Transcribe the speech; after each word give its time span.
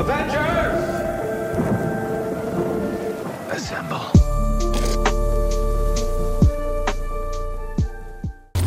Avengers! 0.00 0.80
Assemble. 3.52 4.00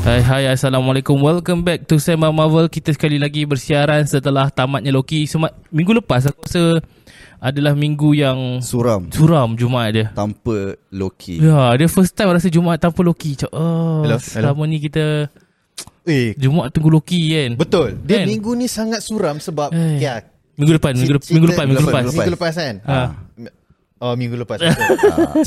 Hai 0.03 0.19
hai 0.21 0.43
Assalamualaikum 0.45 1.17
Welcome 1.17 1.63
back 1.63 1.87
to 1.87 1.97
Sema 1.97 2.29
Marvel 2.29 2.67
Kita 2.67 2.91
sekali 2.91 3.15
lagi 3.17 3.47
bersiaran 3.47 4.03
setelah 4.03 4.51
tamatnya 4.51 4.91
Loki 4.91 5.25
Sema- 5.25 5.49
Minggu 5.71 5.95
lepas 5.97 6.27
aku 6.27 6.43
rasa 6.43 6.83
adalah 7.39 7.73
minggu 7.73 8.13
yang 8.13 8.59
Suram 8.59 9.07
suram 9.09 9.55
Jumaat 9.55 9.89
dia 9.89 10.07
Tanpa 10.13 10.75
Loki 10.91 11.39
Ya 11.39 11.73
dia 11.73 11.87
first 11.87 12.13
time 12.13 12.29
rasa 12.29 12.45
Jumaat 12.45 12.77
tanpa 12.77 13.01
Loki 13.01 13.33
Cak, 13.33 13.49
oh, 13.49 14.03
Hello, 14.05 14.19
Selama 14.19 14.67
ni 14.67 14.77
kita 14.77 15.31
Eh, 16.03 16.35
Jumaat 16.35 16.75
tunggu 16.75 16.91
Loki 16.91 17.31
kan 17.31 17.55
betul. 17.55 17.95
Dia 18.03 18.21
Kan? 18.21 18.27
minggu 18.27 18.51
ni 18.53 18.67
sangat 18.67 18.99
suram 18.99 19.39
sebab 19.39 19.71
Eh. 19.71 20.03
ya, 20.03 20.19
Minggu 20.53 20.77
depan 20.77 20.91
Minggu, 20.93 21.17
cerita- 21.17 21.31
minggu 21.31 21.47
depan 21.49 21.65
Minggu 21.65 21.81
lepas 21.83 22.03
Minggu 22.05 22.33
lepas 22.33 22.53
kan? 22.53 22.75
Ha. 22.83 22.99
Oh, 23.99 24.13
minggu 24.13 24.35
lepas. 24.35 24.59
betul. 24.59 24.83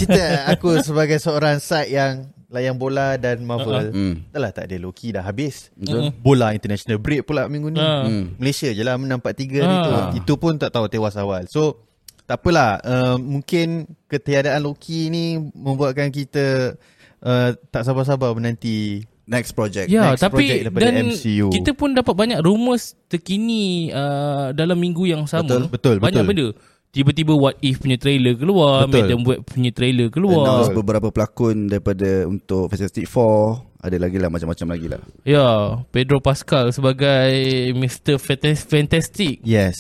Cerita 0.01 0.49
aku 0.49 0.81
sebagai 0.81 1.21
seorang 1.21 1.61
side 1.61 1.93
yang 1.93 2.13
layan 2.49 2.75
bola 2.75 3.15
dan 3.15 3.45
Marvel. 3.45 3.93
Hmm. 3.93 4.15
Dah 4.33 4.41
lah 4.41 4.51
tak 4.51 4.73
ada 4.73 4.81
Loki 4.81 5.13
dah 5.13 5.21
habis. 5.21 5.69
Betul. 5.77 6.09
Bola 6.17 6.51
international 6.51 6.97
break 6.97 7.23
pula 7.23 7.47
minggu 7.47 7.69
ni. 7.69 7.79
Hmm. 7.79 8.33
Malaysia 8.37 8.73
je 8.73 8.81
lah 8.81 8.97
menang 8.97 9.21
4-3 9.21 9.61
hari 9.61 9.69
Ah. 9.69 9.85
tu. 9.85 9.93
Itu 10.19 10.33
pun 10.37 10.57
tak 10.57 10.73
tahu 10.73 10.89
tewas 10.89 11.15
awal. 11.15 11.45
So 11.47 11.85
tak 12.25 12.41
apalah. 12.41 12.81
Uh, 12.81 13.17
mungkin 13.21 13.85
ketiadaan 14.09 14.65
Loki 14.65 15.13
ni 15.13 15.37
membuatkan 15.37 16.09
kita 16.09 16.81
uh, 17.21 17.51
tak 17.69 17.85
sabar-sabar 17.85 18.33
menanti 18.33 19.05
Next 19.27 19.53
project 19.53 19.91
Ya, 19.91 20.15
next 20.15 20.23
tapi 20.23 20.39
project 20.39 20.61
daripada 20.63 20.83
dan 20.87 21.11
MCU. 21.11 21.51
kita 21.51 21.75
pun 21.75 21.91
dapat 21.93 22.15
banyak 22.15 22.39
rumours 22.39 22.95
terkini 23.07 23.91
uh, 23.91 24.55
dalam 24.55 24.79
minggu 24.79 25.03
yang 25.05 25.27
sama. 25.27 25.51
Betul, 25.51 25.63
betul, 25.67 25.97
Banyak 25.99 26.23
betul. 26.23 26.55
benda. 26.55 26.75
Tiba-tiba 26.87 27.35
What 27.35 27.61
If 27.61 27.83
punya 27.83 27.99
trailer 27.99 28.33
keluar, 28.33 28.87
Betul. 28.87 29.05
Madam 29.05 29.21
Web 29.27 29.41
punya 29.45 29.69
trailer 29.69 30.09
Announce 30.09 30.15
keluar. 30.17 30.73
beberapa 30.73 31.09
pelakon 31.11 31.69
daripada 31.69 32.25
untuk 32.25 32.73
Fantastic 32.73 33.05
Four 33.05 33.69
Ada 33.77 34.01
lagi 34.01 34.17
lah 34.17 34.33
macam-macam 34.33 34.67
lagi 34.73 34.87
lah 34.89 35.01
Ya, 35.21 35.47
Pedro 35.91 36.25
Pascal 36.25 36.73
sebagai 36.73 37.29
Mr. 37.77 38.17
Fantas- 38.17 38.65
Fantastic. 38.65 39.45
Yes. 39.45 39.77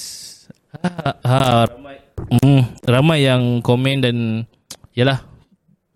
Ha, 0.77 1.17
ha, 1.17 1.37
ramai, 1.65 1.97
mm, 2.37 2.63
ramai 2.85 3.19
yang 3.25 3.65
komen 3.65 3.97
dan 4.03 4.17
yalah 4.93 5.25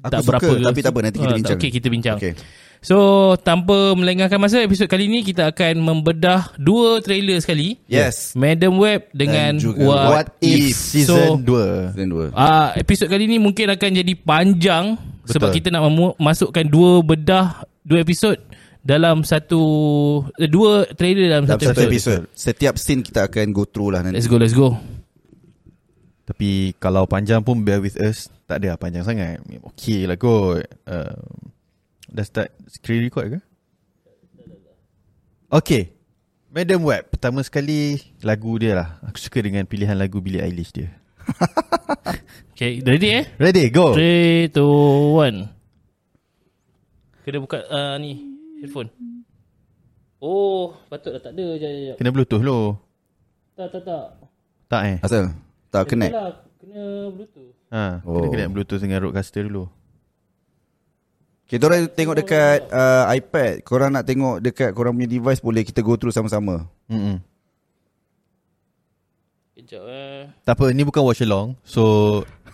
Aku 0.00 0.24
suka, 0.24 0.56
tapi 0.64 0.80
tak 0.80 0.96
apa, 0.96 1.00
nanti 1.04 1.18
kita 1.18 1.28
Ah, 1.28 1.36
bincang. 1.36 1.58
Okey, 1.60 1.68
kita 1.68 1.88
bincang. 1.92 2.16
Okay 2.16 2.32
So, 2.80 2.96
tanpa 3.36 3.92
melengahkan 3.92 4.40
masa 4.40 4.64
episod 4.64 4.88
kali 4.88 5.04
ni 5.04 5.20
kita 5.20 5.52
akan 5.52 5.84
membedah 5.84 6.56
dua 6.56 7.04
trailer 7.04 7.36
sekali. 7.36 7.76
Yes 7.84 8.32
Madam 8.32 8.80
Web 8.80 9.12
dengan 9.12 9.60
What, 9.76 10.08
What 10.08 10.26
If 10.40 10.72
Season 10.72 11.44
2. 11.44 11.44
So, 11.44 11.56
Season 11.92 12.08
2 12.08 12.32
uh, 12.32 12.68
episod 12.74 13.12
kali 13.12 13.28
ni 13.28 13.36
mungkin 13.36 13.68
akan 13.68 13.90
jadi 13.94 14.12
panjang 14.16 14.96
Betul. 14.96 15.32
sebab 15.36 15.48
kita 15.52 15.68
nak 15.68 15.84
memu- 15.86 16.16
masukkan 16.16 16.64
dua 16.64 17.04
bedah 17.04 17.46
dua 17.84 18.00
episod 18.00 18.40
dalam 18.80 19.28
satu 19.28 19.60
eh, 20.40 20.48
dua 20.48 20.88
trailer 20.90 21.28
dalam, 21.28 21.44
Dalam 21.44 21.60
satu, 21.60 21.76
satu 21.76 21.80
episod. 21.84 22.24
episod 22.24 22.32
Setiap 22.32 22.74
scene 22.80 23.04
kita 23.04 23.28
akan 23.28 23.52
go 23.52 23.68
through 23.68 23.92
lah 23.92 24.00
nanti 24.00 24.16
Let's 24.16 24.24
go, 24.24 24.40
let's 24.40 24.56
go. 24.56 24.72
Tapi 26.24 26.72
kalau 26.80 27.04
panjang 27.04 27.44
pun 27.44 27.60
bear 27.60 27.84
with 27.84 28.00
us. 28.00 28.32
Tak 28.48 28.64
ada 28.64 28.72
lah 28.72 28.78
panjang 28.80 29.04
sangat. 29.04 29.42
Okay 29.74 30.08
lah 30.08 30.16
kot. 30.16 30.64
Uh, 30.88 31.12
dah 32.10 32.26
start 32.26 32.50
screen 32.66 33.06
record 33.06 33.26
ke? 33.32 33.40
Okay. 35.50 35.94
Madam 36.50 36.82
Web. 36.82 37.14
Pertama 37.14 37.42
sekali 37.42 38.02
lagu 38.20 38.58
dia 38.58 38.74
lah. 38.74 38.98
Aku 39.06 39.18
suka 39.18 39.38
dengan 39.38 39.62
pilihan 39.66 39.94
lagu 39.94 40.18
Billie 40.18 40.42
Eilish 40.42 40.74
dia. 40.74 40.90
Okay, 42.60 42.84
ready 42.84 43.08
eh? 43.08 43.24
Ready, 43.40 43.72
go. 43.72 43.96
3, 43.96 44.52
2, 44.52 44.52
1. 44.52 45.48
Kena 47.24 47.40
buka 47.40 47.64
uh, 47.64 47.96
ni 47.96 48.20
headphone. 48.60 48.92
Oh, 50.20 50.76
patutlah 50.92 51.24
tak 51.24 51.32
ada. 51.32 51.56
Jap, 51.56 51.72
jap. 51.72 51.96
Kena 51.96 52.12
bluetooth 52.12 52.44
lo. 52.44 52.76
Tak, 53.56 53.72
tak, 53.72 53.80
tak. 53.88 54.04
Tak 54.68 54.82
eh? 54.92 54.96
Asal 55.00 55.32
Tak 55.72 55.88
connect 55.88 56.12
Lah, 56.12 56.44
kena 56.60 57.08
bluetooth. 57.16 57.56
Ha, 57.72 58.04
kena 58.04 58.12
Oh. 58.20 58.28
connect 58.28 58.52
bluetooth 58.52 58.82
dengan 58.84 59.08
roadcaster 59.08 59.48
dulu. 59.48 59.64
Kita 61.50 61.66
orang 61.66 61.90
tengok 61.90 62.16
dekat 62.22 62.58
uh, 62.70 63.10
iPad 63.10 63.66
Korang 63.66 63.90
nak 63.90 64.06
tengok 64.06 64.38
dekat 64.38 64.70
korang 64.70 64.94
punya 64.94 65.10
device 65.10 65.42
Boleh 65.42 65.66
kita 65.66 65.82
go 65.82 65.98
through 65.98 66.14
sama-sama 66.14 66.70
Mm-mm. 66.86 67.18
Kejap 69.60 69.82
eh. 69.84 70.24
Tak 70.42 70.54
apa, 70.56 70.72
ni 70.72 70.82
bukan 70.82 71.04
watch 71.04 71.20
along. 71.20 71.52
So, 71.62 71.82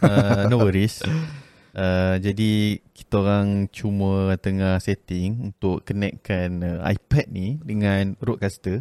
uh, 0.03 0.49
no 0.51 0.59
worries. 0.61 1.01
Uh, 1.77 2.17
jadi, 2.25 2.81
kita 2.97 3.21
orang 3.21 3.69
cuma 3.69 4.33
tengah 4.41 4.81
setting 4.81 5.53
untuk 5.53 5.85
connectkan 5.85 6.65
uh, 6.65 6.81
iPad 6.89 7.29
ni 7.29 7.61
dengan 7.61 8.17
roadcaster. 8.17 8.81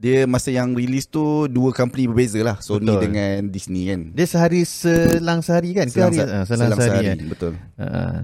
Dia 0.00 0.24
masa 0.24 0.48
yang 0.48 0.72
release 0.72 1.04
tu 1.04 1.44
Dua 1.52 1.76
company 1.76 2.08
berbeza 2.08 2.40
lah 2.40 2.56
Sony 2.64 2.88
Betul. 2.88 3.12
dengan 3.12 3.52
Disney 3.52 3.92
kan 3.92 4.16
Dia 4.16 4.24
sehari 4.24 4.64
selang 4.64 5.44
sehari 5.44 5.76
kan? 5.76 5.92
Selang, 5.92 6.16
hari, 6.16 6.24
se- 6.24 6.32
uh, 6.32 6.44
selang, 6.48 6.72
sehari, 6.72 7.04
kan? 7.04 7.18
Betul 7.28 7.52
Uh, 7.76 8.20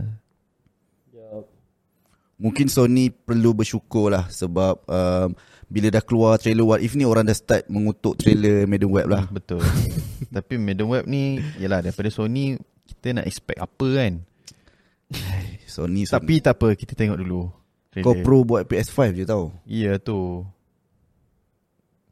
Mungkin 2.36 2.68
Sony 2.68 3.08
perlu 3.08 3.56
bersyukur 3.56 4.12
lah 4.12 4.28
Sebab 4.28 4.84
um, 4.84 5.32
Bila 5.72 5.88
dah 5.88 6.04
keluar 6.04 6.36
trailer 6.36 6.68
What 6.68 6.84
If 6.84 6.92
ni 6.92 7.08
Orang 7.08 7.24
dah 7.24 7.32
start 7.32 7.64
mengutuk 7.72 8.20
trailer 8.20 8.68
Madam 8.68 8.92
Web 8.92 9.08
lah 9.08 9.24
betul. 9.32 9.64
Tapi 10.36 10.60
Madam 10.60 10.92
Web 10.92 11.08
ni, 11.08 11.40
yalah 11.56 11.80
daripada 11.80 12.12
Sony, 12.12 12.60
kita 12.84 13.16
nak 13.16 13.24
expect 13.24 13.56
apa 13.56 13.86
kan? 13.96 14.12
Sony, 15.64 16.04
Sony. 16.04 16.12
Tapi 16.12 16.34
tak 16.44 16.60
apa, 16.60 16.68
kita 16.76 16.92
tengok 16.92 17.18
dulu. 17.24 17.48
trailer. 17.88 18.04
Kau 18.04 18.14
pro 18.20 18.44
buat 18.44 18.68
PS5 18.68 19.16
je 19.16 19.24
tau 19.24 19.56
Ya 19.64 19.96
tu. 19.96 20.44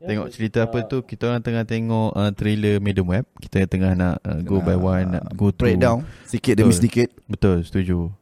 Tengok 0.05 0.29
cerita 0.33 0.69
apa 0.69 0.85
tu 0.85 1.01
Kita 1.01 1.33
orang 1.33 1.41
tengah 1.41 1.65
tengok 1.65 2.13
uh, 2.13 2.29
Trailer 2.37 2.77
Madam 2.77 3.09
Web 3.09 3.25
Kita 3.41 3.65
tengah 3.65 3.97
nak 3.97 4.21
uh, 4.21 4.45
Go 4.45 4.61
by 4.61 4.77
one 4.77 5.17
Nak 5.17 5.33
go 5.33 5.49
through 5.49 5.81
Breakdown 5.81 6.05
Sikit 6.29 6.61
demi 6.61 6.77
sedikit 6.77 7.09
Betul 7.25 7.65
setuju 7.65 8.13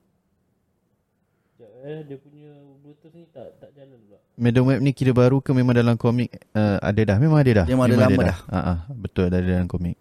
eh. 1.93 2.03
Dia 2.03 2.17
punya 2.17 2.49
bluetooth 2.81 3.13
ni 3.13 3.29
tak 3.29 3.61
tak 3.61 3.71
jalan 3.73 4.01
pula. 4.01 4.19
Madam 4.35 4.65
Web 4.65 4.81
ni 4.81 4.91
kira 4.91 5.13
baru 5.13 5.39
ke 5.39 5.53
Memang 5.53 5.77
dalam 5.77 5.95
komik 5.95 6.33
uh, 6.53 6.81
Ada 6.81 7.05
dah 7.05 7.17
Memang 7.21 7.39
ada 7.39 7.53
dah 7.63 7.67
Memang 7.69 7.85
ada 7.85 7.97
lama 8.01 8.21
dah. 8.25 8.39
uh, 8.49 8.57
uh, 8.57 8.79
Betul 8.91 9.29
ada 9.29 9.39
dalam 9.39 9.69
komik 9.69 10.01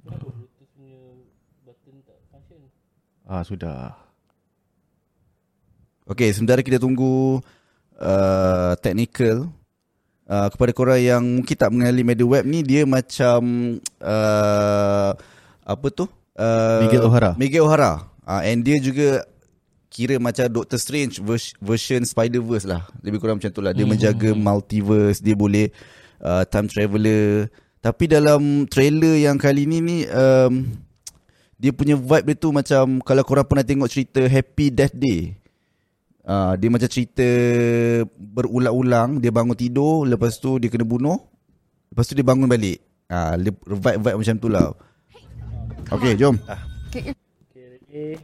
bluetooth 0.00 0.48
punya 0.72 1.00
button 1.62 1.94
tak 2.02 2.18
function? 2.28 2.60
Ah 3.24 3.44
Sudah 3.44 3.92
Okay 6.04 6.32
sementara 6.32 6.60
kita 6.60 6.76
tunggu 6.76 7.40
uh, 7.96 8.72
Technical 8.80 9.48
uh, 10.24 10.48
Kepada 10.48 10.70
korang 10.72 11.00
yang 11.00 11.22
Mungkin 11.40 11.56
tak 11.56 11.68
mengenali 11.68 12.00
Madam 12.00 12.28
Web 12.28 12.44
ni 12.44 12.60
Dia 12.60 12.84
macam 12.84 13.40
uh, 14.00 15.10
Apa 15.64 15.86
tu 15.88 16.04
uh, 16.36 16.80
Miguel 16.80 17.04
O'Hara. 17.04 17.32
Miguel 17.36 17.64
O'Hara 17.64 18.08
uh, 18.24 18.40
And 18.40 18.60
dia 18.60 18.80
juga 18.80 19.24
Kira 19.94 20.18
macam 20.18 20.50
Doctor 20.50 20.74
Strange 20.82 21.22
vers- 21.22 21.54
Version 21.62 22.02
Spider-Verse 22.02 22.66
lah. 22.66 22.82
Lebih 22.98 23.22
kurang 23.22 23.38
macam 23.38 23.54
tu 23.54 23.62
lah. 23.62 23.70
Dia 23.70 23.86
menjaga 23.86 24.34
multiverse 24.34 25.22
Dia 25.22 25.38
boleh 25.38 25.70
uh, 26.18 26.42
Time 26.50 26.66
traveller 26.66 27.46
Tapi 27.78 28.10
dalam 28.10 28.66
trailer 28.66 29.22
yang 29.22 29.38
kali 29.38 29.70
ni 29.70 29.78
ni 29.78 29.98
um, 30.10 30.66
Dia 31.54 31.70
punya 31.70 31.94
vibe 31.94 32.26
dia 32.26 32.34
tu 32.34 32.50
macam 32.50 32.98
Kalau 33.06 33.22
korang 33.22 33.46
pernah 33.46 33.62
tengok 33.62 33.86
cerita 33.86 34.26
Happy 34.26 34.74
Death 34.74 34.98
Day 34.98 35.38
Uh, 36.24 36.56
dia 36.56 36.72
macam 36.72 36.88
cerita 36.88 37.20
berulang-ulang 38.16 39.20
Dia 39.20 39.28
bangun 39.28 39.52
tidur 39.52 40.08
Lepas 40.08 40.40
tu 40.40 40.56
dia 40.56 40.72
kena 40.72 40.80
bunuh 40.80 41.20
Lepas 41.94 42.10
tu 42.10 42.18
dia 42.18 42.26
bangun 42.26 42.50
balik. 42.50 42.82
Uh, 43.06 43.38
Vibe-vibe 43.70 44.18
macam 44.18 44.34
tu 44.42 44.50
lah. 44.50 44.74
Okay 45.94 46.18
jom. 46.18 46.34
Okay, 46.90 47.14
ready. 47.54 48.18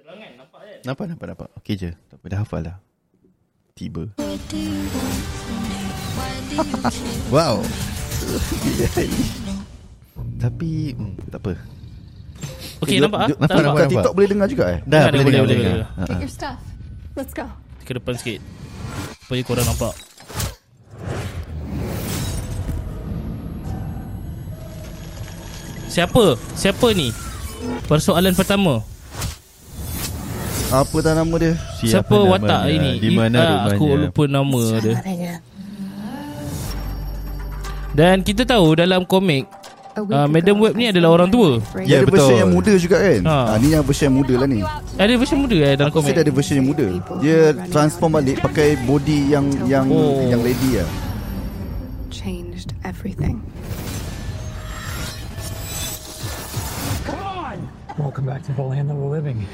Terang 0.00 0.16
kan? 0.24 0.32
Nampak? 0.82 1.06
Nampak 1.06 1.06
nampak 1.06 1.26
nampak 1.30 1.48
Okay 1.62 1.74
je 1.78 1.90
Tak 2.10 2.18
apa 2.18 2.26
dah 2.26 2.38
hafal 2.42 2.60
dah 2.62 2.76
Tiba 3.72 4.04
Wow 7.34 7.62
Tapi 10.42 10.70
hmm, 10.92 11.14
Tak 11.30 11.38
apa 11.38 11.52
Okay, 12.82 12.98
nampak 12.98 13.18
ah? 13.22 13.28
nampak, 13.30 13.46
nampak? 13.46 13.62
nampak. 13.62 13.78
Kat 13.78 13.86
TikTok 13.94 14.14
boleh 14.18 14.28
dengar 14.28 14.46
juga 14.50 14.64
eh 14.74 14.78
Dah 14.82 15.06
Boleh, 15.06 15.06
boleh 15.06 15.22
boleh, 15.22 15.22
dengar, 15.22 15.46
boleh, 15.46 15.54
boleh 15.54 15.70
boleh. 15.70 15.86
dengar. 15.86 16.10
Get 16.10 16.18
your 16.18 16.32
stuff. 16.34 16.58
Let's 17.14 17.30
go. 17.30 17.46
Ke 17.84 17.94
depan 17.94 18.14
sikit. 18.18 18.40
Supaya 19.22 19.42
korang 19.46 19.66
nampak. 19.68 19.94
Siapa? 25.86 26.40
Siapa 26.56 26.86
ni? 26.96 27.12
Persoalan 27.84 28.32
pertama. 28.32 28.80
Apa 30.72 30.96
tak 30.98 31.14
nama 31.14 31.34
dia? 31.36 31.52
Siapa 31.76 32.16
watak 32.16 32.48
namanya? 32.64 32.72
ini? 32.72 32.90
Di 32.96 33.10
mana 33.12 33.36
Ah, 33.36 33.44
rumahnya? 33.44 33.76
Aku 33.76 33.84
lupa 33.94 34.22
nama 34.26 34.60
dia. 34.80 34.94
Dan 37.92 38.24
kita 38.24 38.48
tahu 38.48 38.72
dalam 38.72 39.04
komik 39.04 39.44
uh, 39.92 40.24
Madam 40.24 40.56
Web 40.56 40.72
ni 40.72 40.88
adalah 40.88 41.12
orang 41.12 41.28
tua. 41.28 41.60
Ya, 41.76 41.84
Dia 41.84 41.96
ada 42.00 42.06
betul. 42.08 42.24
version 42.24 42.40
yang 42.40 42.52
muda 42.56 42.72
juga 42.80 42.96
kan? 42.98 43.20
Ha. 43.20 43.36
Ha. 43.44 43.54
ni 43.60 43.68
yang 43.68 43.84
version 43.84 44.06
yang 44.08 44.16
muda 44.16 44.34
lah 44.34 44.48
ni. 44.48 44.60
Ada 44.96 45.12
version 45.14 45.38
muda 45.38 45.56
eh 45.58 45.74
dalam 45.76 45.90
Aku 45.92 45.98
komik. 46.00 46.08
dia 46.10 46.22
ada 46.24 46.32
version 46.32 46.56
yang 46.56 46.68
muda. 46.72 46.86
Dia 47.20 47.38
transform 47.68 48.10
balik 48.16 48.36
pakai 48.40 48.68
body 48.82 49.18
yang 49.28 49.44
yang 49.68 49.86
Oh. 49.92 50.24
yang 50.24 50.40
lady 50.40 50.80
lah. 50.80 50.88
changed 52.08 52.72
everything. 52.80 53.44
Welcome 57.92 58.24
back 58.24 58.40
to 58.48 58.56
the 58.56 58.64
land 58.64 58.88
of 58.88 58.96
the 58.96 59.04
living. 59.04 59.44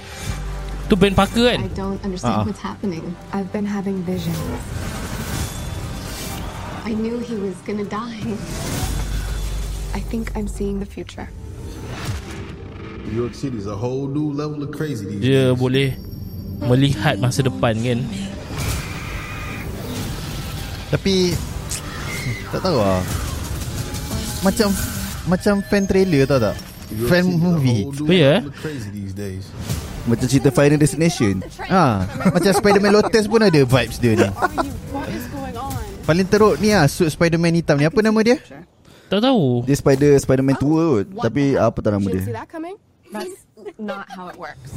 Tu 0.88 0.96
Ben 0.96 1.12
Parker 1.12 1.52
kan? 1.52 1.60
I 1.60 1.68
don't 1.76 2.00
understand 2.00 2.32
Uh-uh. 2.32 2.48
what's 2.48 2.64
happening. 2.64 3.04
I've 3.28 3.52
been 3.52 3.68
having 3.68 4.00
visions. 4.08 4.40
I 6.88 6.96
knew 6.96 7.20
he 7.20 7.36
was 7.36 7.52
gonna 7.68 7.84
die. 7.84 8.24
I 9.92 10.00
think 10.00 10.32
I'm 10.32 10.48
seeing 10.48 10.80
the 10.80 10.88
future. 10.88 11.28
New 13.04 13.12
York 13.12 13.36
City 13.36 13.60
is 13.60 13.68
a 13.68 13.76
whole 13.76 14.08
new 14.08 14.32
level 14.32 14.64
of 14.64 14.72
crazy 14.72 15.04
these 15.04 15.20
Dia 15.20 15.52
days. 15.52 15.60
boleh 15.60 15.88
melihat 16.64 17.20
masa 17.20 17.44
depan 17.44 17.76
kan. 17.84 18.00
Tapi 20.88 21.36
tak 22.48 22.60
tahu 22.64 22.76
lah. 22.80 23.04
Macam 24.40 24.68
macam 25.28 25.54
fan 25.68 25.84
trailer 25.84 26.24
tau 26.24 26.40
tak? 26.40 26.56
Fan 27.12 27.28
movie. 27.28 27.84
Oh, 27.84 28.08
ya? 28.08 28.40
level 28.40 28.56
Macam 30.08 30.26
cerita 30.26 30.48
Final 30.48 30.80
Destination. 30.80 31.44
Ha, 31.68 31.84
macam 32.32 32.50
Spider-Man 32.50 32.92
Lotus 32.96 33.28
pun 33.28 33.44
ada 33.44 33.60
vibes 33.60 34.00
dia 34.00 34.16
ni. 34.16 34.28
Paling 36.08 36.24
teruk 36.24 36.56
ni 36.56 36.72
ah 36.72 36.88
suit 36.88 37.12
Spider-Man 37.12 37.60
hitam 37.60 37.76
ni. 37.76 37.84
Apa 37.84 38.00
nama 38.00 38.16
dia? 38.24 38.40
Tak 39.12 39.20
tahu. 39.20 39.68
Dia 39.68 39.76
Spider 39.76 40.16
Spider-Man 40.16 40.56
tua 40.56 41.04
kot. 41.04 41.06
Tapi 41.28 41.52
apa 41.60 41.78
tak 41.84 41.92
nama 41.92 42.06
dia? 42.08 42.24
That's 43.08 43.44
not 43.80 44.08
how 44.08 44.28
it 44.32 44.36
works. 44.40 44.72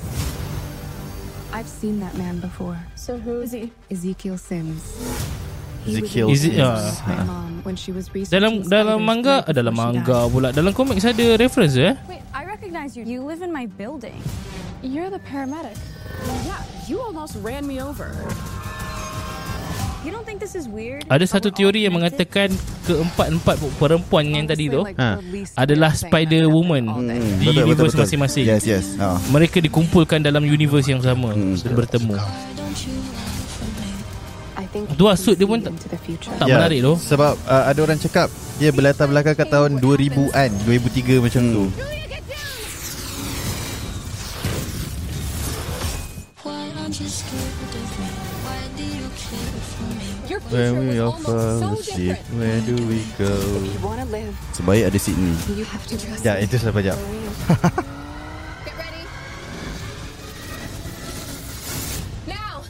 I've 1.51 1.67
seen 1.67 1.99
that 1.99 2.15
man 2.15 2.39
before. 2.39 2.79
So 2.95 3.19
who 3.19 3.43
is 3.43 3.51
he? 3.51 3.71
Ezekiel 3.91 4.39
Sims. 4.39 4.83
Ezekiel 5.83 6.31
in 6.31 6.35
Is 6.35 6.43
it- 6.47 6.55
Sims 6.55 7.03
ah. 7.03 7.51
when 7.67 7.75
she 7.75 7.91
was 7.91 8.07
Dalam 8.31 8.63
researching 8.63 8.71
dalam 8.71 8.99
manga 9.03 9.43
ah, 9.43 9.51
dalam 9.51 9.75
manga 9.75 10.31
pula. 10.31 10.55
Dalam 10.55 10.71
komik 10.71 11.03
ada 11.03 11.25
reference 11.35 11.75
eh? 11.75 11.91
Wait, 12.07 12.23
I 12.31 12.47
recognize 12.47 12.95
you. 12.95 13.03
You 13.03 13.19
live 13.27 13.43
in 13.43 13.51
my 13.51 13.67
building. 13.67 14.15
You're 14.81 15.13
the 15.13 15.21
paramedic. 15.21 15.77
Yeah, 16.45 16.57
you 16.89 16.97
almost 17.01 17.37
ran 17.45 17.67
me 17.69 17.77
over. 17.81 18.09
You 20.01 20.09
don't 20.09 20.25
think 20.25 20.41
this 20.41 20.57
is 20.57 20.65
weird? 20.65 21.05
Ada 21.05 21.29
satu 21.29 21.53
teori 21.53 21.85
yang 21.85 21.93
mengatakan 21.93 22.49
keempat-empat 22.89 23.61
perempuan 23.77 24.25
yang 24.25 24.49
tadi 24.49 24.65
tu 24.65 24.81
Ha. 24.81 25.21
adalah 25.53 25.93
Spider-Woman 25.93 26.89
Hmm, 26.89 27.05
di 27.37 27.53
universe 27.53 27.93
masing-masing. 27.93 28.49
Yes, 28.49 28.65
yes. 28.65 28.97
Ha. 28.97 29.21
Mereka 29.29 29.61
dikumpulkan 29.61 30.25
dalam 30.25 30.41
universe 30.41 30.89
yang 30.89 31.05
sama 31.05 31.37
Hmm. 31.37 31.53
dan 31.53 31.73
bertemu. 31.77 32.17
Can 32.17 32.25
suit 35.13 35.37
dia 35.37 35.45
pun 35.45 35.61
tak-. 35.61 35.77
Tak 36.41 36.49
menarik 36.49 36.81
tu. 36.81 36.97
Sebab 36.97 37.37
uh, 37.45 37.69
ada 37.69 37.79
orang 37.85 38.01
cakap 38.01 38.25
dia 38.57 38.73
berlatar 38.73 39.05
belakang 39.05 39.37
kat 39.37 39.53
tahun 39.53 39.77
2000-an, 39.77 40.49
2003 40.65 41.21
macam 41.21 41.45
tu. 41.45 41.69
When 50.51 50.75
future 50.75 50.79
we 50.81 50.87
was 50.89 50.99
all 50.99 51.05
almost 51.11 51.25
fall 51.25 51.59
so 51.59 51.79
asleep, 51.79 52.07
different. 52.19 52.39
where 52.39 52.59
do 52.61 52.75
we 52.87 52.99
go? 53.17 53.31
If 53.31 53.73
you 53.73 53.79
want 53.79 53.99
to 54.01 54.07
live, 54.11 54.33
Sebaik 54.51 54.83
ada 54.85 54.99
Sydney. 54.99 55.31
you 55.55 55.63
have 55.63 55.85
to 55.87 55.95
trust 55.95 56.21
Ya, 56.21 56.35
me. 56.35 56.43
itu 56.43 56.55
salah 56.59 56.83
jap. 56.83 56.99
Get 58.67 58.75
ready. 58.75 59.03
Now. 62.27 62.67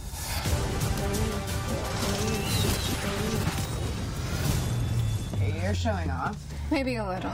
You're 5.41 5.73
showing 5.73 6.09
off. 6.09 6.37
Maybe 6.71 6.95
a 6.95 7.05
little. 7.07 7.31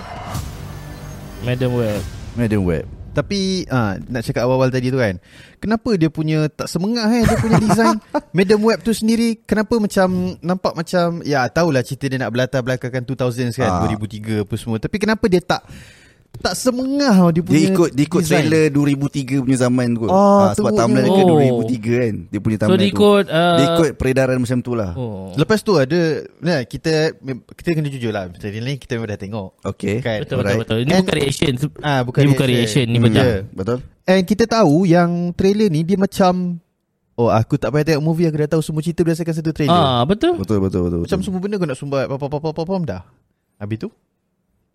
Madam 1.44 1.76
Web. 1.76 2.04
Madam 2.36 2.66
Web. 2.66 2.86
Tapi 3.18 3.66
ah 3.68 3.98
nak 3.98 4.22
cakap 4.22 4.46
awal-awal 4.46 4.70
tadi 4.70 4.94
tu 4.94 5.02
kan. 5.02 5.18
Kenapa 5.58 5.98
dia 5.98 6.14
punya 6.14 6.46
tak 6.48 6.70
semengah 6.70 7.10
eh 7.10 7.26
dia 7.26 7.38
punya 7.42 7.58
design 7.58 7.98
Madam 8.38 8.62
Web 8.62 8.86
tu 8.86 8.94
sendiri 8.94 9.42
kenapa 9.42 9.82
macam 9.82 10.38
nampak 10.38 10.78
macam 10.78 11.26
ya 11.26 11.50
tahulah 11.50 11.82
cerita 11.82 12.06
dia 12.06 12.22
nak 12.22 12.30
berlatar 12.30 12.62
belakangkan 12.62 13.02
2000s 13.02 13.58
kan 13.58 13.72
Ah. 13.74 13.82
2003 13.90 14.46
apa 14.46 14.54
semua 14.54 14.78
tapi 14.78 15.02
kenapa 15.02 15.26
dia 15.26 15.42
tak 15.42 15.66
tak 16.38 16.54
semengah 16.54 17.14
dia 17.30 17.42
punya 17.42 17.58
Dia 17.58 17.68
ikut 17.70 17.90
dia 17.92 18.04
ikut 18.04 18.22
design. 18.22 18.46
trailer 18.46 18.66
2003 18.70 19.42
punya 19.42 19.58
zaman 19.60 19.88
tu. 19.90 20.00
kot. 20.00 20.10
Oh, 20.10 20.18
Ah, 20.40 20.52
sebab 20.52 20.72
timeline 20.72 21.06
dia 21.06 21.24
Oh. 21.24 21.32
2003 21.64 21.94
kan. 21.98 22.16
Dia 22.26 22.40
punya 22.40 22.56
So 22.56 22.62
timeline 22.62 22.78
dia 22.78 22.88
tu. 22.88 22.96
ikut 22.96 23.26
uh, 23.28 23.56
Dia 23.56 23.66
ikut 23.72 23.90
peredaran 23.94 24.38
macam 24.38 24.58
tu 24.60 24.72
lah. 24.72 24.92
Oh. 24.94 25.30
Lepas 25.34 25.60
tu 25.60 25.74
ada 25.74 26.00
nah, 26.38 26.60
kita 26.62 26.94
kita 27.52 27.68
kena 27.72 27.88
jujur 27.88 28.10
lah 28.10 28.30
trailer 28.30 28.62
ni 28.62 28.74
kita 28.76 28.96
memang 28.96 29.10
dah 29.10 29.20
tengok. 29.20 29.50
Okay. 29.66 30.00
Kan? 30.00 30.22
Betul 30.22 30.36
betul 30.36 30.38
Alright. 30.40 30.60
betul. 30.62 30.78
Ini 30.80 30.90
And- 30.90 31.02
bukan 31.02 31.16
reaction. 31.16 31.52
Ah 31.80 32.02
bukan 32.02 32.20
Ini 32.20 32.30
bukan 32.32 32.48
reaction, 32.48 32.86
ni 32.86 32.96
Hmm, 32.96 33.06
betul. 33.06 33.24
ya, 33.24 33.36
Betul? 33.50 33.78
And 34.06 34.22
kita 34.24 34.44
tahu 34.46 34.76
yang 34.84 35.10
trailer 35.34 35.68
ni 35.68 35.82
dia 35.82 35.96
macam 35.96 36.64
Oh 37.14 37.28
aku 37.28 37.56
tak 37.56 37.70
payah 37.70 37.84
tengok 37.84 38.06
movie 38.06 38.24
Aku 38.24 38.38
dah 38.38 38.46
tahu 38.48 38.62
semua 38.62 38.80
cerita 38.80 39.02
berdasarkan 39.02 39.34
satu 39.34 39.50
trailer 39.50 39.74
Ah 39.74 40.02
betul. 40.04 40.38
Betul 40.38 40.62
betul 40.62 40.82
betul. 40.84 41.00
Macam 41.02 41.18
betul. 41.18 41.26
semua 41.26 41.40
benda 41.40 41.56
kau 41.56 41.66
nak 41.66 41.76
sumbat 41.76 42.04
Pam-pam-pam-pam 42.08 42.82
dah 42.84 43.02
Habis 43.58 43.78
tu 43.80 43.90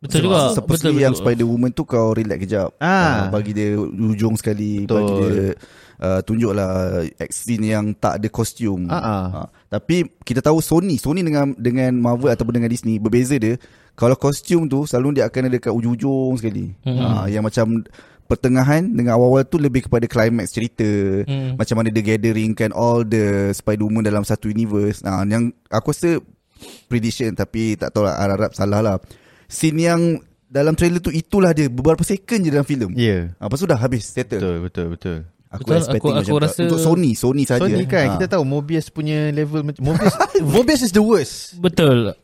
Betul 0.03 0.27
juga. 0.27 0.51
Seperti 0.51 0.91
Betul 0.91 0.99
yang 0.99 1.15
betul. 1.15 1.23
Spider-Woman 1.23 1.71
tu 1.71 1.83
kau 1.87 2.11
relax 2.11 2.39
kejap. 2.43 2.75
Ah. 2.83 3.31
bagi 3.31 3.55
dia 3.55 3.79
ujung 3.79 4.35
sekali, 4.35 4.83
Betul. 4.83 4.99
bagi 4.99 5.13
dia 5.15 5.35
uh, 6.03 6.21
tunjuklah 6.27 7.07
scene 7.31 7.71
yang 7.71 7.95
tak 7.95 8.19
ada 8.19 8.29
kostum. 8.29 8.91
Ah, 8.91 8.99
ah. 8.99 9.25
Ah, 9.31 9.49
tapi 9.71 10.11
kita 10.27 10.43
tahu 10.43 10.59
Sony, 10.59 10.99
Sony 10.99 11.23
dengan 11.23 11.55
dengan 11.55 11.95
Marvel 11.95 12.35
ataupun 12.35 12.59
dengan 12.59 12.71
Disney 12.71 12.99
berbeza 12.99 13.39
dia. 13.39 13.55
Kalau 13.95 14.19
kostum 14.19 14.67
tu 14.67 14.83
selalu 14.89 15.23
dia 15.23 15.31
akan 15.31 15.53
ada 15.53 15.59
kat 15.63 15.71
ujung-ujung 15.71 16.35
sekali. 16.43 16.75
Mhm. 16.83 16.99
Ah, 16.99 17.27
yang 17.31 17.47
macam 17.47 17.87
pertengahan 18.27 18.89
dengan 18.89 19.21
awal-awal 19.21 19.45
tu 19.45 19.61
lebih 19.61 19.87
kepada 19.87 20.09
climax 20.09 20.57
cerita. 20.57 20.89
Hmm. 21.29 21.55
Macam 21.61 21.77
mana 21.77 21.93
dia 21.93 22.01
gatheringkan 22.01 22.73
all 22.73 23.05
the 23.05 23.53
Spider-Woman 23.53 24.09
dalam 24.09 24.25
satu 24.25 24.49
universe. 24.49 25.05
Ah, 25.05 25.23
yang 25.29 25.53
aku 25.69 25.93
rasa 25.93 26.19
prediction 26.89 27.35
tapi 27.37 27.77
tak 27.77 27.93
tahu 27.93 28.09
lah 28.09 28.17
harap 28.17 28.57
salah 28.57 28.81
lah. 28.81 28.97
Scene 29.53 29.79
yang 29.79 30.01
dalam 30.47 30.73
trailer 30.73 30.99
tu 30.99 31.09
itulah 31.09 31.53
dia 31.53 31.69
beberapa 31.69 32.01
second 32.03 32.41
je 32.41 32.49
dalam 32.49 32.65
filem. 32.65 32.89
Ya 32.93 33.05
yeah. 33.05 33.23
Ah, 33.37 33.47
lepas 33.47 33.57
tu 33.57 33.65
dah 33.65 33.77
habis 33.77 34.03
settle. 34.03 34.37
Betul 34.39 34.57
betul 34.63 34.87
betul 34.91 35.19
Aku 35.51 35.61
Betul, 35.63 35.77
expecting 35.79 36.01
aku- 36.11 36.17
macam 36.19 36.25
aku 36.27 36.33
tu. 36.35 36.45
rasa- 36.49 36.63
untuk 36.63 36.81
Sony, 36.81 37.11
Sony 37.13 37.45
saja. 37.45 37.61
Sony 37.63 37.85
kan 37.85 38.07
Ah. 38.07 38.13
Kita 38.15 38.27
tahu 38.31 38.43
Mobius 38.43 38.89
punya 38.89 39.29
level 39.31 39.61
macam 39.63 39.85
Mobius 39.85 40.15
Mobius 40.57 40.81
is 40.83 40.91
the 40.91 41.01
worst 41.01 41.57
Betul. 41.59 42.17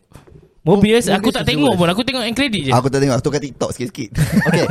Mobius 0.60 1.04
Mobius 1.04 1.04
aku 1.10 1.28
tak 1.30 1.44
tengok 1.44 1.70
worst. 1.70 1.78
pun. 1.78 1.88
Aku 1.88 2.02
tengok 2.02 2.24
end 2.24 2.32
credit 2.34 2.60
je. 2.62 2.72
Aku 2.72 2.88
tak 2.88 3.00
tengok, 3.00 3.16
aku 3.16 3.28
kat 3.30 3.42
TikTok 3.42 3.70
sikit-sikit. 3.70 4.10
Okay 4.48 4.64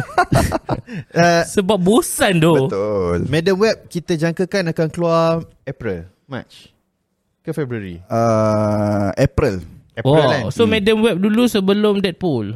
uh, 1.14 1.44
Sebab 1.54 1.78
bosan 1.78 2.38
tu. 2.38 2.54
Betul. 2.66 3.18
Madam 3.28 3.56
Web 3.58 3.78
Kita 3.88 4.14
jangkakan 4.16 4.70
akan 4.70 4.88
keluar 4.90 5.26
April 5.64 6.10
March 6.26 6.74
Ke 7.40 7.52
February 7.52 8.02
Uh, 8.06 9.14
April. 9.16 9.62
April 9.98 10.14
Oh, 10.16 10.24
kan 10.24 10.42
so 10.50 10.64
Madam 10.64 11.02
Web 11.02 11.18
dulu 11.18 11.46
sebelum 11.46 11.98
Deadpool. 11.98 12.54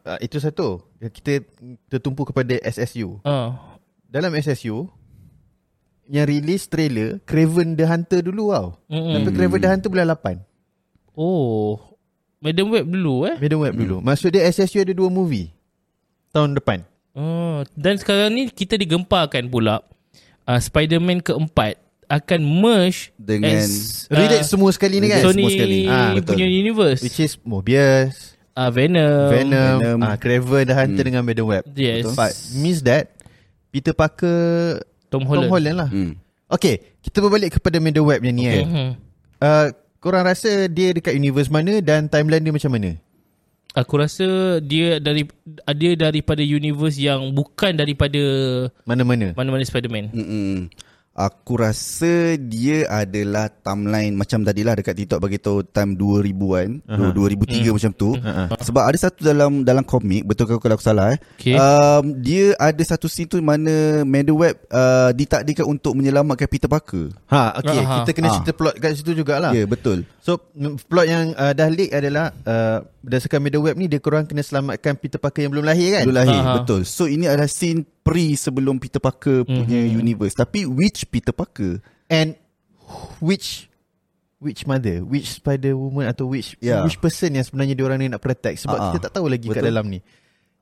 uh, 0.00 0.18
Itu 0.18 0.38
satu 0.38 0.80
Kita 1.00 1.42
tertumpu 1.88 2.22
kepada 2.24 2.54
SSU 2.60 3.18
Ah. 3.22 3.58
Dalam 4.04 4.30
SSU 4.32 4.86
Yang 6.06 6.26
release 6.30 6.64
trailer 6.64 7.18
Craven 7.22 7.74
the 7.74 7.84
Hunter 7.84 8.22
dulu 8.22 8.48
tau 8.48 8.68
Mm-mm. 8.86 9.18
Tapi 9.18 9.30
Craven 9.32 9.58
the 9.58 9.68
Hunter 9.68 9.88
bulan 9.88 10.06
8 10.08 10.38
Oh. 11.12 11.82
Madam 12.38 12.70
Web 12.70 12.86
dulu 12.86 13.26
eh. 13.26 13.34
Madam 13.36 13.58
Web 13.60 13.74
dulu 13.74 13.96
Maksud 13.98 14.30
dia 14.30 14.46
SSU 14.46 14.80
ada 14.80 14.94
dua 14.94 15.08
movie 15.08 15.50
Tahun 16.30 16.54
depan 16.54 16.86
Oh, 17.10 17.66
dan 17.74 17.98
sekarang 17.98 18.30
ni 18.30 18.46
kita 18.46 18.78
digemparkan 18.78 19.50
pula 19.50 19.82
uh, 20.46 20.54
Spider-Man 20.54 21.18
keempat 21.18 21.74
akan 22.08 22.40
merge 22.40 23.12
Dengan- 23.14 23.60
as, 23.60 24.08
Relate 24.08 24.42
semua 24.42 24.72
sekali 24.72 24.96
ni 24.96 25.06
kan 25.06 25.20
Sony 25.22 25.44
semua 25.44 25.50
sekali. 25.52 25.78
Ah, 25.84 26.12
betul. 26.12 26.34
punya 26.34 26.46
universe. 26.46 27.00
Which 27.00 27.18
is 27.18 27.36
Mobius 27.38 28.32
uh, 28.52 28.68
Venom. 28.68 29.28
Venom, 29.28 29.76
Venom. 29.78 29.98
Ah, 30.00 30.16
Craven 30.16 30.64
the 30.64 30.74
Hunter 30.74 31.04
dengan 31.04 31.22
Madam 31.22 31.46
Web 31.46 31.68
Yes. 31.70 32.08
But 32.10 32.32
miss 32.54 32.80
that 32.82 33.12
Peter 33.68 33.92
Parker 33.92 34.80
Tom 35.06 35.22
Holland. 35.22 35.46
Tom 35.46 35.52
Holland 35.52 35.76
lah 35.76 35.88
Hmm. 35.88 36.16
Okay 36.48 36.80
Kita 36.98 37.20
berbalik 37.20 37.54
kepada 37.54 37.76
Madam 37.76 38.04
Web 38.04 38.20
yang 38.20 38.34
ni 38.34 38.44
Okay. 38.44 38.56
kan 38.56 38.68
uh, 39.38 39.66
Korang 39.98 40.24
rasa 40.24 40.48
dia 40.66 40.90
dekat 40.90 41.12
universe 41.12 41.46
mana 41.46 41.78
Dan 41.78 42.06
timeline 42.06 42.40
dia 42.40 42.50
macam 42.50 42.70
mana 42.70 42.96
Aku 43.76 43.94
rasa 43.94 44.24
dia 44.58 44.96
dari 44.96 45.28
dia 45.76 45.92
daripada 45.94 46.40
universe 46.40 46.96
yang 46.96 47.30
bukan 47.30 47.76
daripada 47.76 48.18
Mana-mana. 48.82 49.36
mana-mana 49.36 49.60
Spider-Man. 49.62 50.08
Mm-mm. 50.10 50.66
Aku 51.18 51.58
rasa 51.58 52.38
dia 52.38 52.86
adalah 52.86 53.50
timeline 53.50 54.14
macam 54.14 54.46
tadi 54.46 54.62
lah 54.62 54.78
dekat 54.78 54.94
TikTok 55.02 55.18
bagi 55.18 55.42
tahu 55.42 55.66
time 55.66 55.98
2000-an, 55.98 56.86
uh-huh. 56.86 57.10
2003 57.10 57.74
macam 57.74 57.90
tu. 57.90 58.14
Uh-huh. 58.14 58.46
Sebab 58.54 58.86
ada 58.86 58.94
satu 58.94 59.26
dalam 59.26 59.66
dalam 59.66 59.82
komik, 59.82 60.30
betul 60.30 60.46
ke 60.46 60.54
kalau 60.62 60.78
aku 60.78 60.86
salah 60.86 61.10
eh. 61.14 61.18
Okay. 61.34 61.58
Um, 61.58 62.22
dia 62.22 62.54
ada 62.54 62.78
satu 62.86 63.10
scene 63.10 63.26
tu 63.26 63.42
mana 63.42 64.06
Madeweb 64.06 64.62
uh, 64.70 65.10
ditakdirkan 65.10 65.66
untuk 65.66 65.98
menyelamatkan 65.98 66.46
Peter 66.46 66.70
Parker. 66.70 67.10
Ha, 67.34 67.58
okay. 67.58 67.82
Aha. 67.82 68.06
Kita 68.06 68.10
kena 68.14 68.28
cerita 68.38 68.54
plot 68.54 68.78
kat 68.78 68.94
situ 68.94 69.18
jugalah. 69.18 69.50
Ya, 69.50 69.66
yeah, 69.66 69.66
betul. 69.66 70.06
So 70.22 70.38
plot 70.86 71.06
yang 71.10 71.34
uh, 71.34 71.50
dah 71.50 71.66
leak 71.66 71.90
adalah 71.90 72.30
uh, 72.46 72.86
berdasarkan 73.08 73.40
media 73.40 73.58
web 73.58 73.74
ni 73.74 73.88
dia 73.88 73.98
korang 73.98 74.22
kena 74.22 74.40
selamatkan 74.40 74.94
Peter 74.94 75.16
Parker 75.16 75.42
yang 75.42 75.52
belum 75.52 75.64
lahir 75.64 75.96
kan? 75.96 76.04
Belum 76.04 76.18
lahir, 76.20 76.38
Aha. 76.38 76.54
betul. 76.60 76.84
So 76.84 77.04
ini 77.04 77.24
adalah 77.24 77.48
scene 77.48 77.82
pre 77.82 78.32
sebelum 78.32 78.76
Peter 78.76 79.00
Parker 79.00 79.42
punya 79.42 79.80
Mhm. 79.82 79.96
universe. 79.96 80.32
Tapi 80.32 80.62
which 80.64 81.08
Peter 81.08 81.32
Parker? 81.32 81.80
And 82.06 82.36
which 83.18 83.66
which 84.38 84.62
mother, 84.64 85.02
which 85.02 85.34
Spider 85.34 85.74
Woman 85.74 86.06
atau 86.06 86.30
which 86.30 86.54
Ya. 86.58 86.86
which 86.86 86.96
person 86.96 87.34
yang 87.34 87.42
sebenarnya 87.42 87.74
dia 87.74 87.84
orang 87.84 87.98
ni 87.98 88.06
nak 88.06 88.22
protect 88.22 88.62
sebab 88.62 88.76
Ah, 88.76 88.80
ah. 88.80 88.92
kita 88.92 89.10
tak 89.10 89.18
tahu 89.18 89.26
lagi 89.26 89.50
kat 89.50 89.58
Betul. 89.58 89.68
dalam 89.68 89.86
ni. 89.88 89.98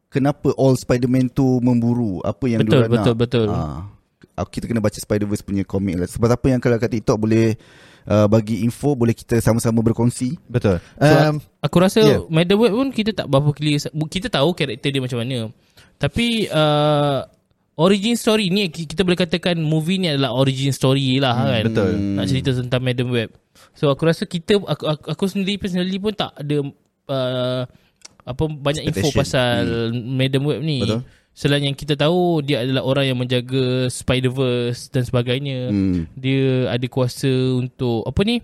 Kenapa 0.06 0.48
all 0.56 0.78
Spider-Man 0.78 1.28
tu 1.28 1.58
memburu 1.60 2.22
apa 2.22 2.46
yang 2.46 2.62
Betul, 2.62 2.72
diorang 2.86 2.92
betul, 2.94 3.12
nak? 3.12 3.20
betul. 3.20 3.48
Ah. 3.52 3.80
Ah, 4.32 4.46
kita 4.46 4.64
kena 4.64 4.80
baca 4.80 4.96
Spider-Verse 4.96 5.44
punya 5.44 5.64
komik 5.64 5.96
lah. 5.96 6.08
Sebab 6.08 6.28
apa 6.30 6.46
yang 6.48 6.60
kalau 6.60 6.76
kat 6.76 6.88
TikTok 6.88 7.18
boleh 7.18 7.56
uh, 8.06 8.26
bagi 8.30 8.62
info, 8.62 8.94
boleh 8.94 9.12
kita 9.12 9.38
sama-sama 9.42 9.82
berkongsi. 9.82 10.38
Betul. 10.48 10.78
So, 10.98 11.14
Um, 11.28 11.42
aku 11.60 11.76
rasa 11.82 12.00
yeah. 12.00 12.22
yeah. 12.22 12.30
Madeweb 12.30 12.72
pun 12.72 12.88
kita 12.94 13.10
tak 13.12 13.26
berapa 13.26 13.50
clear. 13.52 13.82
Kita 13.86 14.30
tahu 14.30 14.54
karakter 14.54 14.88
dia 14.94 15.02
macam 15.02 15.18
mana. 15.20 15.50
Tapi 15.96 16.46
uh, 16.48 17.26
origin 17.76 18.16
story 18.16 18.48
ni 18.48 18.68
ki- 18.72 18.88
kita 18.88 19.04
boleh 19.04 19.20
katakan 19.20 19.56
movie 19.60 20.00
ni 20.00 20.08
adalah 20.08 20.32
origin 20.32 20.72
story 20.72 21.20
lah 21.20 21.36
hmm, 21.36 21.48
kan. 21.48 21.64
betul. 21.68 21.90
Nak 22.16 22.26
cerita 22.28 22.50
tentang 22.56 22.82
Madam 22.84 23.08
Web. 23.12 23.28
So 23.76 23.92
aku 23.92 24.08
rasa 24.08 24.24
kita 24.24 24.60
aku, 24.60 24.84
aku, 24.84 25.04
aku 25.12 25.24
sendiri 25.28 25.60
personally 25.60 25.96
pun 26.00 26.12
tak 26.12 26.32
ada 26.36 26.56
uh, 27.08 27.62
apa 28.26 28.44
banyak 28.50 28.90
info 28.90 29.12
pasal 29.12 29.92
Madam 29.92 30.48
Web 30.48 30.60
ni. 30.64 30.84
Betul. 30.84 31.00
Selain 31.36 31.60
yang 31.62 31.76
kita 31.76 31.92
tahu 31.94 32.40
dia 32.40 32.64
adalah 32.64 32.80
orang 32.80 33.04
yang 33.06 33.18
menjaga 33.18 33.92
Spider-Verse 33.92 34.88
dan 34.88 35.04
sebagainya. 35.04 35.68
Hmm. 35.68 36.08
Dia 36.16 36.72
ada 36.72 36.86
kuasa 36.88 37.28
untuk 37.54 38.02
apa 38.02 38.24
ni? 38.24 38.40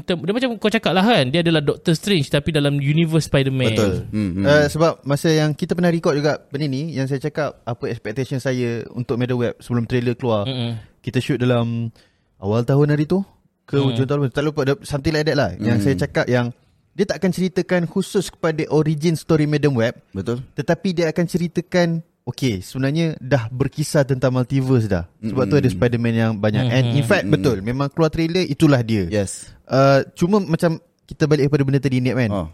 Term- 0.00 0.22
Dia 0.22 0.30
macam 0.30 0.54
kau 0.54 0.70
cakap 0.70 0.94
lah 0.94 1.02
kan 1.02 1.26
Dia 1.26 1.42
adalah 1.42 1.58
Doctor 1.58 1.98
Strange 1.98 2.30
Tapi 2.30 2.54
dalam 2.54 2.78
universe 2.78 3.26
Spider-Man 3.26 3.74
Betul. 3.74 3.94
Hmm, 4.06 4.30
hmm. 4.38 4.44
Uh, 4.46 4.66
sebab 4.70 4.92
masa 5.02 5.26
yang 5.28 5.50
kita 5.50 5.74
pernah 5.74 5.90
record 5.90 6.14
juga 6.14 6.38
benda 6.46 6.62
ni 6.64 6.94
yang 6.94 7.10
saya 7.10 7.18
cakap 7.18 7.58
apa 7.60 7.90
expectation 7.90 8.38
saya 8.38 8.86
untuk 8.90 9.18
Media 9.18 9.34
Web 9.34 9.58
sebelum 9.58 9.90
trailer 9.90 10.14
keluar. 10.14 10.46
Mm-mm. 10.46 10.78
Kita 11.02 11.18
shoot 11.18 11.36
dalam 11.36 11.90
awal 12.38 12.62
tahun 12.62 12.86
hari 12.88 13.02
tu 13.04 13.26
ke 13.66 13.74
Hmm. 13.74 13.90
hujung 13.90 14.06
tahun 14.06 14.30
tak 14.30 14.44
lupa 14.44 14.62
ada- 14.62 14.78
something 14.80 15.10
like 15.10 15.26
that 15.26 15.34
lah. 15.34 15.58
Yang 15.58 15.76
Hmm. 15.76 15.84
saya 15.84 15.94
cakap 15.98 16.26
yang 16.28 16.46
dia 16.90 17.04
tak 17.04 17.18
akan 17.18 17.30
ceritakan 17.32 17.82
khusus 17.84 18.30
kepada 18.30 18.62
origin 18.68 19.14
story 19.14 19.46
Medium 19.46 19.74
Web 19.74 19.98
Betul. 20.10 20.46
tetapi 20.54 20.88
dia 20.92 21.06
akan 21.08 21.24
ceritakan 21.24 21.88
Okay, 22.30 22.62
sebenarnya 22.62 23.18
dah 23.18 23.50
berkisah 23.50 24.06
tentang 24.06 24.30
multiverse 24.30 24.86
dah. 24.86 25.10
Sebab 25.18 25.44
tu 25.50 25.56
ada 25.58 25.66
Spider-Man 25.66 26.14
yang 26.14 26.32
banyak. 26.38 26.62
And 26.62 26.86
in 26.94 27.02
fact, 27.02 27.26
betul. 27.26 27.58
Memang 27.58 27.90
keluar 27.90 28.06
trailer, 28.08 28.46
itulah 28.46 28.86
dia. 28.86 29.10
Yes. 29.10 29.50
Uh, 29.66 30.06
cuma 30.14 30.38
macam 30.38 30.78
kita 31.04 31.26
balik 31.26 31.50
kepada 31.50 31.62
benda 31.66 31.80
tadi 31.82 31.98
ni 31.98 32.14
kan. 32.14 32.30
Oh, 32.30 32.48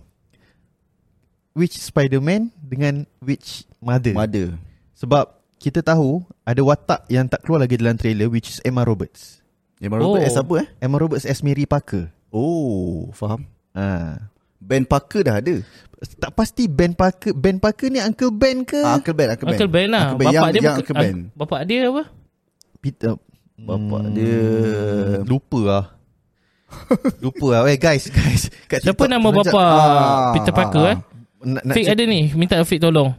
Which 1.52 1.76
Spider-Man 1.76 2.52
dengan 2.56 3.08
which 3.20 3.64
mother. 3.80 4.12
mother. 4.12 4.56
Sebab 4.92 5.24
kita 5.56 5.80
tahu 5.80 6.20
ada 6.44 6.60
watak 6.60 7.08
yang 7.08 7.24
tak 7.28 7.44
keluar 7.44 7.64
lagi 7.64 7.80
dalam 7.80 7.96
trailer 7.96 8.28
which 8.28 8.52
is 8.52 8.58
Emma 8.60 8.84
Roberts. 8.84 9.40
Robert 9.80 10.24
Oh. 10.24 10.28
as 10.28 10.36
apa 10.36 10.54
eh? 10.64 10.66
Emma 10.80 10.96
Roberts 10.96 11.24
as 11.24 11.40
Mary 11.40 11.64
Parker. 11.64 12.12
Oh, 12.28 13.08
faham. 13.12 13.44
Ha. 13.72 14.16
Ben 14.66 14.82
Parker 14.82 15.22
dah 15.22 15.38
ada. 15.38 15.62
Tak 15.96 16.34
pasti 16.34 16.66
Ben 16.66 16.92
Parker 16.92 17.32
Ben 17.32 17.56
Parker 17.56 17.88
ni 17.88 17.96
Uncle 17.98 18.28
Ben 18.28 18.60
ke? 18.62 18.76
Ah, 18.82 18.98
Uncle 18.98 19.14
Ben, 19.14 19.32
Uncle 19.32 19.46
Ben. 19.46 19.54
Uncle 19.54 19.70
Ben 19.70 19.86
lah 19.88 20.04
Uncle 20.10 20.18
Ben. 20.18 20.26
Bapak 20.26 20.34
yang, 20.34 20.44
dia 20.52 20.60
yang 20.60 20.76
Uncle 20.76 20.96
Ben. 20.96 21.14
ah, 21.14 21.32
Bapak 21.32 21.60
dia 21.64 21.80
apa 21.86 22.02
Peter 22.76 23.12
Bapak 23.56 24.00
Hmm, 24.04 24.12
dia 24.12 24.38
lupa 25.24 25.60
lah. 25.64 25.84
lupa 27.24 27.46
lah. 27.48 27.60
Eh 27.66 27.80
guys, 27.80 28.10
guys. 28.10 28.52
Kat 28.66 28.84
Siapa 28.84 28.92
TikTok 29.00 29.08
nama 29.08 29.28
bapa 29.32 29.56
Ah, 29.56 30.34
Peter 30.36 30.52
ah, 30.52 30.56
Parker 30.58 30.82
ah. 30.82 30.92
eh 30.92 30.98
Nak, 31.40 31.62
nak 31.64 31.74
Fik 31.74 31.84
cek- 31.86 31.94
ada 31.94 32.02
ni 32.04 32.20
Minta 32.34 32.60
Fik 32.60 32.80
tolong 32.82 33.10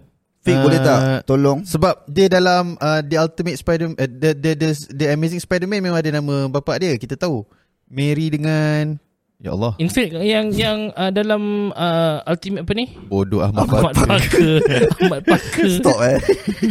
Fik 0.45 0.57
boleh 0.61 0.79
tak? 0.79 0.99
Uh, 1.01 1.19
Tolong. 1.25 1.59
Sebab 1.65 2.07
dia 2.07 2.29
dalam 2.29 2.77
uh, 2.77 3.01
The 3.01 3.17
Ultimate 3.17 3.57
Spider 3.57 3.91
uh, 3.91 4.07
the, 4.07 4.31
the, 4.31 4.51
the, 4.53 4.69
the 4.93 5.05
Amazing 5.11 5.43
Spider-Man 5.43 5.83
memang 5.83 5.99
ada 5.99 6.07
nama 6.13 6.47
bapak 6.47 6.79
dia. 6.79 6.95
Kita 6.95 7.19
tahu. 7.19 7.43
Mary 7.83 8.31
dengan 8.31 8.95
Ya 9.37 9.53
Allah. 9.53 9.77
In 9.77 9.85
fact 9.85 10.17
yang 10.17 10.49
yang 10.49 10.89
uh, 10.97 11.13
dalam 11.13 11.69
uh, 11.69 12.25
ultimate 12.25 12.65
apa 12.65 12.73
ni 12.73 12.89
Bodoh 13.05 13.45
Ahmad 13.45 13.69
Ahmad 13.69 13.93
Parker. 13.93 14.09
Parker 14.09 14.57
Ahmad 15.05 15.21
Parker 15.21 15.67
Stop 15.77 15.97
eh. 16.01 16.17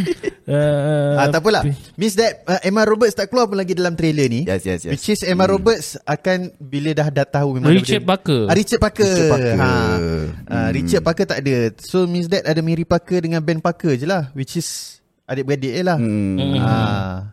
uh, 0.51 1.15
Ah, 1.15 1.31
tak 1.31 1.39
apalah. 1.39 1.63
Means 1.95 2.19
that 2.19 2.43
uh, 2.43 2.59
Emma 2.59 2.83
Roberts 2.83 3.15
tak 3.15 3.31
keluar 3.31 3.47
pun 3.47 3.55
lagi 3.55 3.71
dalam 3.71 3.95
trailer 3.95 4.27
ni. 4.27 4.43
Yes, 4.43 4.67
yes, 4.67 4.83
yes. 4.83 4.91
Which 4.91 5.07
is 5.07 5.23
Emma 5.23 5.47
Roberts 5.47 5.95
akan 6.03 6.59
bila 6.59 6.91
dah 6.91 7.07
dah 7.07 7.23
tahu 7.23 7.55
memang 7.55 7.71
Richard 7.71 8.03
dia- 8.03 8.09
Parker. 8.11 8.41
Ah, 8.45 8.55
Richard 8.59 8.81
Parker. 8.83 9.07
Richard 9.07 9.31
Parker. 9.31 9.55
Ha. 9.55 9.69
Hmm. 9.71 10.25
Ah, 10.43 10.69
Richard 10.69 11.03
Parker 11.07 11.25
tak 11.25 11.39
ada. 11.39 11.55
So 11.79 12.03
means 12.03 12.27
that 12.27 12.43
ada 12.43 12.59
Mary 12.59 12.83
Parker 12.83 13.23
dengan 13.23 13.39
Ben 13.39 13.63
Parker 13.63 13.95
je 13.95 14.03
lah. 14.03 14.27
Which 14.35 14.59
is 14.59 14.99
adik-beradik 15.23 15.71
je 15.71 15.83
lah. 15.87 15.95
Hmm. 15.95 16.35
Hmm. 16.35 17.31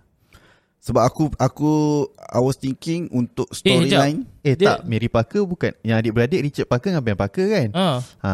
Sebab 0.85 1.01
aku 1.01 1.23
aku 1.35 1.73
I 2.21 2.39
was 2.39 2.55
thinking 2.55 3.09
untuk 3.09 3.49
storyline. 3.51 4.29
Eh 4.45 4.53
Dia- 4.53 4.77
tak, 4.77 4.79
Mary 4.85 5.09
Parker 5.09 5.41
bukan. 5.43 5.73
Yang 5.81 5.97
adik-beradik 5.99 6.41
Richard 6.43 6.69
Parker 6.69 6.93
dengan 6.93 7.01
Ben 7.03 7.17
Parker 7.17 7.47
kan? 7.49 7.69
Ah, 7.73 7.99
Ha. 8.21 8.33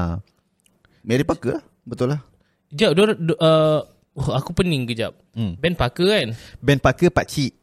Mary 1.00 1.23
Parker 1.23 1.57
lah. 1.57 1.64
Betul 1.80 2.11
lah. 2.11 2.21
Sekejap 2.69 2.90
dia, 2.92 3.04
dia, 3.14 3.35
uh, 3.37 3.80
oh, 4.12 4.30
Aku 4.35 4.50
pening 4.50 4.83
kejap 4.85 5.14
Hmm. 5.30 5.54
Ben 5.57 5.75
Parker 5.75 6.07
kan 6.07 6.35
Ben 6.59 6.76
Parker 6.76 7.07
pakcik. 7.09 7.54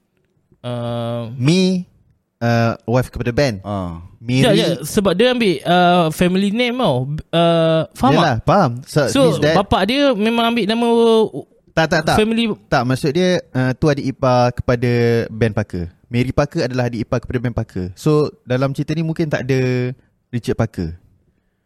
uh, 0.61 1.35
Me 1.35 1.83
uh, 2.39 2.79
wife 2.87 3.11
kepada 3.11 3.35
Ben. 3.35 3.59
Ah. 3.61 3.99
Sekejap, 4.17 4.23
Mary 4.23 4.55
sekejap. 4.55 4.87
Sebab 4.87 5.11
dia 5.13 5.27
ambil 5.29 5.53
uh, 5.63 6.05
Family 6.09 6.49
name 6.49 6.75
tau 6.75 6.95
uh, 7.29 7.81
Faham 7.91 8.11
tak 8.15 8.15
Yalah, 8.15 8.35
faham. 8.41 8.71
So, 8.87 8.99
So 9.11 9.21
bapak 9.37 9.83
dia 9.85 10.15
memang 10.15 10.55
ambil 10.55 10.63
nama 10.63 10.87
tak 11.77 11.85
tak 11.87 12.01
tak. 12.03 12.17
Family 12.17 12.49
Tak, 12.65 12.83
maksud 12.83 13.11
dia 13.11 13.37
uh, 13.53 13.71
tu 13.71 13.85
adik 13.85 14.09
ipar 14.09 14.49
kepada 14.51 14.91
Ben 15.29 15.53
Parker. 15.53 15.93
Mary 16.07 16.31
Parker 16.31 16.65
adalah 16.65 16.87
adik 16.87 17.03
ipar 17.03 17.19
kepada 17.19 17.37
Ben 17.37 17.51
Parker. 17.51 17.93
So, 17.93 18.11
dalam 18.43 18.71
cerita 18.71 18.91
ni 18.91 19.03
mungkin 19.03 19.27
tak 19.27 19.45
ada 19.45 19.93
Richard 20.27 20.55
Parker. 20.55 20.97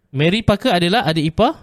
Mary 0.09 0.41
Parker 0.41 0.69
adalah 0.69 1.07
adik 1.07 1.31
ipar 1.31 1.55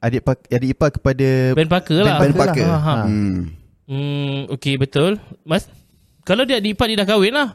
Adik 0.00 0.20
pak, 0.20 0.36
adik 0.50 0.74
ipar 0.74 0.90
kepada 0.90 1.28
Ben 1.54 1.64
Parker 1.64 2.02
lah 2.02 2.18
Ben 2.18 2.34
Parker 2.34 2.60
Parker. 2.60 2.66
lah. 2.66 2.76
Ha, 2.76 2.84
ha. 2.84 2.94
Ha. 2.94 3.04
Hmm. 3.06 3.40
Hmm, 3.84 4.38
okay 4.50 4.74
betul 4.74 5.16
Mas 5.40 5.64
Kalau 6.22 6.42
dia 6.42 6.58
adik 6.58 6.74
ipar 6.74 6.90
dia 6.90 6.98
dah 6.98 7.06
kahwin 7.06 7.32
lah 7.32 7.54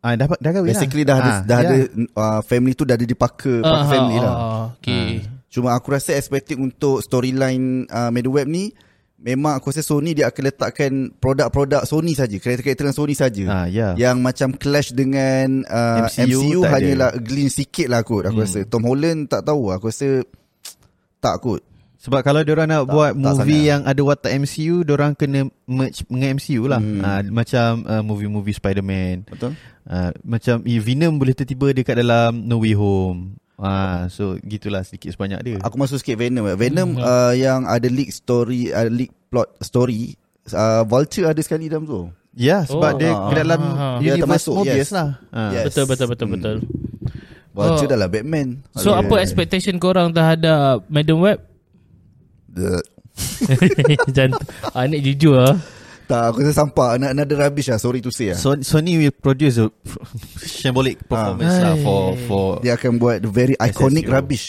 Ah, 0.00 0.16
dah 0.16 0.26
dah 0.26 0.50
kahwin 0.50 0.72
Basically 0.72 1.04
lah. 1.04 1.06
dah 1.06 1.16
ada 1.18 1.30
Ah, 1.30 1.38
dah 1.44 1.56
ya. 1.56 1.62
ada 1.62 1.76
uh, 2.16 2.40
family 2.42 2.72
tu 2.72 2.82
dah 2.82 2.96
ada 2.96 3.04
di 3.04 3.12
Parker, 3.12 3.60
Parker 3.60 3.76
Ah, 3.76 3.86
family 3.86 4.16
ah, 4.16 4.22
lah. 4.22 4.34
ah, 4.34 4.64
Okay 4.74 5.06
Cuma 5.46 5.68
aku 5.70 5.92
rasa 5.92 6.14
expecting 6.14 6.58
untuk 6.58 6.98
storyline 6.98 7.84
uh, 7.86 8.08
Medweb 8.08 8.48
ni 8.48 8.72
memang 9.20 9.52
aku 9.52 9.68
rasa 9.68 9.80
Sony 9.80 10.12
dia 10.12 10.26
akan 10.26 10.42
letakkan 10.42 10.92
produk-produk 11.14 11.84
Sony 11.84 12.12
saja, 12.12 12.32
karakter-karakter 12.34 12.84
yang 12.84 12.96
Sony 12.96 13.12
saja. 13.12 13.44
Ah, 13.46 13.66
ya. 13.66 13.92
Yang 13.94 14.16
macam 14.18 14.48
clash 14.52 14.90
dengan 14.90 15.62
uh, 15.64 16.08
MCU 16.08 16.40
MCU, 16.40 16.58
ada. 16.62 16.72
hanyalah 16.74 17.10
glint 17.16 17.52
sikit 17.52 17.86
lah 17.86 18.00
kot 18.00 18.24
aku 18.24 18.40
Hmm. 18.40 18.44
rasa. 18.44 18.60
Tom 18.64 18.82
Holland 18.82 19.28
tak 19.28 19.44
tahu 19.44 19.68
aku 19.68 19.86
rasa 19.86 20.24
tak 21.18 21.36
kot. 21.38 21.60
Sebab 22.00 22.24
kalau 22.24 22.40
diorang 22.40 22.64
nak 22.64 22.88
Tak- 22.88 22.90
buat 22.90 23.12
tak 23.12 23.20
movie 23.20 23.36
sangat. 23.60 23.68
yang 23.68 23.80
ada 23.84 24.00
watak 24.00 24.32
MCU, 24.34 24.76
diorang 24.82 25.12
kena 25.12 25.40
merge 25.68 26.00
dengan 26.08 26.28
MCU 26.32 26.64
lah. 26.64 26.80
Hmm. 26.80 27.04
Ah, 27.04 27.20
macam 27.22 27.84
uh, 27.84 28.00
movie-movie 28.00 28.56
Spider-Man. 28.56 29.28
Betul? 29.28 29.52
Uh, 29.84 30.08
macam 30.22 30.64
eh, 30.64 30.80
Venom 30.80 31.20
boleh 31.20 31.36
tiba-tiba 31.36 31.76
dekat 31.76 32.00
dalam 32.00 32.40
No 32.40 32.56
Way 32.56 32.72
Home. 32.72 33.36
Ah, 33.60 34.08
so 34.08 34.40
gitulah 34.40 34.80
sedikit 34.80 35.12
sebanyak 35.12 35.40
dia. 35.42 35.56
Aku 35.60 35.76
masuk 35.76 36.00
sikit 36.00 36.16
Venom. 36.16 36.48
Venom 36.56 36.96
Hmm. 36.96 37.04
uh, 37.04 37.32
yang 37.32 37.68
ada 37.68 37.84
leak 37.86 38.08
story, 38.08 38.72
uh, 38.72 38.88
leak 38.88 39.12
plot 39.28 39.52
story, 39.60 40.16
uh, 40.48 40.80
Vulture 40.82 41.28
ada 41.28 41.36
sekali 41.38 41.68
dalam 41.68 41.84
tu. 41.84 42.08
Ya, 42.32 42.64
sebab 42.64 42.94
Oh, 42.94 42.96
dia 42.96 43.12
ke 43.12 43.34
dalam 43.36 43.60
ah, 43.60 43.76
ah. 43.76 43.96
Dia 43.98 44.16
termasuk, 44.16 44.54
Mobius 44.56 44.88
yes. 44.88 44.90
lah. 44.90 45.20
Ah. 45.28 45.52
Yes. 45.52 45.64
Betul 45.68 45.84
betul 45.86 46.06
betul 46.08 46.26
Hmm. 46.26 46.34
betul 46.34 46.56
Vulture 47.50 47.84
Oh. 47.84 47.90
dah 47.90 47.98
lah 47.98 48.08
Batman. 48.08 48.48
So 48.72 48.94
Aduh. 48.94 49.04
apa 49.04 49.14
expectation 49.18 49.76
korang 49.76 50.08
terhadap 50.10 50.86
Madam 50.86 51.20
Web? 51.20 51.42
The- 52.48 52.86
Jangan 54.16 54.40
ah, 54.72 54.86
ni 54.86 55.02
jujur 55.02 55.36
ah. 55.36 55.58
Tak, 56.10 56.22
aku 56.26 56.42
rasa 56.42 56.54
sampah. 56.56 56.98
Nak 56.98 57.10
another 57.12 57.38
rubbish 57.38 57.66
lah. 57.66 57.78
Sorry 57.78 58.00
to 58.00 58.10
say 58.10 58.34
lah. 58.34 58.36
So, 58.36 58.58
Sony 58.58 58.98
will 58.98 59.14
produce 59.14 59.56
a 59.56 59.70
shambolic 60.40 60.98
performance 61.00 61.54
lah 61.54 61.72
Hai. 61.72 61.82
for 61.82 62.02
for 62.20 62.46
Dia 62.58 62.74
akan 62.74 62.98
buat 62.98 63.16
the 63.20 63.30
very 63.30 63.54
iconic 63.56 64.04
SSU. 64.04 64.12
rubbish. 64.12 64.46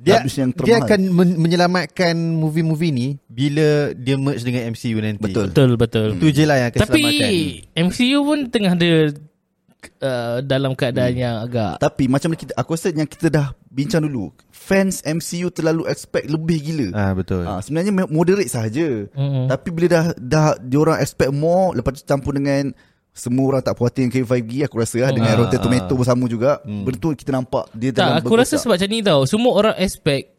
dia 0.00 0.16
habis 0.16 0.32
yang 0.32 0.48
dia 0.48 0.56
termahal. 0.56 0.86
akan 0.86 1.00
men- 1.12 1.36
menyelamatkan 1.36 2.16
movie-movie 2.16 2.88
ni 2.88 3.08
bila 3.28 3.92
dia 3.92 4.16
merge 4.16 4.40
dengan 4.40 4.72
MCU 4.72 4.96
nanti. 4.96 5.20
Betul. 5.20 5.52
Betul 5.52 5.70
betul. 5.76 6.08
Itu 6.16 6.32
je 6.32 6.44
lah 6.44 6.56
yang 6.56 6.68
akan 6.72 6.80
Tapi 6.80 7.00
selamatkan. 7.02 7.32
MCU 7.84 8.18
pun 8.22 8.38
tengah 8.48 8.72
ada 8.72 8.90
uh, 9.98 10.38
dalam 10.40 10.72
keadaan 10.72 11.10
Hmm. 11.10 11.20
yang 11.20 11.34
agak 11.40 11.78
Tapi 11.78 12.04
macam 12.06 12.32
kita 12.32 12.52
aku 12.54 12.74
rasa 12.74 12.90
yang 12.90 13.04
kita 13.04 13.28
dah 13.28 13.46
bincang 13.66 14.02
dulu. 14.02 14.30
Fans 14.50 15.00
MCU 15.02 15.48
terlalu 15.48 15.86
expect 15.86 16.26
lebih 16.26 16.58
gila. 16.60 16.88
Ah 16.92 17.12
betul. 17.12 17.42
Ah, 17.42 17.58
sebenarnya 17.58 17.90
moderate 18.06 18.46
sahaja. 18.46 19.08
Mm-mm. 19.10 19.46
Tapi 19.46 19.68
bila 19.70 19.86
dah 19.88 20.04
dah 20.14 20.46
diorang 20.56 20.98
expect 20.98 21.30
more 21.30 21.72
lepas 21.72 21.92
tu 21.92 22.02
campur 22.02 22.32
dengan 22.32 22.70
semua 23.10 23.50
orang 23.50 23.62
tak 23.62 23.74
puas 23.74 23.90
hati 23.90 24.06
dengan 24.06 24.22
K5G 24.22 24.50
aku 24.64 24.76
rasa 24.78 24.96
lah 25.00 25.10
dengan 25.10 25.34
Ah, 25.34 25.38
Rotten 25.42 25.58
ah. 25.58 25.64
Tomato 25.64 25.92
pun 25.92 26.06
sama 26.06 26.24
juga. 26.26 26.62
Betul 26.62 27.18
kita 27.18 27.30
nampak 27.30 27.66
dia 27.72 27.90
tak 27.90 27.98
dalam 28.00 28.22
aku 28.22 28.34
rasa 28.34 28.54
sebab 28.54 28.78
macam 28.78 28.88
ni 28.88 29.00
tau. 29.02 29.26
Semua 29.26 29.52
orang 29.52 29.74
expect 29.76 30.30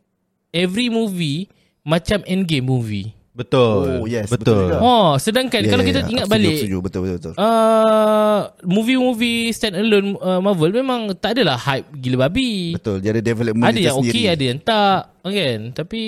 every 0.49 0.87
movie 0.87 1.51
macam 1.81 2.21
Endgame 2.23 2.63
movie. 2.63 3.11
Oh, 3.31 3.37
Betul. 3.37 4.11
yes, 4.11 4.27
betul 4.27 4.43
betul. 4.43 4.59
juga. 4.67 4.77
Oh, 4.79 5.15
sedangkan 5.15 5.63
Ya, 5.63 5.69
kalau 5.69 5.81
ya, 5.81 5.87
kita 5.87 5.99
ya. 5.99 6.07
ingat 6.09 6.25
setuju, 6.25 6.35
balik 6.35 6.55
setuju. 6.57 6.77
betul 6.83 6.99
betul 7.01 7.15
betul. 7.15 7.33
uh, 7.39 8.39
movie-movie 8.61 9.41
stand 9.49 9.75
alone 9.75 10.19
uh, 10.19 10.39
Marvel 10.39 10.71
memang 10.73 11.15
tak 11.15 11.39
adalah 11.39 11.55
hype 11.55 11.87
gila 11.95 12.27
babi. 12.27 12.75
Betul, 12.75 12.99
dia 12.99 13.09
ada 13.09 13.23
development 13.23 13.63
Ada 13.65 13.73
dia 13.73 13.87
yang 13.87 13.95
sendiri. 13.97 14.11
okey, 14.13 14.25
ada 14.27 14.43
yang 14.45 14.59
tak. 14.59 15.01
Kan? 15.23 15.59
Tapi 15.71 16.01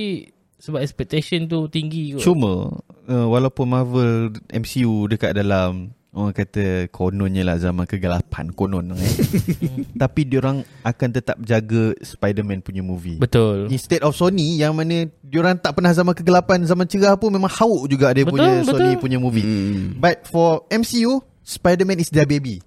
sebab 0.57 0.79
expectation 0.79 1.39
tu 1.45 1.67
tinggi 1.67 2.11
kot. 2.11 2.23
Cuma 2.23 2.75
uh, 3.05 3.27
walaupun 3.29 3.65
Marvel 3.65 4.11
MCU 4.49 5.07
dekat 5.07 5.31
dalam 5.33 5.95
orang 6.13 6.29
kata 6.29 6.93
kononnya 6.93 7.41
lah 7.41 7.57
zaman 7.57 7.89
kegelapan 7.89 8.53
konon 8.53 8.93
eh. 8.93 9.13
Tapi 10.01 10.29
diorang 10.29 10.61
akan 10.85 11.09
tetap 11.09 11.41
jaga 11.41 11.97
Spider-Man 11.97 12.61
punya 12.61 12.85
movie. 12.85 13.17
Betul. 13.17 13.73
Instead 13.73 14.05
of 14.05 14.13
Sony 14.13 14.61
yang 14.61 14.77
mana 14.77 15.09
diorang 15.25 15.57
tak 15.57 15.73
pernah 15.73 15.89
zaman 15.89 16.13
kegelapan 16.13 16.61
zaman 16.69 16.85
cerah 16.85 17.17
pun 17.17 17.33
memang 17.33 17.49
hauk 17.49 17.89
juga 17.89 18.13
dia 18.13 18.29
Betul, 18.29 18.37
punya 18.37 18.51
betul. 18.61 18.69
Sony 18.77 18.91
punya 19.01 19.17
movie. 19.17 19.41
Hmm. 19.45 19.97
But 19.97 20.29
for 20.29 20.69
MCU 20.69 21.25
Spider-Man 21.41 21.97
is 21.97 22.13
their 22.13 22.29
baby. 22.29 22.61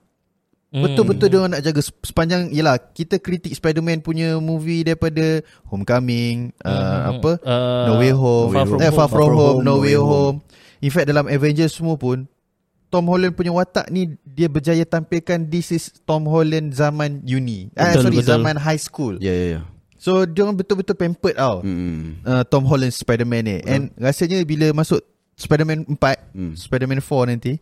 Hmm. 0.75 0.83
Betul-betul 0.83 1.31
dia 1.31 1.47
nak 1.47 1.63
jaga 1.63 1.81
sep- 1.81 2.03
sepanjang 2.03 2.51
yalah 2.51 2.83
kita 2.83 3.23
kritik 3.23 3.55
Spider-Man 3.55 4.03
punya 4.03 4.43
movie 4.43 4.83
daripada 4.83 5.39
Homecoming 5.71 6.51
uh, 6.67 7.15
apa 7.15 7.39
Uh, 7.47 7.87
No 7.87 7.93
Way 8.03 8.11
Home, 8.11 8.51
Far 8.51 8.67
From 8.67 8.81
eh, 8.83 8.91
Home. 8.91 8.97
Far 8.99 9.09
From 9.09 9.31
Home, 9.39 9.59
No 9.63 9.75
Way 9.87 9.95
Home. 9.95 10.43
In 10.83 10.91
fact 10.91 11.07
dalam 11.07 11.31
Avengers 11.31 11.79
semua 11.79 11.95
pun 11.95 12.27
Tom 12.97 13.05
Holland 13.05 13.37
punya 13.37 13.53
watak 13.53 13.93
ni 13.93 14.17
dia 14.25 14.49
berjaya 14.49 14.81
tampilkan 14.83 15.45
this 15.45 15.69
is 15.69 15.93
Tom 16.09 16.25
Holland 16.25 16.73
zaman 16.73 17.21
uni. 17.23 17.69
Ah 17.77 17.93
Betul, 17.93 18.09
sorry 18.09 18.17
betul. 18.19 18.31
zaman 18.33 18.57
high 18.57 18.81
school. 18.81 19.21
Ya 19.21 19.29
ya 19.31 19.47
ya. 19.53 19.61
So 20.01 20.25
dia 20.25 20.49
orang 20.49 20.57
betul-betul 20.57 20.97
pampered 20.97 21.37
tau. 21.37 21.61
Hmm. 21.61 22.25
Uh, 22.25 22.41
Tom 22.49 22.65
Holland 22.65 22.91
Spider-Man 22.91 23.45
ni. 23.45 23.57
And 23.61 23.93
rasanya 23.97 24.41
bila 24.43 24.73
masuk 24.73 25.05
Spider-Man 25.37 25.85
4, 25.93 26.33
Hmm. 26.33 26.57
Spider-Man 26.57 27.05
4 27.05 27.29
nanti 27.29 27.61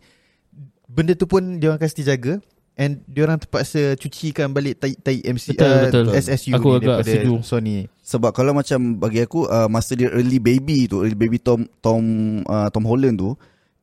benda 0.87 1.11
tu 1.11 1.25
pun 1.25 1.59
dia 1.59 1.73
orang 1.73 1.81
kasi 1.81 1.99
jaga 1.99 2.39
and 2.75 3.01
dia 3.07 3.23
orang 3.23 3.35
terpaksa 3.35 3.95
cucikan 3.95 4.51
balik 4.51 4.77
tai 4.77 4.93
tai 4.95 5.19
MC 5.19 5.55
Betul, 5.55 5.67
uh, 5.67 5.81
betul. 5.87 6.05
SSU 6.13 6.51
Aku 6.53 6.67
ni 6.69 6.75
agak 6.77 6.83
daripada 6.85 7.11
setuju. 7.11 7.33
Sony. 7.41 7.77
Sebab 7.99 8.31
kalau 8.31 8.51
macam 8.51 8.79
bagi 8.95 9.19
aku 9.19 9.47
uh, 9.47 9.67
masa 9.67 9.95
dia 9.95 10.07
early 10.07 10.37
baby 10.37 10.85
tu, 10.85 11.01
early 11.01 11.17
baby 11.17 11.35
Tom 11.35 11.65
Tom 11.79 12.03
uh, 12.45 12.67
Tom 12.69 12.85
Holland 12.85 13.17
tu, 13.17 13.33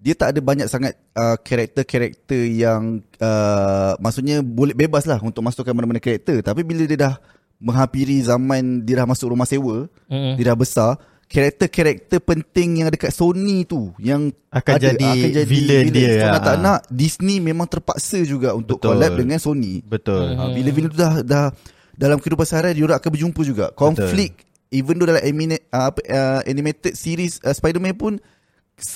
dia 0.03 0.19
tak 0.19 0.35
ada 0.35 0.41
banyak 0.43 0.67
sangat 0.67 0.99
uh, 1.15 1.39
karakter-karakter 1.39 2.43
yang 2.51 2.99
uh, 3.23 3.95
maksudnya 4.03 4.43
boleh 4.43 4.75
bebas 4.75 5.07
lah 5.07 5.23
untuk 5.23 5.47
masukkan 5.47 5.71
mana-mana 5.71 6.03
karakter. 6.03 6.43
Tapi 6.43 6.67
bila 6.67 6.83
dia 6.91 6.99
dah 6.99 7.15
menghampiri 7.63 8.19
zaman 8.27 8.83
dia 8.83 8.99
dah 8.99 9.07
masuk 9.07 9.31
rumah 9.31 9.47
sewa, 9.47 9.87
Mm-mm. 10.11 10.35
dia 10.35 10.51
dah 10.51 10.59
besar, 10.59 10.99
karakter-karakter 11.31 12.19
penting 12.19 12.83
yang 12.83 12.91
ada 12.91 12.99
kat 12.99 13.15
Sony 13.15 13.63
tu 13.63 13.95
yang 14.03 14.35
Akan 14.51 14.83
ada, 14.83 14.91
jadi 14.91 15.47
villain 15.47 15.87
dia, 15.95 16.19
So, 16.19 16.27
nak 16.35 16.35
ah. 16.35 16.45
tak 16.45 16.57
nak 16.59 16.79
Disney 16.91 17.39
memang 17.39 17.71
terpaksa 17.71 18.27
juga 18.27 18.59
untuk 18.59 18.83
Betul. 18.83 18.99
collab 18.99 19.13
dengan 19.15 19.39
Sony. 19.39 19.87
Betul. 19.87 20.35
Ha, 20.35 20.51
bila 20.51 20.69
villain 20.75 20.91
tu 20.91 20.99
dah 20.99 21.23
dah 21.23 21.47
dalam 21.95 22.19
kehidupan 22.19 22.43
seharian 22.43 22.75
dia 22.75 22.85
orang 22.91 22.99
akan 22.99 23.11
berjumpa 23.15 23.41
juga. 23.47 23.71
Konflik 23.79 24.51
even 24.73 24.99
though 24.99 25.07
dalam 25.07 25.23
anime, 25.23 25.61
uh, 25.71 25.93
uh, 25.93 26.41
animated 26.49 26.99
series 26.99 27.39
uh, 27.47 27.55
Spider-Man 27.55 27.95
pun 27.95 28.19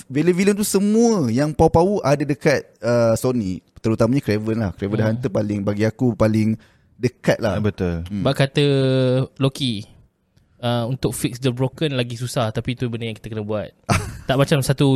villain-villain 0.07 0.57
tu 0.57 0.67
semua 0.67 1.27
yang 1.31 1.53
power-power 1.53 2.03
ada 2.03 2.23
dekat 2.23 2.65
uh, 2.81 3.13
Sony. 3.15 3.61
Terutamanya 3.77 4.21
Craven 4.25 4.57
lah. 4.57 4.71
Craven 4.73 4.97
the 4.99 5.05
Hunter 5.05 5.29
paling 5.29 5.61
bagi 5.63 5.85
aku 5.85 6.17
paling 6.17 6.57
dekat 6.97 7.37
lah. 7.37 7.57
Ah, 7.57 7.63
Betul. 7.63 8.03
Bak 8.09 8.35
kata 8.35 8.65
Loki 9.37 9.85
uh, 10.61 10.89
Untuk 10.89 11.13
fix 11.13 11.37
the 11.37 11.53
broken 11.53 11.93
Lagi 11.93 12.17
susah 12.17 12.49
Tapi 12.49 12.73
itu 12.73 12.89
benda 12.89 13.05
yang 13.05 13.17
kita 13.17 13.29
kena 13.29 13.45
buat 13.45 13.69
Tak 14.29 14.33
macam 14.33 14.59
satu 14.65 14.87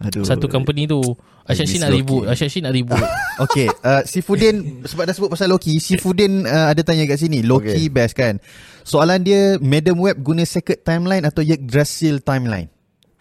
Aduh. 0.00 0.24
Satu 0.24 0.48
company 0.48 0.88
tu 0.88 1.00
Asyik 1.44 1.84
nak 1.84 1.92
ribut 1.92 2.24
Asyik 2.24 2.64
nak 2.64 2.72
ribut 2.72 3.04
Okay 3.44 3.68
uh, 3.84 4.02
Si 4.08 4.24
Fudin 4.24 4.56
Sebab 4.90 5.04
dah 5.04 5.14
sebut 5.14 5.30
pasal 5.30 5.52
Loki 5.52 5.76
Si 5.78 6.00
Fudin 6.00 6.48
uh, 6.48 6.72
ada 6.72 6.80
tanya 6.80 7.04
kat 7.04 7.20
sini 7.20 7.44
Loki 7.44 7.76
Okay. 7.76 7.92
best 7.92 8.14
kan 8.16 8.40
Soalan 8.82 9.22
dia 9.22 9.60
Madam 9.60 10.00
Web 10.00 10.18
guna 10.24 10.42
Sacred 10.42 10.80
Timeline 10.82 11.22
Atau 11.28 11.44
Yggdrasil 11.44 12.24
Timeline 12.24 12.72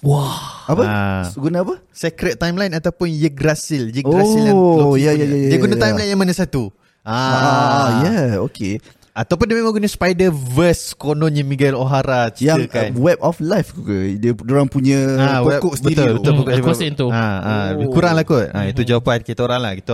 Wah 0.01 0.65
Apa? 0.65 0.83
Ah. 0.83 1.23
Guna 1.31 1.61
apa? 1.61 1.77
Sacred 1.87 2.35
Timeline 2.35 2.73
Ataupun 2.73 3.05
Yggdrasil 3.07 3.89
Yggdrasil 3.91 4.43
yang 4.43 4.55
Oh, 4.55 4.93
Loki 4.93 5.05
ya, 5.05 5.13
punya. 5.13 5.23
ya, 5.23 5.25
ya, 5.27 5.47
Dia 5.47 5.51
ya, 5.51 5.57
guna 5.59 5.75
ya. 5.75 5.79
timeline 5.79 6.09
yang 6.09 6.19
mana 6.19 6.33
satu 6.33 6.73
Ah, 7.01 7.99
ya, 7.99 8.05
yeah, 8.05 8.29
okay. 8.37 8.77
Ataupun 9.11 9.43
dia 9.43 9.57
memang 9.57 9.73
guna 9.73 9.85
Spider-Verse 9.85 10.93
Kononnya 10.93 11.41
Miguel 11.41 11.73
O'Hara 11.73 12.29
Yang 12.31 12.69
ceritakan 12.69 12.89
uh, 12.91 13.01
Web 13.01 13.19
of 13.19 13.37
Life 13.39 13.73
ke? 13.75 14.15
Dia 14.15 14.31
orang 14.31 14.65
punya 14.65 14.99
Ah, 15.17 15.41
web- 15.41 15.59
pokok 15.59 15.75
sendiri 15.75 15.97
betul, 15.97 16.07
tu. 16.07 16.13
betul, 16.15 16.31
Hmm, 16.31 16.39
pokok 16.39 16.51
aku 16.51 16.61
dia- 16.61 16.69
yang. 16.69 17.05
Ah, 17.09 17.17
ah, 17.17 17.67
Oh. 17.75 17.89
kurang 17.89 18.13
lah 18.13 18.23
kot. 18.23 18.47
Ah, 18.47 18.65
itu 18.65 18.81
jawapan 18.83 19.19
kita 19.19 19.41
orang 19.41 19.59
lah. 19.59 19.73
Kita 19.73 19.93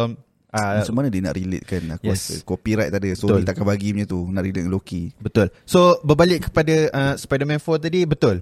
ah, 0.49 0.71
Macam 0.77 0.93
mana 0.93 1.07
dia 1.07 1.21
nak 1.21 1.33
relate 1.33 1.65
kan 1.65 1.83
Aku 1.93 2.03
Yes. 2.05 2.19
rasa 2.21 2.33
Copyright 2.43 2.89
tak 2.89 2.99
ada 2.99 3.09
Sony 3.13 3.29
Betul. 3.33 3.41
takkan 3.45 3.65
bagi 3.65 3.87
punya 3.89 4.05
tu 4.05 4.19
Nak 4.23 4.41
relate 4.41 4.57
dengan 4.57 4.71
Loki 4.71 5.03
Betul. 5.17 5.47
So 5.63 5.79
berbalik 6.01 6.39
kepada 6.45 6.75
uh, 6.89 7.13
Spider-Man 7.15 7.57
4 7.57 7.79
tadi 7.81 7.99
betul. 8.03 8.35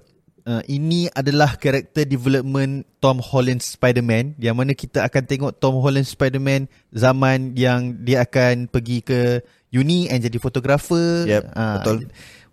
Uh, 0.45 0.61
ini 0.69 1.09
adalah 1.09 1.57
karakter 1.57 2.05
development 2.05 2.85
Tom 3.01 3.17
Holland 3.17 3.65
Spider-Man 3.65 4.37
yang 4.37 4.53
mana 4.53 4.77
kita 4.77 5.01
akan 5.01 5.25
tengok 5.25 5.57
Tom 5.57 5.81
Holland 5.81 6.05
Spider-Man 6.05 6.69
zaman 6.93 7.57
yang 7.57 8.05
dia 8.05 8.21
akan 8.21 8.69
pergi 8.69 9.01
ke 9.01 9.41
uni 9.73 10.05
and 10.05 10.21
jadi 10.21 10.37
fotografer. 10.37 11.25
Yep, 11.25 11.43
Ah, 11.49 11.81
betul. 11.81 12.05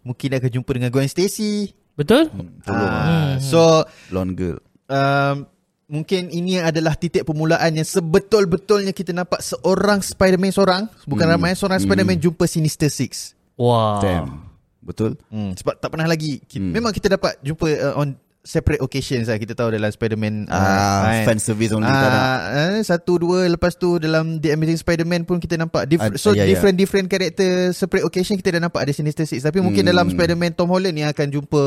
Mungkin 0.02 0.26
dia 0.32 0.38
akan 0.40 0.50
jumpa 0.50 0.70
dengan 0.72 0.88
Gwen 0.88 1.04
Stacy. 1.04 1.76
Betul? 1.92 2.32
Tolong 2.64 2.88
Ah, 2.88 3.36
so 3.44 3.84
Blonde 4.08 4.40
girl 4.40 4.56
um, 4.88 5.44
mungkin 5.84 6.32
ini 6.32 6.64
adalah 6.64 6.96
titik 6.96 7.28
permulaan 7.28 7.76
yang 7.76 7.84
sebetul-betulnya 7.84 8.96
kita 8.96 9.12
nampak 9.12 9.44
seorang 9.44 10.00
Spider-Man 10.00 10.48
seorang, 10.48 10.82
bukan 11.04 11.28
Hmm. 11.28 11.34
ramai 11.36 11.52
seorang 11.52 11.76
Spider-Man 11.76 12.16
jumpa 12.16 12.48
Sinister 12.48 12.88
Six. 12.88 13.36
Wah 13.52 14.00
Damn 14.00 14.51
Betul 14.82 15.14
Hmm, 15.26 15.54
sebab 15.54 15.74
tak 15.76 15.88
pernah 15.88 16.04
lagi 16.04 16.38
kita, 16.40 16.58
Hmm. 16.60 16.72
Memang 16.72 16.90
kita 16.90 17.06
dapat 17.08 17.38
jumpa 17.38 17.66
uh, 17.70 17.94
on 17.96 18.12
separate 18.42 18.78
occasions 18.78 19.24
lah 19.24 19.36
Kita 19.36 19.54
tahu 19.54 19.70
dalam 19.70 19.86
Spider-Man 19.86 20.46
Ah, 20.46 21.22
kan. 21.22 21.24
fan 21.24 21.38
service 21.38 21.70
only. 21.70 21.86
Ah, 21.86 22.42
eh, 22.74 22.82
Satu 22.82 23.14
dua 23.16 23.46
Lepas 23.46 23.74
tu 23.74 23.96
dalam 23.96 24.36
The 24.36 24.50
Amazing 24.52 24.76
Spider-Man 24.76 25.22
pun 25.22 25.38
kita 25.38 25.54
nampak 25.54 25.86
dif- 25.86 26.02
Ad- 26.02 26.16
So 26.16 26.30
ya, 26.32 26.42
ya. 26.42 26.50
different 26.50 26.74
different 26.74 27.06
karakter 27.06 27.70
Separate 27.70 28.02
occasion 28.02 28.34
kita 28.34 28.50
dah 28.52 28.62
nampak 28.64 28.82
ada 28.82 28.90
Sinister 28.90 29.22
Six 29.22 29.40
Tapi 29.40 29.58
mungkin 29.58 29.80
Hmm. 29.80 29.90
dalam 29.92 30.06
Spider-Man 30.08 30.52
Tom 30.52 30.66
Holland 30.68 30.90
ni 30.92 31.04
akan 31.04 31.26
jumpa 31.30 31.62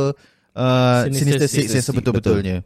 uh, 0.54 1.08
Sinister 1.08 1.16
Sinister, 1.16 1.48
Six. 1.48 1.64
Six 1.64 1.68
yang 1.74 1.86
sebetul-betulnya 1.86 2.58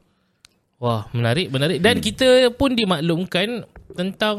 Wah 0.76 1.06
menarik 1.12 1.48
menarik 1.48 1.78
Dan 1.78 2.00
kita 2.00 2.28
pun 2.52 2.74
dimaklumkan 2.74 3.62
Tentang 3.92 4.38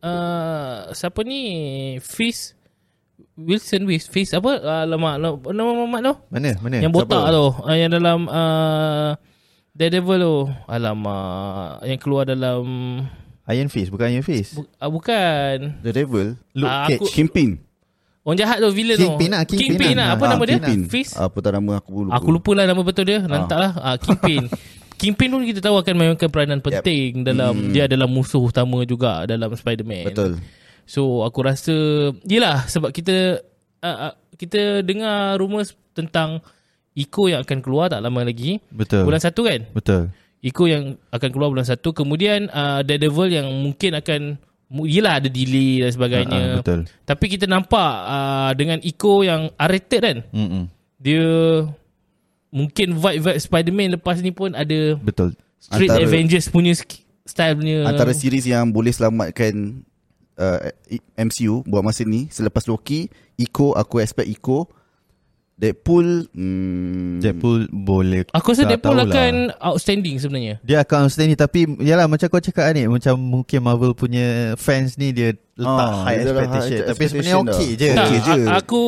uh, 0.00 0.78
Siapa 0.90 1.20
ni 1.22 1.40
Fizz 1.96 2.52
Wilson 3.34 3.82
Wiz 3.84 4.06
Fizz 4.06 4.30
apa? 4.32 4.52
Uh, 4.56 4.84
Lemak 4.86 5.18
Nama 5.18 5.70
Muhammad 5.74 6.00
tu 6.02 6.14
Mana? 6.30 6.54
Mana? 6.58 6.78
Yang 6.78 6.92
botak 6.94 7.18
Siapa? 7.20 7.34
tu. 7.34 7.46
Uh, 7.60 7.74
Yang 7.74 7.90
dalam 7.92 8.18
uh, 8.26 9.10
Daredevil 9.72 10.18
tu. 10.22 10.36
Alamak. 10.70 11.82
Yang 11.82 11.98
keluar 11.98 12.22
dalam 12.24 12.62
Iron 13.46 13.68
Fist 13.68 13.90
Bukan 13.90 14.06
Iron 14.08 14.22
Fist? 14.22 14.54
Bu, 14.54 14.62
uh, 14.62 14.86
Bukan. 14.86 15.56
The 15.82 15.90
Devil 15.92 16.38
Luke 16.52 16.70
Ah, 16.70 16.86
Cage. 16.86 17.02
aku- 17.02 17.10
Kingpin. 17.10 17.58
Orang 18.22 18.38
jahat 18.38 18.56
tu 18.56 18.70
villain 18.70 18.96
Kingpin 18.96 19.28
tu 19.28 19.34
lah, 19.34 19.42
Kingpin 19.44 19.68
Kingpin 19.68 19.94
lah. 19.94 20.06
lah. 20.06 20.08
Apa 20.14 20.24
Ah, 20.24 20.30
nama 20.32 20.42
dia? 20.46 20.56
Kingpin. 20.56 20.80
Fizz 20.86 21.10
Apa 21.14 21.38
tak 21.38 21.52
nama 21.52 21.72
aku 21.76 21.92
lupa 22.00 22.14
Aku 22.14 22.28
lupa 22.30 22.50
lah 22.54 22.64
nama 22.64 22.80
betul 22.80 23.04
dia. 23.04 23.20
Nantak 23.20 23.58
lah 23.58 23.72
ah, 23.76 23.96
Kingpin. 23.98 24.46
Kingpin 24.94 25.28
pun 25.28 25.42
kita 25.42 25.58
tahu 25.60 25.76
akan 25.76 25.92
memainkan 25.92 26.30
peranan 26.30 26.62
penting 26.62 27.26
dalam 27.26 27.74
dia 27.74 27.84
adalah 27.84 28.06
musuh 28.06 28.40
utama 28.40 28.86
juga 28.86 29.26
dalam 29.26 29.50
Spider-Man. 29.50 30.06
Betul 30.06 30.38
So 30.84 31.22
aku 31.22 31.40
rasa 31.40 31.74
Yelah 32.22 32.64
sebab 32.64 32.90
kita 32.90 33.40
uh, 33.80 33.88
uh, 34.08 34.12
Kita 34.34 34.80
dengar 34.80 35.36
rumours 35.36 35.72
tentang 35.92 36.42
Iko 36.92 37.26
yang 37.26 37.42
akan 37.42 37.58
keluar 37.58 37.90
tak 37.90 38.02
lama 38.02 38.22
lagi. 38.22 38.62
Betul. 38.70 39.02
Bulan 39.02 39.18
satu 39.18 39.42
kan? 39.42 39.66
Betul. 39.70 40.14
Iko 40.38 40.66
yang 40.66 40.94
akan 41.08 41.28
keluar 41.30 41.50
bulan 41.50 41.64
satu. 41.64 41.90
Kemudian 41.90 42.46
uh, 42.50 42.82
Daredevil 42.82 43.34
yang 43.34 43.48
mungkin 43.50 43.96
akan 43.96 44.20
mu- 44.70 44.86
Yelah 44.86 45.18
ada 45.18 45.26
delay 45.26 45.82
dan 45.82 45.90
sebagainya. 45.90 46.38
Ah, 46.38 46.46
ah, 46.46 46.56
Betul. 46.62 46.80
Tapi 47.02 47.24
kita 47.26 47.46
nampak 47.46 47.90
uh, 48.04 48.50
Dengan 48.54 48.78
Iko 48.78 49.22
yang 49.22 49.50
R-rated 49.54 50.00
kan? 50.00 50.18
Mm-mm. 50.30 50.64
dia 50.98 51.26
mungkin 52.48 52.94
vibe-vibe 52.94 53.38
Spider-Man 53.38 53.88
lepas 53.94 54.22
ni 54.22 54.30
pun 54.30 54.54
ada 54.54 54.94
Betul. 54.96 55.34
Street 55.58 55.90
Antara- 55.90 56.06
Avengers 56.06 56.46
punya 56.46 56.72
style 57.26 57.54
punya 57.56 57.84
Antara 57.84 58.14
series 58.14 58.46
yang 58.46 58.70
boleh 58.70 58.88
selamatkan 58.88 59.82
uh, 60.36 60.58
MCU 61.16 61.62
buat 61.64 61.80
masa 61.80 62.02
ni 62.02 62.26
selepas 62.28 62.64
Loki, 62.64 63.06
Eco 63.34 63.72
aku 63.72 63.98
expect 63.98 64.26
Eco. 64.26 64.70
Deadpool 65.54 66.26
hmm, 66.34 67.22
Deadpool 67.22 67.70
boleh 67.70 68.26
Aku 68.34 68.50
rasa 68.50 68.66
Deadpool 68.66 68.98
tahulah. 68.98 69.06
akan 69.06 69.34
outstanding 69.62 70.18
sebenarnya. 70.18 70.58
Dia 70.66 70.82
akan 70.82 71.06
outstanding 71.06 71.38
Tapi 71.38 71.78
Yalah 71.78 72.10
macam 72.10 72.26
kau 72.26 72.42
cakap 72.42 72.74
ni 72.74 72.90
Macam 72.90 73.14
mungkin 73.14 73.62
Marvel 73.62 73.94
punya 73.94 74.58
Fans 74.58 74.98
ni 74.98 75.14
Dia 75.14 75.30
letak 75.54 75.78
Ah, 75.86 76.10
high 76.10 76.26
expectation 76.26 76.58
high 76.74 76.90
Tapi 76.90 77.02
sebenarnya 77.06 77.36
expectation 77.38 77.46
okey 77.46 77.70
dah. 77.70 77.78
je 77.78 77.88
Okey 77.94 78.18
je. 78.18 78.32
a- 78.34 78.58
aku 78.58 78.82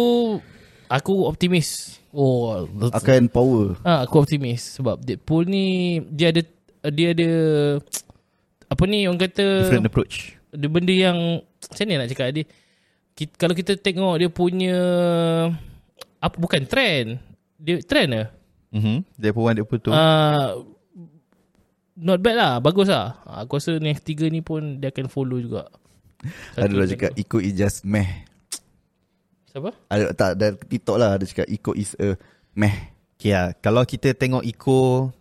aku 0.86 1.12
optimis. 1.24 1.98
Oh, 2.10 2.66
akan 2.88 3.26
power. 3.26 3.78
Ah, 3.82 4.02
aku 4.02 4.18
optimis 4.18 4.74
sebab 4.74 4.98
Deadpool 4.98 5.46
ni 5.46 5.66
dia 6.08 6.30
ada 6.30 6.42
dia 6.88 7.10
ada 7.10 7.30
apa 8.72 8.82
ni 8.86 9.06
orang 9.06 9.22
kata 9.22 9.66
Different 9.66 9.86
approach 9.86 10.35
dia 10.56 10.68
benda 10.72 10.94
yang 10.94 11.18
macam 11.44 11.84
ni 11.86 11.94
nak 11.94 12.08
cakap 12.10 12.26
dia 12.32 12.44
kita, 13.16 13.32
kalau 13.40 13.54
kita 13.56 13.72
tengok 13.80 14.14
dia 14.20 14.28
punya 14.28 14.76
apa 16.20 16.36
bukan 16.36 16.68
trend 16.68 17.20
dia 17.56 17.80
trend 17.84 18.10
ke 18.12 18.24
mm-hmm. 18.76 18.98
Deadpool 19.16 19.48
1 19.52 19.56
Deadpool 19.56 19.80
2 19.80 19.92
uh, 19.92 20.48
not 21.96 22.20
bad 22.20 22.36
lah 22.36 22.52
bagus 22.60 22.92
lah 22.92 23.16
Ah, 23.24 23.44
aku 23.44 23.56
rasa 23.56 23.80
next 23.80 24.04
tiga 24.04 24.28
ni 24.28 24.44
pun 24.44 24.80
dia 24.80 24.92
akan 24.92 25.08
follow 25.08 25.40
juga 25.40 25.68
Ada 26.56 26.72
dan 26.72 26.88
cakap 26.88 27.12
dua. 27.12 27.20
Eco 27.20 27.38
is 27.38 27.54
just 27.56 27.84
meh. 27.84 28.08
siapa 29.52 29.70
Ada 29.92 30.04
tak 30.16 30.30
dari 30.40 30.56
TikTok 30.56 30.96
lah 30.96 31.10
ada 31.16 31.24
cakap 31.28 31.46
Eco 31.48 31.72
is 31.76 31.92
a 32.00 32.16
meh. 32.56 32.92
Okay 33.16 33.32
lah 33.36 33.52
Kalau 33.60 33.84
kita 33.84 34.12
tengok 34.16 34.44
Eco 34.44 35.12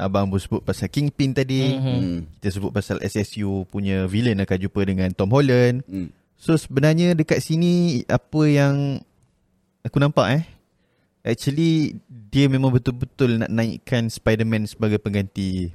Abang 0.00 0.26
pun 0.26 0.36
sebut 0.36 0.60
pasal 0.60 0.88
Kingpin 0.88 1.30
tadi 1.30 1.70
Mhm. 1.70 1.84
Hmm. 1.94 2.18
Kita 2.34 2.48
sebut 2.50 2.70
pasal 2.70 2.98
SSU 2.98 3.64
punya 3.64 4.04
villain 4.04 4.38
akan 4.38 4.58
jumpa 4.58 4.80
dengan 4.82 5.08
Tom 5.10 5.28
Holland 5.28 5.84
Hmm. 5.84 6.08
So 6.34 6.56
sebenarnya 6.56 7.12
dekat 7.12 7.38
sini 7.38 8.00
Apa 8.06 8.40
yang 8.44 9.04
Aku 9.82 9.96
nampak 9.96 10.26
eh 10.32 10.44
Actually 11.22 12.00
Dia 12.08 12.46
memang 12.46 12.70
betul-betul 12.70 13.36
nak 13.36 13.50
naikkan 13.50 14.08
Spider-Man 14.08 14.64
sebagai 14.64 14.96
pengganti 14.96 15.68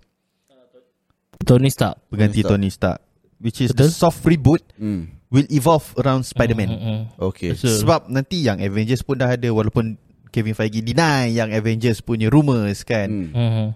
Tony 1.40 1.70
Stark 1.70 2.02
Pengganti 2.08 2.42
Tony 2.42 2.52
Tony 2.66 2.70
Stark 2.70 3.00
Which 3.38 3.60
is 3.60 3.70
Betul. 3.70 3.86
the 3.86 3.94
soft 3.94 4.24
reboot 4.24 4.64
Hmm. 4.74 5.14
Will 5.28 5.46
evolve 5.50 5.94
around 5.96 6.24
Spider-Man 6.24 6.70
Mm-mm. 6.70 7.00
Okay. 7.20 7.52
Betul. 7.52 7.76
Sebab 7.78 8.08
nanti 8.08 8.42
yang 8.42 8.58
Avengers 8.58 9.02
pun 9.02 9.16
dah 9.16 9.30
ada 9.30 9.50
Walaupun 9.50 10.00
Kevin 10.30 10.54
Feige 10.54 10.80
deny 10.80 11.30
Yang 11.30 11.50
Avengers 11.54 12.00
punya 12.02 12.28
rumours 12.28 12.82
kan 12.82 13.06
Hmm. 13.06 13.30
Mhm. 13.32 13.68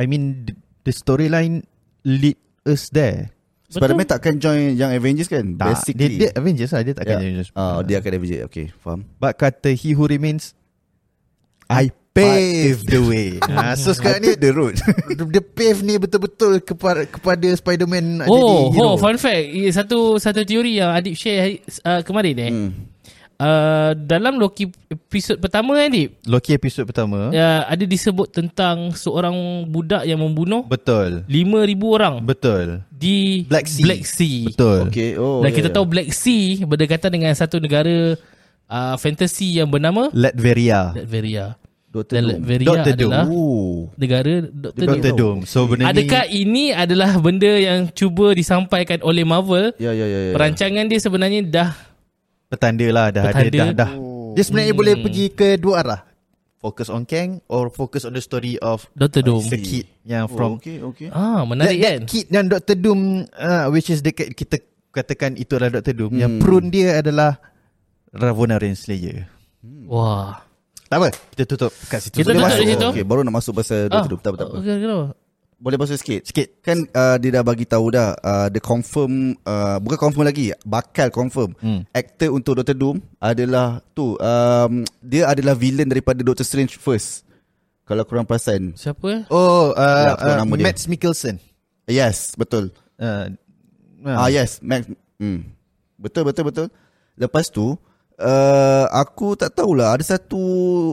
I 0.00 0.08
mean 0.08 0.48
the, 0.48 0.56
the 0.88 0.92
storyline 0.96 1.68
lead 2.02 2.40
us 2.64 2.88
there. 2.88 3.28
Spider-Man 3.70 4.08
takkan 4.08 4.40
join 4.42 4.74
yang 4.74 4.90
Avengers 4.90 5.30
kan? 5.30 5.54
Tak, 5.54 5.62
dia, 5.62 5.74
Basically. 5.78 6.16
dia 6.18 6.28
Avengers 6.34 6.70
lah 6.74 6.82
dia 6.82 6.94
takkan 6.96 7.20
yeah. 7.20 7.22
Avengers. 7.22 7.48
Ah, 7.54 7.78
dia 7.86 7.96
akan 8.02 8.12
Avengers. 8.18 8.42
Okay, 8.50 8.66
faham. 8.82 9.06
But 9.22 9.38
kata 9.38 9.70
he 9.70 9.94
who 9.94 10.10
remains 10.10 10.58
I 11.70 11.94
pave 12.10 12.82
the 12.82 12.98
way. 12.98 13.38
ha, 13.38 13.76
so 13.78 13.94
sekarang 13.94 14.26
ni 14.26 14.34
the 14.42 14.50
road. 14.50 14.74
the 15.14 15.38
pave 15.38 15.86
ni 15.86 16.02
betul-betul 16.02 16.58
kepada 16.66 17.06
kepada 17.06 17.46
Spider-Man 17.46 18.04
nak 18.18 18.26
Oh, 18.26 18.34
jadi 18.34 18.74
hero. 18.74 18.82
oh, 18.82 18.94
fun 18.98 19.14
fact. 19.22 19.46
Satu 19.70 20.18
satu 20.18 20.42
teori 20.42 20.82
yang 20.82 20.90
Adib 20.90 21.14
share 21.14 21.62
uh, 21.86 22.02
kemarin 22.02 22.36
eh. 22.42 22.50
hmm. 22.50 22.89
Uh, 23.40 23.96
dalam 23.96 24.36
Loki 24.36 24.68
episod 24.92 25.40
pertama 25.40 25.72
Adib, 25.80 26.12
Loki 26.28 26.52
episod 26.52 26.84
pertama. 26.84 27.32
uh, 27.32 27.62
ada 27.64 27.84
disebut 27.88 28.28
tentang 28.28 28.92
seorang 28.92 29.64
budak 29.64 30.04
yang 30.04 30.20
membunuh 30.20 30.60
Betul. 30.68 31.24
5000 31.24 31.72
orang 31.88 32.14
Betul. 32.20 32.84
di 32.92 33.48
Black 33.48 33.64
Sea. 33.64 33.84
Black 33.88 34.04
Sea. 34.04 34.44
Betul. 34.44 34.92
Okay, 34.92 35.16
oh. 35.16 35.40
Dan 35.40 35.50
ya, 35.50 35.56
kita 35.56 35.68
ya. 35.72 35.74
tahu 35.80 35.86
Black 35.88 36.12
Sea 36.12 36.68
berdekatan 36.68 37.10
dengan 37.16 37.32
satu 37.32 37.56
negara 37.56 38.12
uh, 38.68 38.94
fantasy 39.00 39.56
yang 39.56 39.72
bernama 39.72 40.12
Latveria. 40.12 40.92
Latveria. 41.00 41.56
Dr. 41.90 42.12
Dan 42.14 42.22
Doom. 42.22 42.30
Latveria 42.38 42.68
Dr. 42.70 42.92
Doom. 42.94 43.10
adalah 43.10 43.24
Oh. 43.26 43.76
negara 43.98 44.34
Dr. 44.46 44.84
Dr. 44.84 45.10
Doom. 45.10 45.16
Doom. 45.16 45.38
So 45.42 45.66
benda 45.66 45.90
Adakah 45.90 46.22
ni 46.28 46.44
ini 46.44 46.64
adalah 46.70 47.16
benda 47.18 47.50
yang 47.56 47.90
cuba 47.90 48.30
disampaikan 48.30 49.02
oleh 49.02 49.26
Marvel? 49.26 49.74
Ya, 49.80 49.90
ya, 49.90 50.06
ya. 50.06 50.30
ya. 50.30 50.32
Perancangan 50.36 50.86
dia 50.86 51.00
sebenarnya 51.02 51.40
dah 51.42 51.89
petanda 52.50 52.86
lah 52.90 53.06
dah 53.08 53.22
Petanda. 53.24 53.40
ada 53.40 53.48
dah 53.48 53.68
dah. 53.72 53.90
Dia 54.30 54.42
sebenarnya 54.42 54.72
Hmm. 54.72 54.80
boleh 54.82 54.94
pergi 54.98 55.24
ke 55.30 55.48
dua 55.56 55.74
arah. 55.80 56.00
Focus 56.58 56.86
on 56.86 57.02
Kang 57.02 57.40
or 57.46 57.72
focus 57.72 58.04
on 58.04 58.12
the 58.12 58.20
story 58.20 58.60
of 58.60 58.84
Dr. 58.92 59.22
Doom. 59.22 59.40
the 59.42 59.56
kid 59.56 59.88
Oh, 59.88 60.04
yang 60.04 60.24
from 60.28 60.60
okay, 60.60 60.76
okay. 60.78 61.08
Ah, 61.08 61.40
that, 61.40 61.48
menarik 61.48 61.78
that 61.78 61.94
kan? 61.96 62.00
kid 62.04 62.26
dan 62.28 62.44
Dr. 62.46 62.76
Doom 62.76 63.00
uh, 63.32 63.64
which 63.70 63.88
is 63.88 64.02
dekat 64.02 64.34
kita 64.34 64.60
katakan 64.90 65.34
itu 65.34 65.56
adalah 65.56 65.80
Dr. 65.80 65.94
Doom. 65.96 66.12
Yang 66.12 66.32
Hmm. 66.32 66.42
prune 66.42 66.68
dia 66.68 67.00
adalah 67.00 67.40
Ravonna 68.10 68.58
Renslayer. 68.58 69.24
Wah. 69.86 70.42
Tak 70.84 70.98
apa, 70.98 71.08
kita 71.30 71.42
tutup 71.46 71.70
kat 71.86 72.02
situ. 72.02 72.18
Kita 72.18 72.34
tutup 72.34 72.50
di 72.52 72.66
situ. 72.68 72.86
Okay, 72.92 73.04
baru 73.04 73.22
nak 73.22 73.34
masuk 73.36 73.56
pasal 73.56 73.86
Dr. 73.86 74.10
Doom. 74.10 74.20
Tak 74.20 74.28
apa, 74.28 74.36
tak 74.36 74.46
apa. 74.46 74.56
Okay, 74.58 74.76
kenapa? 74.76 75.06
Boleh 75.60 75.76
masuk 75.76 76.00
sikit. 76.00 76.24
Sikit. 76.24 76.56
Kan 76.64 76.88
uh, 76.88 77.20
dia 77.20 77.30
dah 77.30 77.44
bagi 77.44 77.68
tahu 77.68 77.92
dah 77.92 78.16
uh, 78.16 78.48
dia 78.48 78.58
confirm 78.58 79.36
uh, 79.44 79.76
bukan 79.76 80.00
confirm 80.00 80.24
lagi 80.24 80.56
bakal 80.64 81.12
confirm 81.12 81.52
Hmm. 81.60 81.84
actor 81.92 82.32
untuk 82.32 82.56
Dr 82.56 82.72
Doom 82.72 82.96
adalah 83.18 83.84
tu 83.92 84.16
um, 84.16 84.72
dia 84.98 85.28
adalah 85.28 85.52
villain 85.52 85.84
daripada 85.84 86.24
Doctor 86.24 86.42
Strange 86.42 86.74
first. 86.74 87.28
Kalau 87.84 88.02
korang 88.02 88.24
perasan. 88.24 88.72
Siapa 88.72 89.04
eh? 89.10 89.22
Oh, 89.28 89.74
Ya, 89.74 89.84
uh, 89.84 90.10
apa 90.16 90.30
uh, 90.32 90.36
nama 90.40 90.52
dia? 90.56 90.64
Matt 90.64 90.80
Mikkelsen. 90.86 91.36
Yes, 91.84 92.32
betul. 92.34 92.72
Uh, 92.96 93.28
Ah 94.00 94.32
yes, 94.32 94.64
Max. 94.64 94.88
Hmm. 95.20 95.44
Betul 95.94 96.24
betul 96.24 96.48
betul. 96.48 96.66
Lepas 97.20 97.52
tu 97.52 97.76
uh, 98.20 98.86
aku 98.92 99.34
tak 99.34 99.56
tahulah 99.56 99.96
ada 99.96 100.04
satu 100.04 100.42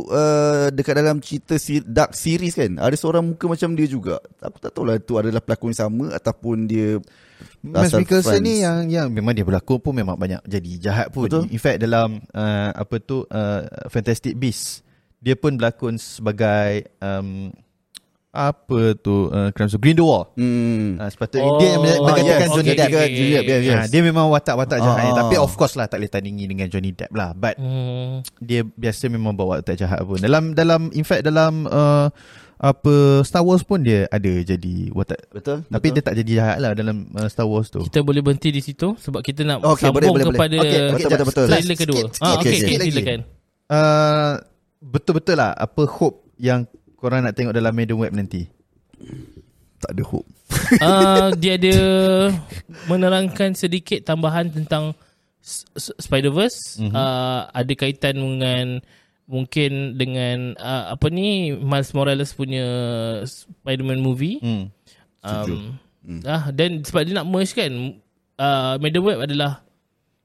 uh, 0.07 0.71
dekat 0.71 0.95
dalam 1.03 1.19
cerita 1.19 1.59
dark 1.83 2.15
series 2.15 2.55
kan. 2.55 2.79
Ada 2.79 2.95
seorang 2.95 3.23
muka 3.35 3.45
macam 3.51 3.75
dia 3.75 3.87
juga. 3.87 4.23
Aku 4.39 4.57
tak 4.57 4.71
tahulah 4.71 4.95
tu 5.03 5.19
adalah 5.19 5.43
pelakon 5.43 5.75
yang 5.75 5.81
sama 5.85 6.05
ataupun 6.15 6.65
dia 6.65 6.97
asal 7.77 8.01
Mikkelsen 8.01 8.41
ni 8.41 8.63
yang 8.65 8.87
yang 8.89 9.07
memang 9.11 9.35
dia 9.35 9.45
berlakon 9.45 9.77
pun 9.77 9.93
memang 9.93 10.17
banyak 10.17 10.41
jadi 10.47 10.71
jahat 10.79 11.07
pun. 11.11 11.27
Betul. 11.29 11.51
In 11.51 11.59
fact 11.61 11.83
dalam 11.83 12.23
uh, 12.33 12.69
apa 12.73 12.95
tu 13.03 13.27
uh, 13.27 13.61
Fantastic 13.91 14.33
Beasts 14.39 14.81
dia 15.17 15.33
pun 15.33 15.57
berlakon 15.57 15.97
sebagai 15.97 16.93
um, 17.01 17.51
apa 18.37 18.93
tu 18.95 19.27
uh, 19.27 19.49
Crime 19.49 19.65
Story 19.65 19.81
Grindelwald. 19.83 20.29
Hmm. 20.37 20.95
Uh, 20.95 21.09
sepatutnya 21.09 21.43
Oh, 21.43 21.57
dia 21.57 21.67
yang 21.67 21.81
Ah, 21.81 22.05
menggantikan 22.05 22.37
yes, 22.39 22.49
Johnny 22.51 22.61
okay, 22.63 22.77
Depp. 22.77 22.89
okay, 22.89 23.07
Johnny 23.09 23.31
Depp, 23.33 23.45
yes, 23.47 23.61
yes. 23.63 23.73
Ah, 23.73 23.85
dia 23.89 24.01
memang 24.01 24.25
watak-watak 24.29 24.77
jahat. 24.77 25.03
Ah, 25.03 25.15
Tapi 25.17 25.35
ah. 25.35 25.41
of 25.41 25.51
course 25.51 25.73
lah 25.73 25.85
tak 25.85 25.97
boleh 25.97 26.11
tandingi 26.11 26.45
dengan 26.45 26.67
Johnny 26.67 26.91
Depp 26.91 27.09
lah. 27.11 27.33
But 27.33 27.57
Hmm. 27.57 28.21
dia 28.37 28.61
biasa 28.63 29.07
memang 29.07 29.33
bawa 29.33 29.57
watak 29.57 29.73
jahat 29.75 29.99
pun. 29.99 30.17
Dalam 30.17 30.53
dalam 30.53 30.93
in 30.93 31.01
fact 31.01 31.25
dalam 31.25 31.65
uh, 31.65 32.13
apa 32.55 32.93
Star 33.21 33.41
Wars 33.41 33.61
pun 33.61 33.77
dia 33.79 34.05
ada 34.07 34.33
jadi 34.41 34.89
watak 34.89 35.29
Betul? 35.29 35.61
tapi 35.63 35.77
betul. 35.83 35.93
dia 35.93 36.01
tak 36.01 36.15
jadi 36.17 36.31
jahat 36.35 36.57
lah 36.57 36.73
dalam 36.73 37.05
uh, 37.13 37.25
Star 37.25 37.45
Wars 37.45 37.69
tu. 37.69 37.81
Kita 37.81 38.01
boleh 38.01 38.19
berhenti 38.19 38.49
di 38.49 38.61
situ 38.61 38.93
sebab 38.93 39.21
kita 39.21 39.41
nak 39.41 39.61
Okey, 39.61 39.85
sambung 39.85 40.01
boleh, 40.01 40.09
boleh, 40.09 40.25
boleh. 40.25 40.37
kepada 40.41 40.55
Okey, 40.57 40.73
okey, 40.91 41.05
betul, 41.05 41.25
betul. 41.27 41.45
trailer 41.45 41.61
Sikit, 41.69 41.77
kedua. 41.79 42.01
sikit, 42.07 42.17
ah, 42.19 42.33
okey, 42.33 42.33
okey, 42.33 42.49
okay, 42.49 42.57
sikit 42.57 42.77
lagi. 42.77 42.91
silakan. 42.91 43.19
Uh, 43.67 44.33
betul-betul 44.79 45.35
lah 45.35 45.51
apa 45.53 45.81
hope 45.85 46.17
yang 46.37 46.65
korang 46.97 47.23
nak 47.23 47.37
tengok 47.37 47.53
dalam 47.53 47.71
Madam 47.71 48.01
Web 48.01 48.13
nanti. 48.17 48.49
Tak 49.77 49.93
ada 49.93 50.03
hope. 50.03 50.27
uh, 50.81 51.29
dia 51.41 51.55
ada 51.55 51.75
menerangkan 52.89 53.53
sedikit 53.53 54.01
tambahan 54.01 54.49
tentang 54.49 54.97
Spider-Verse. 55.77 56.81
Mhm. 56.81 56.91
Mm-hmm. 56.91 56.95
Uh, 56.97 57.41
ada 57.53 57.73
kaitan 57.77 58.15
dengan 58.17 58.65
mungkin 59.27 59.99
dengan 59.99 60.55
uh, 60.57 60.95
apa 60.95 61.07
ni 61.11 61.53
Miles 61.53 61.91
Morales 61.93 62.33
punya 62.33 62.65
Spider-Man 63.27 63.99
movie. 64.01 64.39
Hmm. 64.41 64.71
Um, 65.27 65.75
ah 66.23 66.55
dan 66.55 66.87
sebab 66.87 67.03
dia 67.03 67.19
nak 67.19 67.27
merge 67.27 67.51
kan 67.51 67.99
uh, 68.39 68.79
Madam 68.79 69.03
Web 69.03 69.27
adalah 69.27 69.67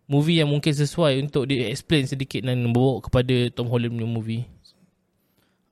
movie 0.06 0.38
yang 0.38 0.46
mungkin 0.46 0.70
sesuai 0.70 1.18
untuk 1.18 1.50
dia 1.50 1.66
explain 1.66 2.06
sedikit 2.06 2.46
dan 2.46 2.62
membawa 2.62 3.02
kepada 3.02 3.50
Tom 3.50 3.66
Holland 3.66 3.98
punya 3.98 4.06
movie. 4.06 4.42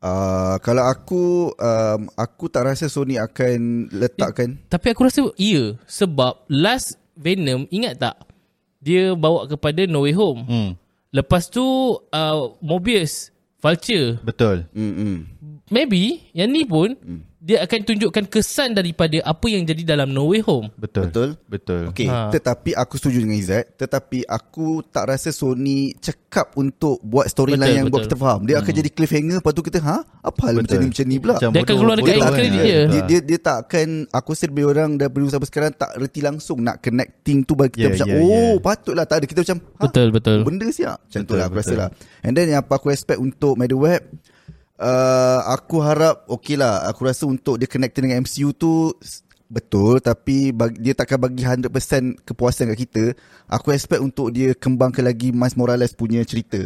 Uh, 0.00 0.56
kalau 0.64 0.88
aku 0.88 1.52
um, 1.60 2.00
aku 2.16 2.48
tak 2.48 2.72
rasa 2.72 2.88
Sony 2.88 3.20
akan 3.20 3.92
letakkan 3.92 4.56
Tapi 4.72 4.96
aku 4.96 5.04
rasa 5.04 5.28
ya 5.36 5.76
sebab 5.84 6.40
last 6.48 6.96
Venom 7.20 7.68
ingat 7.68 8.00
tak 8.00 8.16
dia 8.80 9.12
bawa 9.12 9.44
kepada 9.44 9.84
No 9.84 10.08
Way 10.08 10.16
Home. 10.16 10.42
Hmm. 10.48 10.70
Lepas 11.12 11.52
tu 11.52 11.60
uh, 12.00 12.36
Mobius, 12.64 13.28
Vulture. 13.60 14.16
Betul. 14.24 14.64
hmm, 14.72 14.94
hmm. 14.96 15.18
Maybe 15.68 16.24
yang 16.32 16.48
ni 16.48 16.64
pun 16.64 16.96
dia 17.40 17.64
akan 17.64 17.80
tunjukkan 17.82 18.28
kesan 18.28 18.76
daripada 18.76 19.16
apa 19.24 19.48
yang 19.48 19.64
jadi 19.64 19.96
dalam 19.96 20.12
No 20.12 20.28
Way 20.28 20.44
Home. 20.44 20.68
Betul. 20.76 21.08
Betul? 21.08 21.28
Betul. 21.48 21.82
Okay, 21.88 22.04
Ha. 22.04 22.28
tetapi 22.28 22.76
aku 22.76 22.94
setuju 22.94 23.24
dengan 23.24 23.40
Izzat 23.40 23.80
Tetapi 23.80 24.28
aku 24.28 24.84
tak 24.84 25.08
rasa 25.08 25.32
Sony 25.32 25.96
cekap 25.96 26.52
untuk 26.54 27.00
buat 27.00 27.24
storyline 27.26 27.64
Betul, 27.64 27.78
yang 27.80 27.86
buat 27.88 28.02
kita 28.04 28.16
faham 28.16 28.40
Dia 28.44 28.60
akan 28.60 28.72
jadi 28.74 28.90
cliffhanger 28.92 29.36
Lepas 29.40 29.52
tu 29.56 29.62
kita, 29.64 29.78
ha? 29.80 30.04
Apa 30.20 30.40
hal 30.46 30.60
macam 30.60 30.76
ni 30.76 30.86
macam 30.90 31.06
ni 31.06 31.16
pula? 31.16 31.34
Macam 31.34 31.50
Dia 31.50 31.62
akan 31.62 31.76
keluar 31.76 31.96
dekat 31.96 32.12
kan? 32.12 32.20
Ya, 32.20 32.28
dia. 32.28 32.44
betul. 32.44 32.84
dia, 32.86 33.00
dia, 33.00 33.18
dia 33.24 33.38
tak 33.40 33.56
akan 33.64 33.86
Aku 34.10 34.28
rasa 34.30 34.44
lebih 34.46 34.64
orang 34.66 34.90
Dah 34.94 35.08
producer 35.08 35.34
sampai 35.34 35.48
sekarang 35.48 35.70
Tak 35.72 35.90
reti 35.96 36.20
langsung 36.20 36.58
Nak 36.60 36.76
connecting 36.78 37.38
tu 37.42 37.52
Bagi 37.56 37.72
kita 37.72 37.80
Yeah, 37.80 37.92
macam 37.96 38.06
yeah, 38.06 38.20
Oh 38.20 38.28
yeah. 38.28 38.52
patutlah 38.60 39.06
Tak 39.06 39.16
ada 39.16 39.26
Kita 39.26 39.40
macam 39.40 39.56
ha? 39.58 39.82
Betul, 39.88 40.06
betul. 40.12 40.38
Benda 40.44 40.66
siap 40.68 40.98
Macam 41.00 41.20
tu 41.20 41.24
Betul, 41.24 41.36
lah 41.38 41.44
aku 41.46 41.56
rasa 41.56 41.72
betul. 41.72 41.80
lah 41.80 41.88
And 42.20 42.32
then 42.34 42.46
yang 42.48 42.60
apa 42.60 42.72
aku 42.76 42.92
expect 42.92 43.18
Untuk 43.18 43.56
Media 43.56 43.78
Web 43.78 44.02
uh, 44.80 45.40
Aku 45.54 45.78
harap 45.78 46.24
Okay 46.26 46.56
lah 46.56 46.88
Aku 46.88 47.04
rasa 47.04 47.24
untuk 47.24 47.56
dia 47.56 47.68
connected 47.68 48.00
dengan 48.00 48.24
MCU 48.24 48.50
tu 48.50 48.96
Betul 49.46 49.98
Tapi 49.98 50.50
bagi, 50.50 50.78
dia 50.80 50.94
takkan 50.94 51.18
bagi 51.18 51.42
100% 51.42 51.68
kepuasan 52.22 52.70
kat 52.70 52.78
kita 52.80 53.04
Aku 53.46 53.70
expect 53.70 54.00
untuk 54.00 54.30
dia 54.30 54.54
Kembangkan 54.54 55.04
lagi 55.04 55.30
Miles 55.30 55.54
Morales 55.54 55.92
punya 55.92 56.22
cerita 56.22 56.58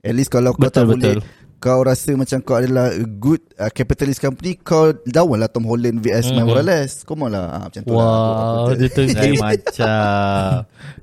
At 0.00 0.12
least 0.12 0.28
kalau 0.28 0.52
kau 0.52 0.64
Betul, 0.64 0.74
tak 0.74 0.84
betul. 0.88 1.16
boleh 1.22 1.40
Kau 1.62 1.78
rasa 1.78 2.10
macam 2.18 2.42
kau 2.42 2.58
adalah 2.58 2.90
a 2.90 3.04
Good 3.06 3.54
uh, 3.54 3.70
capitalist 3.70 4.18
company 4.18 4.58
Kau 4.58 4.90
lawan 5.06 5.38
lah 5.38 5.46
Tom 5.46 5.62
Holland 5.62 6.00
vs 6.00 6.32
Mhm. 6.32 6.42
Morales 6.42 7.06
Come 7.06 7.28
on 7.28 7.30
lah 7.30 7.46
ha, 7.52 7.58
Macam 7.70 7.80
tu 7.80 7.92
lah 7.92 8.02
Wow, 8.02 8.10
aku, 8.10 8.42
aku, 8.42 8.72
dia 8.74 8.88
tu 8.88 9.02
Lain 9.14 9.32
macam. 9.38 9.88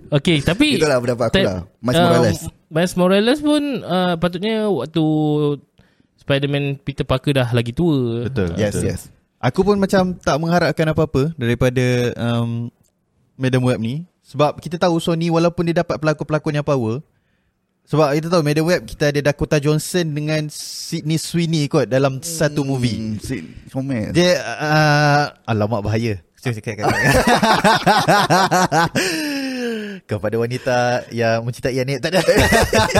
Okay, 0.10 0.38
tapi 0.41 0.65
Itulah 0.76 0.98
pendapat 0.98 1.26
aku 1.30 1.39
lah 1.39 1.58
Miles 1.80 1.95
um, 1.95 2.04
Morales 2.04 2.39
Miles 2.69 2.93
Morales 2.93 3.39
pun 3.39 3.63
uh, 3.82 4.13
patutnya 4.17 4.65
waktu 4.67 5.06
Spider-Man 6.29 6.77
Peter 6.85 7.01
Parker 7.01 7.33
dah 7.33 7.49
lagi 7.49 7.73
tua. 7.73 8.29
Betul. 8.29 8.53
Yes 8.53 8.77
betul. 8.77 8.85
yes 8.85 9.09
Aku 9.41 9.65
pun 9.65 9.81
macam 9.81 10.13
tak 10.19 10.35
mengharapkan 10.37 10.85
apa-apa 10.93 11.33
daripada 11.33 12.13
um, 12.21 12.69
Madam 13.33 13.65
Web 13.65 13.81
ni. 13.81 14.05
Sebab 14.29 14.61
kita 14.61 14.77
tahu 14.77 15.01
Sony 15.01 15.33
walaupun 15.33 15.65
dia 15.65 15.81
dapat 15.81 15.97
pelakon-pelakon 15.97 16.61
yang 16.61 16.67
power. 16.67 17.01
Sebab 17.89 18.13
kita 18.13 18.29
tahu 18.29 18.45
Madam 18.45 18.69
Web 18.69 18.85
kita 18.85 19.09
ada 19.09 19.25
Dakota 19.25 19.57
Johnson 19.57 20.13
dengan 20.13 20.45
Sydney 20.53 21.17
Sweeney 21.17 21.65
kot 21.65 21.89
dalam 21.89 22.21
satu 22.21 22.61
movie. 22.61 23.17
hmm, 23.17 23.73
Comment 23.73 24.13
Dia 24.13 24.37
uh, 24.37 25.33
alamak 25.49 25.81
bahaya. 25.81 26.21
Kepada 30.09 30.35
wanita 30.39 31.03
yang 31.15 31.47
mencintai 31.47 31.79
Anik 31.79 32.03
tak 32.03 32.11
ada. 32.13 32.21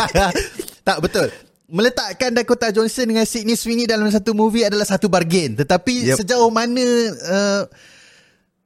tak 0.88 0.98
betul. 1.04 1.28
Meletakkan 1.70 2.34
Dakota 2.34 2.74
Johnson 2.74 3.06
dengan 3.06 3.30
Sydney 3.30 3.54
Sweeney 3.54 3.86
dalam 3.86 4.10
satu 4.10 4.34
movie 4.34 4.66
adalah 4.66 4.90
satu 4.90 5.06
bargain. 5.06 5.54
Tetapi 5.54 6.14
Yep. 6.14 6.18
sejauh 6.26 6.50
mana 6.50 6.82
uh, 7.30 7.64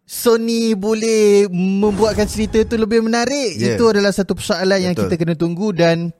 Sony 0.08 0.72
boleh 0.72 1.52
membuatkan 1.52 2.28
cerita 2.28 2.63
itu 2.63 2.76
lebih 2.80 3.04
menarik, 3.04 3.60
Yeah. 3.60 3.76
itu 3.76 3.84
adalah 3.88 4.16
satu 4.16 4.36
persoalan 4.36 4.80
yang 4.80 4.94
Betul. 4.96 5.12
kita 5.12 5.16
kena 5.20 5.36
tunggu 5.36 5.76
dan 5.76 6.16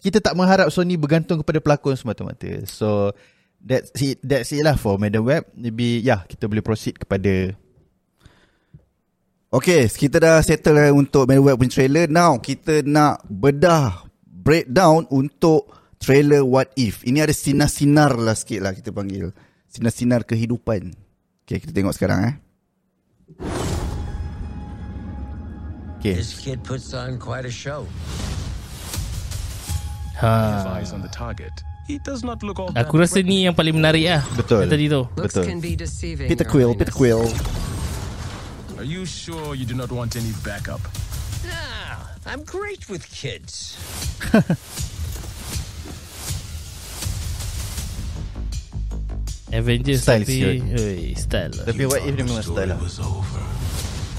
kita 0.00 0.24
tak 0.24 0.32
mengharap 0.36 0.72
Sony 0.72 0.96
bergantung 0.96 1.44
kepada 1.44 1.60
pelakon 1.60 1.96
semata-mata. 1.96 2.64
So 2.64 3.12
that's 3.60 3.92
it 4.00 4.24
that's 4.24 4.52
it 4.56 4.64
lah 4.64 4.80
for 4.80 4.96
Madam 4.96 5.28
Web. 5.28 5.52
Maybe 5.52 6.00
ya 6.00 6.16
yeah, 6.16 6.20
kita 6.24 6.48
boleh 6.48 6.64
proceed 6.64 6.96
kepada 6.96 7.52
Okay, 9.50 9.90
kita 9.90 10.22
dah 10.22 10.38
settle 10.46 10.78
lah 10.78 10.94
untuk 10.94 11.26
Mad 11.26 11.42
Web 11.42 11.58
punya 11.58 11.74
trailer. 11.74 12.06
Now, 12.06 12.38
kita 12.38 12.86
nak 12.86 13.26
bedah, 13.26 14.06
breakdown 14.22 15.10
untuk 15.10 15.79
trailer 16.00 16.42
What 16.42 16.72
If. 16.74 17.04
Ini 17.04 17.28
ada 17.28 17.34
sinar-sinar 17.36 18.16
lah 18.16 18.34
sikit 18.34 18.64
lah 18.64 18.72
kita 18.72 18.90
panggil. 18.90 19.30
Sinar-sinar 19.70 20.24
kehidupan. 20.26 20.96
Okay, 21.44 21.60
kita 21.60 21.70
tengok 21.76 21.94
sekarang 21.94 22.20
eh. 22.26 22.34
okay. 26.00 26.16
This 26.16 26.40
kid 26.40 26.64
puts 26.64 26.96
on 26.96 27.20
quite 27.20 27.44
a 27.44 27.52
show. 27.52 27.86
Ha. 30.20 30.76
eyes 30.76 30.92
on 30.92 31.00
the 31.00 31.12
target. 31.12 31.52
He 31.88 31.98
does 32.04 32.22
not 32.22 32.44
look 32.44 32.60
all 32.60 32.70
Aku 32.76 33.00
rasa 33.00 33.24
ni 33.24 33.48
yang 33.48 33.56
paling 33.56 33.74
menarik 33.74 34.04
lah. 34.04 34.22
Betul. 34.36 34.68
Tadi 34.68 34.86
tu. 34.86 35.02
Betul. 35.16 35.44
Peter 36.28 36.46
Quill. 36.46 36.76
Peter 36.76 36.92
Quill. 36.92 37.24
Are 38.78 38.86
you 38.86 39.04
sure 39.04 39.58
you 39.58 39.66
do 39.66 39.74
not 39.74 39.90
want 39.92 40.14
any 40.16 40.32
backup? 40.40 40.80
Ah, 41.50 42.14
I'm 42.24 42.46
great 42.46 42.88
with 42.88 43.04
kids. 43.10 43.76
Avengers 49.50 50.00
Style 50.02 50.22
tapi. 50.22 50.62
Oi, 50.62 51.14
style 51.18 51.52
lah. 51.58 51.64
Tapi 51.66 51.82
what 51.86 52.00
if 52.06 52.12
dia 52.14 52.24
memang 52.24 52.42
style 52.42 52.70
lah. 52.74 52.78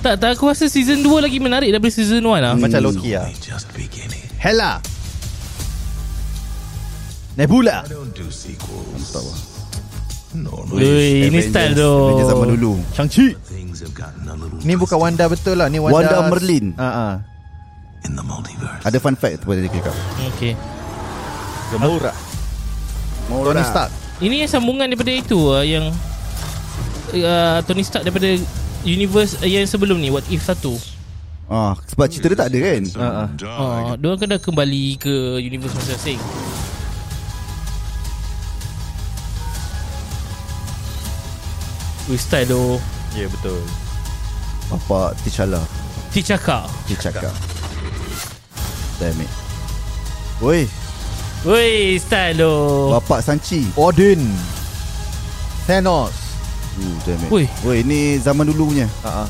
Tak, 0.01 0.17
tak 0.17 0.29
aku 0.33 0.49
rasa 0.49 0.65
season 0.65 1.05
2 1.05 1.21
lagi 1.21 1.37
menarik 1.37 1.69
daripada 1.69 1.93
season 1.93 2.25
1 2.25 2.41
lah. 2.41 2.53
Macam 2.57 2.79
Loki 2.81 3.13
lah. 3.13 3.29
Hela. 4.41 4.81
Nebula. 7.37 7.85
Sequels. 8.27 9.13
Normal. 10.31 10.79
Oi, 10.79 11.27
ini 11.29 11.39
style 11.43 11.77
tu. 11.77 11.91
Avengers 11.91 12.29
zaman 12.33 12.47
dulu. 12.57 12.71
Shang-Chi. 12.97 13.35
Things 13.45 13.83
have 13.83 13.93
gotten 13.93 14.25
a 14.25 14.35
little 14.35 14.59
Ni 14.63 14.73
bukan 14.79 14.97
Wanda 14.97 15.25
betul 15.29 15.59
lah. 15.59 15.67
Ni 15.69 15.77
Wanda. 15.77 15.95
Wanda 15.95 16.17
Merlin. 16.27 16.75
Ah. 16.79 17.21
in 18.05 18.17
the 18.17 18.23
multiverse. 18.25 18.81
Ada 18.85 18.97
fun 18.97 19.15
fact 19.17 19.45
tu 19.45 19.45
pada 19.49 19.61
dia 19.61 19.71
cakap. 19.71 19.95
Okay. 20.35 20.53
Gamora. 21.73 22.13
Tony 23.29 23.63
Stark. 23.63 23.91
Ini 24.21 24.45
yang 24.45 24.51
sambungan 24.53 24.85
daripada 24.85 25.09
itu 25.09 25.49
uh, 25.49 25.65
yang 25.65 25.89
uh, 27.17 27.57
Tony 27.65 27.81
Stark 27.81 28.05
daripada 28.05 28.37
universe 28.85 29.41
uh, 29.41 29.49
yang 29.49 29.65
sebelum 29.65 29.97
ni 29.97 30.13
What 30.13 30.29
If 30.29 30.45
1. 30.45 30.61
Ah, 31.49 31.73
sebab 31.89 32.05
cerita 32.07 32.31
dia 32.31 32.39
tak 32.39 32.49
ada 32.53 32.59
kan? 32.63 32.81
Ah 32.95 33.27
ah. 33.27 33.27
Oh, 33.59 33.97
dia 33.97 34.37
dah 34.37 34.39
kembali 34.39 35.01
ke 35.01 35.41
universe 35.41 35.73
masing-masing. 35.73 36.21
Ui 42.09 42.17
style 42.17 42.49
tu 42.49 42.77
Ya 43.17 43.25
yeah, 43.25 43.29
betul. 43.29 43.59
Bapak 44.71 45.17
T'Challa. 45.25 45.59
T'Chaka 46.13 46.69
T'Chaka. 46.87 47.33
Damn 49.01 49.17
it. 49.19 49.31
Oi, 50.45 50.69
Ui 51.41 51.97
style 51.97 52.37
tu 52.37 52.53
Bapak 52.93 53.19
Sanchi. 53.19 53.65
Odin. 53.73 54.21
Thanos. 55.65 56.13
Uh, 56.77 56.95
damn 57.03 57.17
it. 57.19 57.29
Ui. 57.29 57.43
Oi, 57.65 57.77
ni 57.81 58.17
zaman 58.17 58.45
dulu 58.45 58.69
punya. 58.69 58.85
Ah 59.01 59.25
ah. 59.25 59.27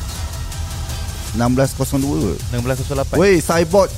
1602. 1.33 2.35
1608. 2.51 3.15
Woi, 3.15 3.39
Cyborg. 3.39 3.91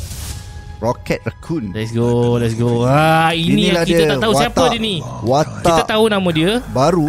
Rocket 0.78 1.24
Raccoon. 1.24 1.72
Let's 1.72 1.96
go 1.96 2.36
Let's 2.36 2.60
go 2.60 2.84
ah, 2.84 3.32
Ini 3.32 3.72
Inilah 3.72 3.82
yang 3.82 3.88
kita 3.88 4.04
dia, 4.04 4.12
tak 4.12 4.20
tahu 4.20 4.34
siapa 4.36 4.60
watak. 4.60 4.72
dia 4.76 4.80
ni 4.84 4.96
Watak 5.24 5.64
Kita 5.64 5.84
tahu 5.88 6.04
nama 6.12 6.30
dia 6.30 6.52
baru. 6.76 7.08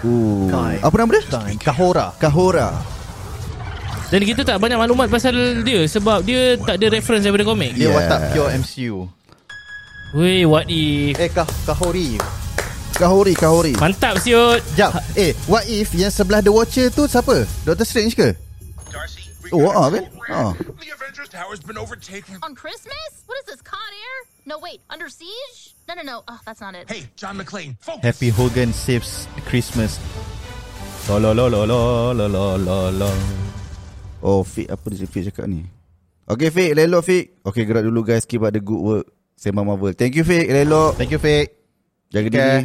Uh, 0.00 0.48
Kai. 0.48 0.80
apa 0.80 0.94
nama 0.96 1.10
dia? 1.12 1.22
Time. 1.28 1.56
Kahora. 1.60 2.06
Kahora. 2.16 2.68
Dan 4.08 4.24
kita 4.24 4.42
tak 4.42 4.56
banyak 4.56 4.80
maklumat 4.80 5.06
pasal 5.06 5.60
dia 5.60 5.84
Sebab 5.84 6.24
dia 6.24 6.56
tak 6.56 6.80
ada 6.80 6.88
reference 6.88 7.28
daripada 7.28 7.44
komik 7.44 7.76
Dia 7.76 7.92
Yeah. 7.92 7.94
watak 7.94 8.20
pure 8.32 8.48
MCU. 8.56 8.96
Weh 10.10 10.42
what 10.42 10.66
if 10.66 11.14
Eh 11.22 11.30
Kah 11.30 11.46
Kahori. 11.66 12.18
Kahori, 12.98 13.32
Kahori. 13.38 13.72
Mantap 13.78 14.18
siut 14.18 14.58
Jap. 14.74 14.98
Eh, 15.14 15.32
what 15.46 15.62
if 15.70 15.94
yang 15.94 16.10
sebelah 16.10 16.42
The 16.42 16.50
Watcher 16.50 16.90
tu 16.90 17.06
siapa? 17.06 17.46
Doctor 17.62 17.86
Strange 17.86 18.18
ke? 18.18 18.34
Oh, 19.50 19.66
ah 19.66 19.90
kan? 19.90 20.06
Ah. 20.30 20.54
The 20.54 20.94
Avengers 20.94 21.26
Tower's 21.26 21.58
been 21.58 21.74
overtaken. 21.74 22.38
On 22.42 22.54
Christmas? 22.54 23.26
What 23.26 23.34
is 23.42 23.50
this, 23.50 23.62
Con 23.66 23.82
Air? 23.82 24.18
No, 24.46 24.62
wait, 24.62 24.78
Under 24.86 25.10
Siege? 25.10 25.74
No, 25.90 25.98
no, 25.98 26.06
no. 26.06 26.16
Oh, 26.30 26.38
that's 26.46 26.62
not 26.62 26.78
it. 26.78 26.86
Hey, 26.86 27.10
John 27.18 27.34
McClane, 27.34 27.74
focus. 27.82 28.02
Happy 28.02 28.30
Hogan 28.30 28.70
saves 28.70 29.26
Christmas. 29.50 29.98
La 31.10 31.18
la 31.18 31.34
la 31.34 31.50
la 31.50 31.66
la 31.66 31.80
la 32.14 32.26
la 32.30 32.44
la 32.54 32.78
la. 32.94 33.10
Oh, 34.22 34.46
Fik 34.46 34.70
apa 34.70 34.86
dia 34.94 35.10
Fik 35.10 35.34
cakap 35.34 35.50
ni? 35.50 35.66
Okay, 36.30 36.54
Fik, 36.54 36.78
elok 36.78 37.02
Fik. 37.02 37.42
Okay, 37.42 37.66
gerak 37.66 37.82
dulu 37.82 38.06
guys. 38.06 38.22
Keep 38.22 38.46
up 38.46 38.54
the 38.54 38.62
good 38.62 38.78
work. 38.78 39.06
Sembang 39.40 39.64
Marvel. 39.64 39.96
Thank 39.96 40.20
you, 40.20 40.24
Fik. 40.24 40.52
Elok. 40.52 41.00
Thank 41.00 41.10
you, 41.10 41.18
Fake. 41.18 41.56
Jaga 42.12 42.28
Okay. 42.28 42.36
diri. 42.36 42.60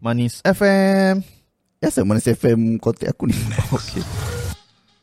Manis 0.00 0.40
FM. 0.40 1.20
Biasa 1.76 2.00
mana 2.00 2.16
CFM 2.16 2.80
kontak 2.80 3.12
aku 3.12 3.28
ni. 3.28 3.36
okay. 3.76 4.00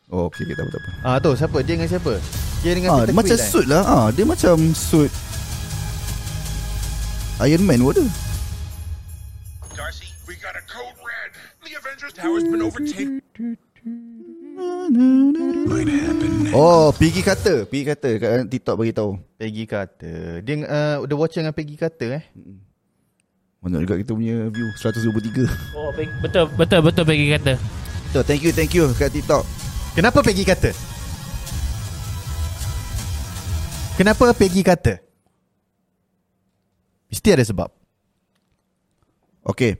Oh, 0.10 0.26
okay, 0.26 0.42
okay, 0.44 0.58
tak 0.58 0.66
apa, 0.66 0.72
tak 0.74 0.82
apa. 0.82 0.90
Ah 1.06 1.18
tu 1.22 1.32
siapa? 1.38 1.58
Dia 1.62 1.78
dengan 1.78 1.88
siapa? 1.88 2.14
Dia 2.66 2.72
dengan 2.74 2.90
Ah, 2.90 2.96
Peter 2.98 3.06
dia 3.06 3.16
macam 3.16 3.38
Quill, 3.38 3.46
eh? 3.46 3.52
suit 3.54 3.68
lah. 3.70 3.84
Ah, 3.86 4.08
dia 4.10 4.26
macam 4.26 4.56
suit 4.74 5.12
Iron 7.40 7.64
Man 7.64 7.80
pun 7.80 7.94
ada. 7.96 8.06
Darcy, 9.72 10.10
we 10.26 10.34
got 10.36 10.58
a 10.58 10.64
code 10.66 10.98
red. 11.00 11.30
The 11.62 11.78
Avengers 11.78 12.14
Tower's 12.18 12.44
been 12.44 12.66
overtaken. 12.66 13.22
Oh, 16.52 16.92
Piggy 16.92 17.24
kata, 17.24 17.64
Piggy 17.64 17.86
kata 17.96 18.10
kat 18.20 18.32
TikTok 18.52 18.76
bagi 18.76 18.92
tahu. 18.92 19.16
Peggy 19.40 19.64
Carter. 19.64 20.44
Dia 20.44 20.56
uh, 20.68 20.96
The 21.08 21.16
Watcher 21.16 21.42
dengan 21.42 21.56
Peggy 21.56 21.80
Carter 21.80 22.20
eh. 22.20 22.24
Banyak 23.62 23.86
juga 23.86 23.96
kita 24.02 24.12
punya 24.18 24.50
view 24.50 24.68
123 24.74 25.78
Oh, 25.78 25.94
Peg- 25.94 26.18
betul 26.20 26.50
betul 26.58 26.82
betul 26.82 27.04
Peggy 27.06 27.30
kata. 27.30 27.54
So 28.12 28.26
thank 28.26 28.42
you 28.42 28.52
thank 28.52 28.74
you 28.76 28.90
kat 28.98 29.14
TikTok 29.14 29.46
Kenapa 29.94 30.20
Peggy 30.26 30.44
kata? 30.44 30.74
Kenapa 33.96 34.34
Peggy 34.34 34.66
kata? 34.66 34.98
Mesti 37.08 37.28
ada 37.32 37.46
sebab. 37.46 37.70
Okay 39.46 39.78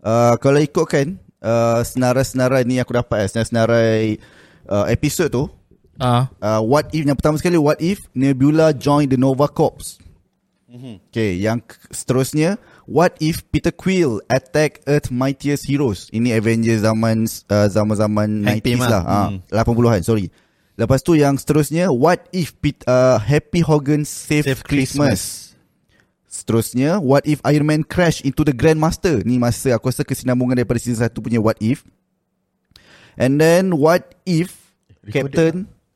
uh, 0.00 0.38
Kalau 0.38 0.62
ikutkan 0.62 1.18
uh, 1.44 1.84
Senarai-senarai 1.84 2.64
ni 2.64 2.80
aku 2.80 2.96
dapat 2.96 3.24
eh, 3.24 3.28
Senarai-senarai 3.28 4.00
uh, 4.66 4.86
episod 4.88 5.28
tu 5.28 5.44
Ah. 5.94 6.26
uh, 6.42 6.58
What 6.58 6.90
if 6.90 7.06
Yang 7.06 7.22
pertama 7.22 7.38
sekali 7.38 7.54
What 7.54 7.78
if 7.78 8.10
Nebula 8.12 8.74
join 8.74 9.06
the 9.06 9.14
Nova 9.14 9.46
Corps 9.46 10.00
Mhm. 10.66 11.06
Okay 11.06 11.38
Yang 11.38 11.78
seterusnya 11.94 12.58
What 12.82 13.14
if 13.22 13.46
Peter 13.46 13.70
Quill 13.70 14.18
Attack 14.26 14.82
Earth 14.84 15.14
Mightiest 15.14 15.70
Heroes 15.70 16.10
Ini 16.10 16.34
Avengers 16.34 16.82
zaman 16.82 17.30
uh, 17.46 17.68
Zaman-zaman 17.70 18.42
Hank 18.42 18.58
90s 18.58 18.66
Pym 18.66 18.82
lah 18.82 18.90
lah. 18.90 19.02
ah, 19.06 19.62
80-an 19.62 20.02
sorry 20.02 20.34
Lepas 20.74 21.06
tu 21.06 21.14
yang 21.14 21.38
seterusnya 21.38 21.94
What 21.94 22.26
if 22.34 22.58
Pete, 22.58 22.82
uh, 22.84 23.22
Happy 23.22 23.62
Hogan 23.62 24.02
Save, 24.02 24.50
Save 24.50 24.62
Christmas. 24.66 25.14
Christmas. 25.14 25.20
Seterusnya 26.44 27.00
What 27.00 27.24
if 27.24 27.40
Iron 27.48 27.64
Man 27.64 27.82
crash 27.82 28.20
into 28.20 28.44
the 28.44 28.52
Grandmaster 28.52 29.24
Ni 29.24 29.40
masa 29.40 29.72
aku 29.72 29.88
rasa 29.88 30.04
kesinambungan 30.04 30.60
daripada 30.60 30.76
season 30.76 31.08
1 31.08 31.16
punya 31.16 31.40
What 31.40 31.56
if 31.58 31.88
And 33.16 33.40
then 33.40 33.72
What 33.72 34.12
if 34.28 34.52
Recorded 35.00 35.32
Captain 35.32 35.54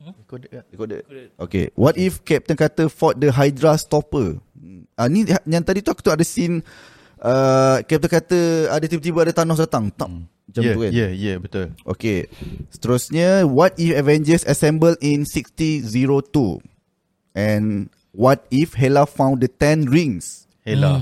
Recorded 0.09 0.49
tak? 0.49 0.65
Recorded. 0.73 1.03
Okay. 1.37 1.69
What 1.77 2.01
if 2.01 2.25
Captain 2.25 2.57
kata 2.57 2.89
fought 2.89 3.21
the 3.21 3.29
Hydra 3.29 3.77
Stopper? 3.77 4.41
Ah 4.97 5.05
ni 5.05 5.29
yang 5.45 5.61
tadi 5.61 5.85
tu 5.85 5.93
aku 5.93 6.01
tu 6.01 6.09
ada 6.09 6.25
scene 6.25 6.65
uh, 7.21 7.85
Captain 7.85 8.09
kata 8.09 8.39
ada 8.73 8.85
tiba-tiba 8.89 9.29
ada 9.29 9.37
Thanos 9.37 9.61
datang. 9.61 9.93
Tak. 9.93 10.09
Macam 10.09 10.61
Ya, 10.65 10.73
tu 10.73 10.81
kan. 10.81 10.91
ya, 10.97 11.09
ya, 11.13 11.35
betul. 11.37 11.77
Okay. 11.85 12.25
Seterusnya 12.73 13.45
what 13.45 13.77
if 13.77 13.93
Avengers 13.93 14.49
assemble 14.49 14.97
in 15.05 15.29
6002? 15.29 15.93
And 17.37 17.93
what 18.19 18.43
if 18.51 18.75
Hela 18.75 19.07
found 19.07 19.39
the 19.39 19.49
10 19.49 19.87
rings? 19.87 20.51
Hela. 20.67 20.99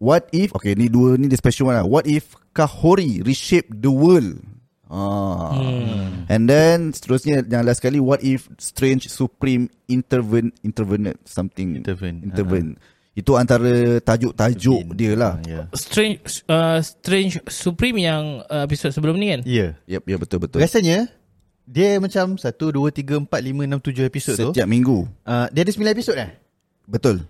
What 0.00 0.32
if 0.32 0.56
Okay 0.56 0.72
ni 0.72 0.88
dua 0.88 1.20
ni 1.20 1.28
the 1.28 1.36
special 1.36 1.68
one 1.68 1.76
lah 1.76 1.84
What 1.84 2.08
if 2.08 2.32
Kahori 2.56 3.20
reshape 3.20 3.68
the 3.68 3.92
world 3.92 4.40
ah. 4.88 5.52
Hmm. 5.52 6.24
And 6.26 6.48
then 6.48 6.96
Seterusnya 6.96 7.44
Yang 7.44 7.62
last 7.68 7.78
sekali 7.84 8.00
What 8.00 8.24
if 8.24 8.48
Strange 8.56 9.12
Supreme 9.12 9.68
Intervene 9.92 10.56
Intervene 10.64 11.14
Something 11.28 11.84
Intervene. 11.84 12.24
Intervene 12.24 12.80
Itu 13.12 13.36
antara 13.36 14.00
Tajuk-tajuk 14.00 14.96
dia 14.96 15.12
lah 15.12 15.36
Ya. 15.44 15.68
Strange 15.76 16.48
uh, 16.48 16.80
Strange 16.80 17.44
Supreme 17.52 18.00
yang 18.00 18.40
uh, 18.48 18.64
episod 18.64 18.88
sebelum 18.96 19.20
ni 19.20 19.36
kan? 19.36 19.40
Ya. 19.44 19.76
Yep, 19.84 20.02
ya 20.08 20.16
betul 20.16 20.38
betul. 20.40 20.64
Rasanya 20.64 21.12
dia 21.70 22.02
macam 22.02 22.34
1 22.34 22.42
2 22.42 22.74
3 22.90 23.30
4 23.30 23.30
5 23.30 23.78
6 23.78 24.02
7 24.02 24.10
episod 24.10 24.34
tu. 24.34 24.50
Setiap 24.50 24.66
minggu. 24.66 25.06
Uh, 25.22 25.46
dia 25.54 25.62
ada 25.62 25.70
9 25.70 25.86
episod 25.94 26.14
dah. 26.18 26.30
Betul. 26.90 27.22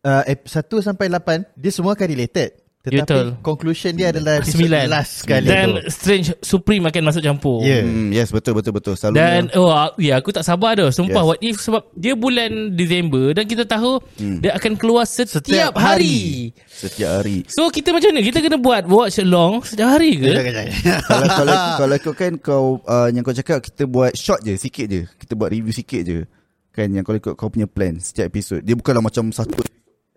Uh, 0.00 0.24
ep- 0.24 0.48
1 0.48 0.56
sampai 0.80 1.12
8 1.12 1.44
dia 1.52 1.68
semua 1.68 1.92
akan 1.92 2.08
related. 2.08 2.63
Tetapi 2.84 3.00
Betul. 3.00 3.26
conclusion 3.40 3.96
dia 3.96 4.12
adalah 4.12 4.38
episod 4.38 4.60
Sembilan 4.60 4.82
last 4.86 5.24
sekali 5.24 5.48
Dan 5.48 5.66
tu. 5.72 5.88
Strange 5.88 6.28
Supreme 6.38 6.84
akan 6.84 7.02
masuk 7.02 7.22
campur 7.22 7.64
Ya. 7.64 7.80
Hmm, 7.80 8.12
yes 8.12 8.28
betul 8.28 8.52
betul 8.52 8.76
betul. 8.76 8.92
Selalunya 8.92 9.24
Dan 9.24 9.42
oh 9.56 9.72
ah, 9.72 9.88
ya 9.96 10.20
aku 10.20 10.28
tak 10.30 10.44
sabar 10.44 10.76
dah 10.76 10.92
Sumpah 10.92 11.16
Yes. 11.16 11.26
what 11.26 11.38
if 11.40 11.56
sebab 11.58 11.80
dia 11.94 12.12
bulan 12.12 12.50
Disember 12.70 13.32
dan 13.32 13.48
kita 13.48 13.64
tahu 13.64 14.04
dia 14.14 14.52
akan 14.52 14.76
keluar 14.76 15.02
setiap, 15.02 15.40
Setiap 15.40 15.72
hari. 15.74 16.52
setiap 16.66 17.10
hari. 17.18 17.48
So 17.48 17.72
kita 17.72 17.88
macam 17.88 18.12
mana? 18.12 18.20
Kita 18.20 18.38
kena 18.38 18.58
buat 18.58 18.84
watch 18.84 19.16
along 19.18 19.64
setiap 19.64 19.88
hari 19.90 20.20
ke? 20.20 20.32
Kalau 21.08 21.28
kalau 21.30 21.54
kalau 21.80 21.96
kau 21.98 22.12
kan 22.12 22.32
kau 22.36 22.64
uh, 22.84 23.08
yang 23.08 23.22
kau 23.22 23.32
cakap 23.32 23.58
kita 23.58 23.84
buat 23.84 24.12
short 24.12 24.42
je 24.42 24.54
sikit 24.54 24.84
je. 24.86 25.08
Kita 25.08 25.32
buat 25.32 25.48
review 25.48 25.72
sikit 25.72 26.02
je. 26.04 26.28
Kan 26.68 26.90
yang 26.90 27.00
kalau 27.00 27.16
ikut 27.16 27.32
kau 27.32 27.48
punya 27.48 27.64
plan 27.64 27.96
setiap 27.96 28.28
episod. 28.28 28.60
Dia 28.60 28.74
bukanlah 28.74 29.00
macam 29.00 29.30
satu 29.30 29.56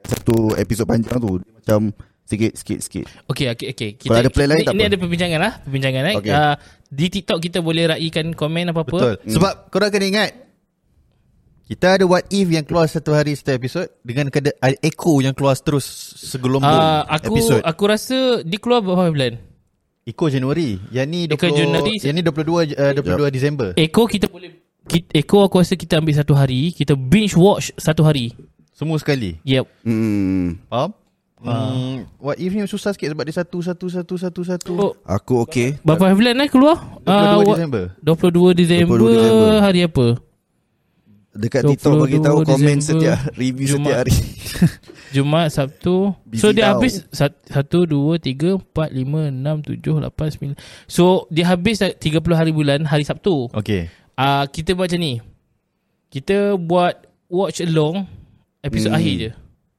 satu 0.03 0.35
episod 0.55 0.83
panjang 0.83 1.15
tu. 1.15 1.37
Dia 1.37 1.47
macam 1.55 1.81
sikit 2.27 2.51
sikit 2.59 2.79
sikit. 2.83 3.05
Okey 3.31 3.47
okey 3.55 3.67
okey. 3.71 3.89
Kalau 4.03 4.19
ada 4.19 4.31
plan 4.31 4.47
lain 4.51 4.59
ini, 4.61 4.67
tak 4.67 4.75
ini 4.75 4.83
apa. 4.83 4.91
ada 4.91 4.97
perbincangan 4.99 5.39
lah, 5.39 5.53
perbincangan 5.63 6.03
eh. 6.11 6.15
Okey. 6.19 6.33
Uh, 6.35 6.55
di 6.91 7.05
TikTok 7.07 7.39
kita 7.39 7.59
boleh 7.63 7.83
raikan 7.95 8.35
komen 8.35 8.75
apa-apa. 8.75 8.99
Betul. 8.99 9.15
Sebab 9.31 9.53
korang 9.71 9.91
kena 9.91 10.05
ingat 10.11 10.31
kita 11.67 11.99
ada 11.99 12.05
what 12.07 12.23
if 12.31 12.47
yang 12.47 12.63
keluar 12.63 12.87
satu 12.87 13.11
hari 13.11 13.35
setiap 13.35 13.59
episod 13.59 13.87
dengan 13.99 14.31
ada 14.31 14.55
echo 14.79 15.19
yang 15.19 15.35
keluar 15.35 15.55
terus 15.59 15.83
segelombang 16.15 16.71
Uh, 16.71 17.03
aku 17.11 17.35
episod. 17.35 17.59
aku 17.59 17.83
rasa 17.87 18.17
dia 18.43 18.59
keluar 18.59 18.79
berapa 18.79 19.11
bulan? 19.11 19.35
Echo 20.07 20.31
Januari. 20.31 20.79
Yang 20.91 21.07
ni 21.11 21.19
20 21.27 21.35
Echo 21.35 21.47
Januari. 21.51 21.93
Yang 21.99 22.15
ni 22.15 22.21
22 22.23 22.71
uh, 22.71 22.91
22 23.27 23.35
Disember. 23.35 23.69
Echo 23.75 24.07
kita 24.07 24.31
boleh 24.31 24.67
kita, 24.87 25.11
Echo 25.11 25.43
aku 25.43 25.59
rasa 25.59 25.75
kita 25.75 25.99
ambil 25.99 26.15
satu 26.15 26.31
hari, 26.31 26.71
kita 26.71 26.95
binge 26.95 27.35
watch 27.35 27.75
satu 27.75 28.07
hari. 28.07 28.31
Semua 28.71 28.95
sekali. 29.03 29.35
Yep. 29.43 29.67
Hmm. 29.83 30.63
Faham? 30.71 30.95
Hmm, 31.37 32.09
what 32.17 32.33
if 32.35 32.49
ni 32.49 32.65
susah 32.65 32.91
sikit 32.91 33.13
sebab 33.13 33.21
dia 33.21 33.35
satu 33.35 33.61
satu 33.61 33.85
satu 33.87 34.15
satu 34.17 34.41
satu. 34.43 34.73
Oh, 34.73 34.93
Aku 35.05 35.45
okey. 35.45 35.77
berapa 35.79 36.09
bulan 36.09 36.41
eh 36.41 36.49
keluar? 36.49 36.81
22 36.99 37.05
Ah, 37.05 37.37
wa- 37.37 37.45
Disember. 37.47 37.83
22 37.99 38.57
Disember, 38.57 38.97
22 38.97 39.13
Disember. 39.13 39.57
hari 39.61 39.79
apa? 39.83 40.07
Dekat 41.37 41.61
TikTok 41.69 41.93
bagi 42.01 42.17
tahu 42.17 42.37
22 42.41 42.49
komen 42.49 42.77
setiap 42.81 43.17
review 43.37 43.67
setiap 43.69 43.85
Jumaat. 43.85 43.97
hari. 44.01 44.13
Jumaat, 45.15 45.49
Sabtu. 45.53 45.95
Busy 46.25 46.41
so 46.41 46.49
dia 46.49 46.65
tau. 46.65 46.81
habis 46.81 47.05
1 47.13 47.53
2 47.85 48.17
3 48.17 48.57
4 48.57 48.89
5 48.97 49.29
6 49.29 49.77
7 49.77 50.09
8 50.09 50.57
9. 50.57 50.57
So 50.89 51.03
dia 51.29 51.45
habis 51.45 51.77
30 51.77 52.01
hari 52.33 52.49
bulan 52.49 52.81
hari 52.83 53.05
Sabtu. 53.05 53.53
Okay. 53.53 53.93
Ah 54.17 54.41
uh, 54.41 54.43
kita 54.49 54.73
buat 54.73 54.89
macam 54.89 54.97
ni. 54.97 55.21
Kita 56.09 56.57
buat 56.57 56.97
watch 57.29 57.61
along 57.61 58.09
episod 58.59 58.89
Hmm. 58.89 58.97
akhir 58.97 59.13
je. 59.13 59.29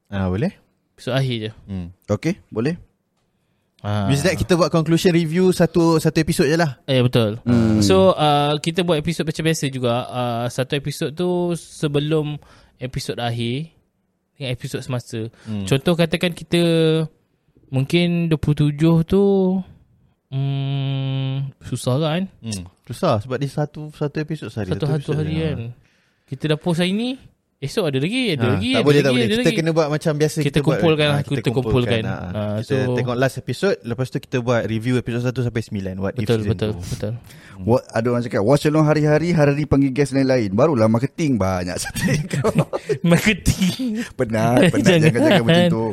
Ah 0.07 0.31
boleh? 0.31 0.55
Episod 0.99 1.15
akhir 1.15 1.35
je. 1.39 1.51
Hmm. 1.63 1.87
Okey, 2.11 2.43
boleh? 2.51 2.75
Ah. 3.79 4.11
Means 4.11 4.27
that 4.27 4.35
kita 4.35 4.59
buat 4.59 4.67
conclusion 4.67 5.15
review 5.15 5.55
satu 5.55 5.95
satu 6.03 6.19
episod 6.19 6.43
je 6.43 6.59
lah. 6.59 6.83
Eh 6.83 6.99
betul. 6.99 7.39
Hmm. 7.47 7.79
So 7.79 8.11
uh, 8.11 8.59
kita 8.59 8.83
buat 8.83 8.99
episod 8.99 9.23
macam 9.23 9.47
biasa 9.47 9.71
juga. 9.71 10.03
Uh, 10.11 10.45
satu 10.51 10.75
episod 10.75 11.15
tu 11.15 11.55
sebelum 11.55 12.35
episod 12.75 13.15
akhir 13.15 13.71
dengan 14.35 14.49
episod 14.51 14.83
semasa. 14.83 15.31
Hmm. 15.47 15.63
Contoh 15.63 15.95
katakan 15.95 16.35
kita 16.35 16.59
mungkin 17.71 18.27
27 18.27 18.75
tu 19.07 19.23
hmm, 20.35 21.55
susah 21.63 21.95
kan? 22.03 22.27
Hmm. 22.43 22.67
Susah 22.83 23.23
sebab 23.23 23.39
dia 23.39 23.47
satu 23.47 23.95
satu 23.95 24.19
episod 24.19 24.51
sehari. 24.51 24.75
Satu 24.75 24.91
satu 24.91 25.15
hari 25.15 25.39
kan. 25.39 25.71
Kita 26.27 26.51
dah 26.51 26.59
post 26.59 26.83
hari 26.83 26.91
ni, 26.91 27.15
esok 27.59 27.85
ada 27.85 27.99
lagi, 27.99 28.21
ada 28.31 28.39
Ha, 28.41 28.51
lagi, 28.55 28.69
tak 28.69 28.77
ada 28.77 28.81
boleh 28.81 28.95
lagi, 28.95 29.03
tak 29.03 29.11
boleh. 29.11 29.27
Kita 29.29 29.41
lagi. 29.43 29.57
kena 29.57 29.69
buat 29.69 29.87
macam 29.89 30.13
biasa 30.15 30.37
Kita 30.37 30.47
kita, 30.49 30.59
kumpulkan 30.61 31.05
buat. 31.05 31.17
Ah, 31.17 31.23
kita 31.29 31.49
kumpulkan. 31.49 32.01
Ah, 32.01 32.15
Ah, 32.15 32.55
kita 32.57 32.75
so- 32.81 32.95
tengok 32.95 33.15
last 33.15 33.35
episod, 33.35 33.75
lepas 33.83 34.07
tu 34.07 34.17
kita 34.17 34.37
buat 34.39 34.61
review 34.63 34.95
episod 34.95 35.21
1 35.21 35.43
sampai 35.43 35.61
9 35.61 35.99
what 35.99 36.15
if 36.15 36.23
Betul 36.23 36.39
season 36.39 36.49
betul 36.49 36.71
two. 36.71 36.81
betul. 36.87 37.13
What, 37.59 37.83
ada 37.89 38.07
orang 38.07 38.23
cakap 38.23 38.39
Watch 38.39 38.63
along 38.63 38.87
hari-hari 38.87 39.29
Hari-hari 39.29 39.67
panggil 39.67 39.91
guest 39.91 40.15
lain-lain 40.15 40.47
Barulah 40.49 40.87
marketing 40.87 41.35
Banyak 41.35 41.75
cerita 41.83 42.39
kau 42.39 42.55
Marketing. 43.03 43.99
Penat 44.15 44.71
Penat 44.71 44.79
Jangan. 44.79 45.11
Jangan-jangan 45.11 45.43
macam 45.43 45.65
tu 45.67 45.85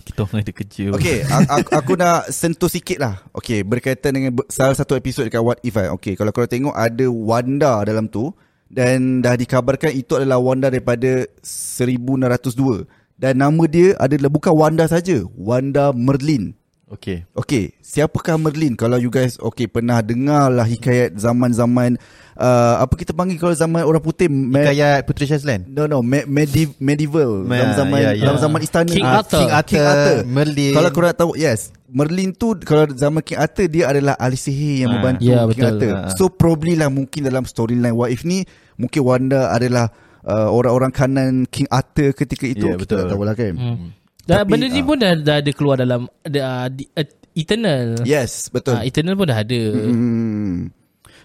Kita 0.00 0.18
orang 0.22 0.40
ada 0.40 0.52
kerja. 0.54 0.84
Okay 0.96 1.18
aku, 1.20 1.70
aku, 1.74 1.92
nak 1.94 2.28
sentuh 2.28 2.68
sikit 2.68 2.96
lah 2.96 3.20
Okay 3.36 3.60
Berkaitan 3.60 4.12
dengan 4.12 4.32
Salah 4.48 4.72
satu 4.72 4.96
episod 4.96 5.22
Dekat 5.22 5.40
What 5.40 5.60
If 5.60 5.76
eh. 5.76 5.92
Okay 5.92 6.16
Kalau 6.16 6.32
korang 6.32 6.48
tengok 6.48 6.72
Ada 6.72 7.04
Wanda 7.06 7.84
dalam 7.84 8.08
tu 8.08 8.32
Dan 8.70 9.20
dah 9.20 9.36
dikabarkan 9.36 9.92
Itu 9.92 10.18
adalah 10.18 10.40
Wanda 10.40 10.72
daripada 10.72 11.28
1602 11.44 12.88
Dan 13.20 13.34
nama 13.38 13.64
dia 13.68 13.94
adalah 14.00 14.30
Bukan 14.32 14.54
Wanda 14.56 14.88
saja 14.88 15.22
Wanda 15.36 15.92
Merlin 15.94 16.56
Okay. 16.86 17.24
Okay, 17.32 17.72
siapakah 17.80 18.36
Merlin? 18.36 18.76
Kalau 18.76 18.96
you 18.96 19.08
guys 19.08 19.34
okay 19.36 19.64
pernah 19.64 19.98
dengar 19.98 20.46
lah 20.46 20.62
hikayat 20.62 21.16
zaman-zaman 21.16 21.96
uh, 22.34 22.76
apa 22.78 22.94
kita 22.94 23.10
panggil 23.10 23.34
kalau 23.36 23.50
zaman 23.52 23.82
orang 23.82 23.98
putih 23.98 24.28
me- 24.28 24.62
Hikayat 24.62 25.02
Puteri 25.02 25.26
Shazlan. 25.26 25.64
No 25.66 25.84
no 25.84 25.98
me- 26.00 26.22
medi- 26.24 26.76
medieval 26.76 27.42
Me- 27.42 27.56
zaman-zaman 27.56 27.98
ya, 27.98 28.10
ya. 28.12 28.24
zaman-zaman 28.28 28.60
istana 28.60 28.86
King 28.86 29.02
Arthur. 29.02 29.38
King 29.38 29.50
Arthur, 29.50 29.70
King 29.72 29.82
Arthur. 29.82 30.16
Merlin. 30.24 30.72
Kalau 30.72 30.90
korang 30.92 31.14
tahu 31.14 31.32
yes 31.34 31.72
Merlin 31.88 32.30
tu 32.30 32.52
kalau 32.60 32.84
zaman 32.90 33.22
King 33.22 33.38
Arthur 33.38 33.66
dia 33.66 33.84
adalah 33.86 34.14
ahli 34.16 34.36
sihir 34.36 34.84
yang 34.84 34.90
Ah, 34.90 34.94
membantu 34.94 35.24
ya, 35.24 35.38
King 35.40 35.48
betul. 35.50 35.66
Arthur. 35.66 35.92
Ah. 35.96 36.12
So 36.12 36.24
probably 36.28 36.74
lah 36.74 36.88
mungkin 36.88 37.20
dalam 37.22 37.42
storyline 37.42 37.96
What 37.96 38.10
If 38.10 38.22
ni 38.22 38.44
mungkin 38.74 39.02
Wanda 39.02 39.48
adalah 39.48 39.88
uh, 40.20 40.46
orang-orang 40.48 40.90
kanan 40.90 41.32
King 41.46 41.66
Arthur 41.70 42.12
ketika 42.12 42.44
itu 42.44 42.66
Ya, 42.66 42.76
kita 42.76 42.82
betul. 42.84 42.96
tak 42.98 43.06
tahulah 43.08 43.34
kan. 43.34 43.54
Hmm. 43.56 43.88
Dan 44.24 44.36
Tapi, 44.40 44.50
benda 44.50 44.66
ni 44.66 44.80
ah. 44.80 44.84
pun 44.84 44.96
dah, 44.96 45.12
dah 45.14 45.36
ada 45.44 45.50
keluar 45.52 45.76
dalam 45.76 46.08
uh, 46.08 46.66
di, 46.72 46.88
uh, 46.90 47.06
Eternal. 47.34 48.00
Yes, 48.06 48.48
betul. 48.48 48.78
Ah, 48.78 48.86
Eternal 48.86 49.18
pun 49.18 49.26
dah 49.26 49.36
ada. 49.36 49.62
Hmm. 49.74 50.70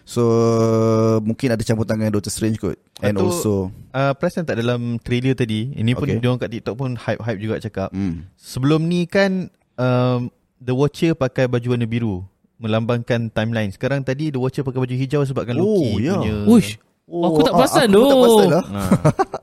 So 0.04 0.26
mungkin 1.22 1.54
ada 1.54 1.62
campur 1.62 1.86
tangan 1.86 2.10
Doctor 2.10 2.34
Strange 2.34 2.58
kot. 2.58 2.76
And 3.00 3.14
Atau- 3.16 3.30
also 3.30 3.56
Uh, 3.90 4.14
perasan 4.14 4.46
tak 4.46 4.62
dalam 4.62 5.02
trailer 5.02 5.34
tadi 5.34 5.74
Ini 5.74 5.98
pun 5.98 6.06
Okay. 6.06 6.14
okay. 6.14 6.22
dia 6.22 6.30
orang 6.30 6.42
kat 6.46 6.52
TikTok 6.54 6.76
pun 6.78 6.94
hype-hype 6.94 7.42
juga 7.42 7.58
cakap 7.58 7.90
hmm, 7.90 8.22
Sebelum 8.38 8.86
ni 8.86 9.10
kan 9.10 9.50
um, 9.82 10.30
The 10.62 10.78
Watcher 10.78 11.18
pakai 11.18 11.50
baju 11.50 11.74
warna 11.74 11.90
biru 11.90 12.22
Melambangkan 12.62 13.34
timeline 13.34 13.74
Sekarang 13.74 14.06
tadi 14.06 14.30
The 14.30 14.38
Watcher 14.38 14.62
pakai 14.62 14.78
baju 14.78 14.94
hijau 14.94 15.26
Sebabkan 15.26 15.58
Oh, 15.58 15.82
Loki 15.82 16.06
ya. 16.06 16.22
punya 16.22 16.36
Uish. 16.46 16.78
Aku 17.10 17.40
tak 17.42 17.54
ah, 17.54 17.58
perasan 17.58 17.88
aku 17.90 17.98
tu. 17.98 18.06
tak 18.06 18.18
perasan 18.22 18.48
lah. 18.54 18.66
ha. 18.70 18.82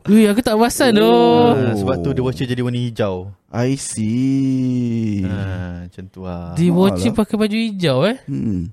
Ui, 0.15 0.23
aku 0.31 0.41
tak 0.41 0.55
perasan 0.55 0.91
tu. 0.95 1.11
Ha, 1.11 1.75
Sebab 1.75 1.97
tu 1.99 2.09
The 2.15 2.23
Watcher 2.23 2.47
jadi 2.47 2.63
warna 2.63 2.79
hijau 2.79 3.15
I 3.51 3.75
see. 3.75 5.27
ha, 5.27 5.83
Macam 5.91 6.05
tu 6.07 6.21
lah 6.23 6.55
Di 6.55 6.71
watching 6.71 7.11
Alah. 7.11 7.21
pakai 7.27 7.37
baju 7.37 7.57
hijau 7.59 7.99
eh. 8.07 8.17
Hmm. 8.31 8.71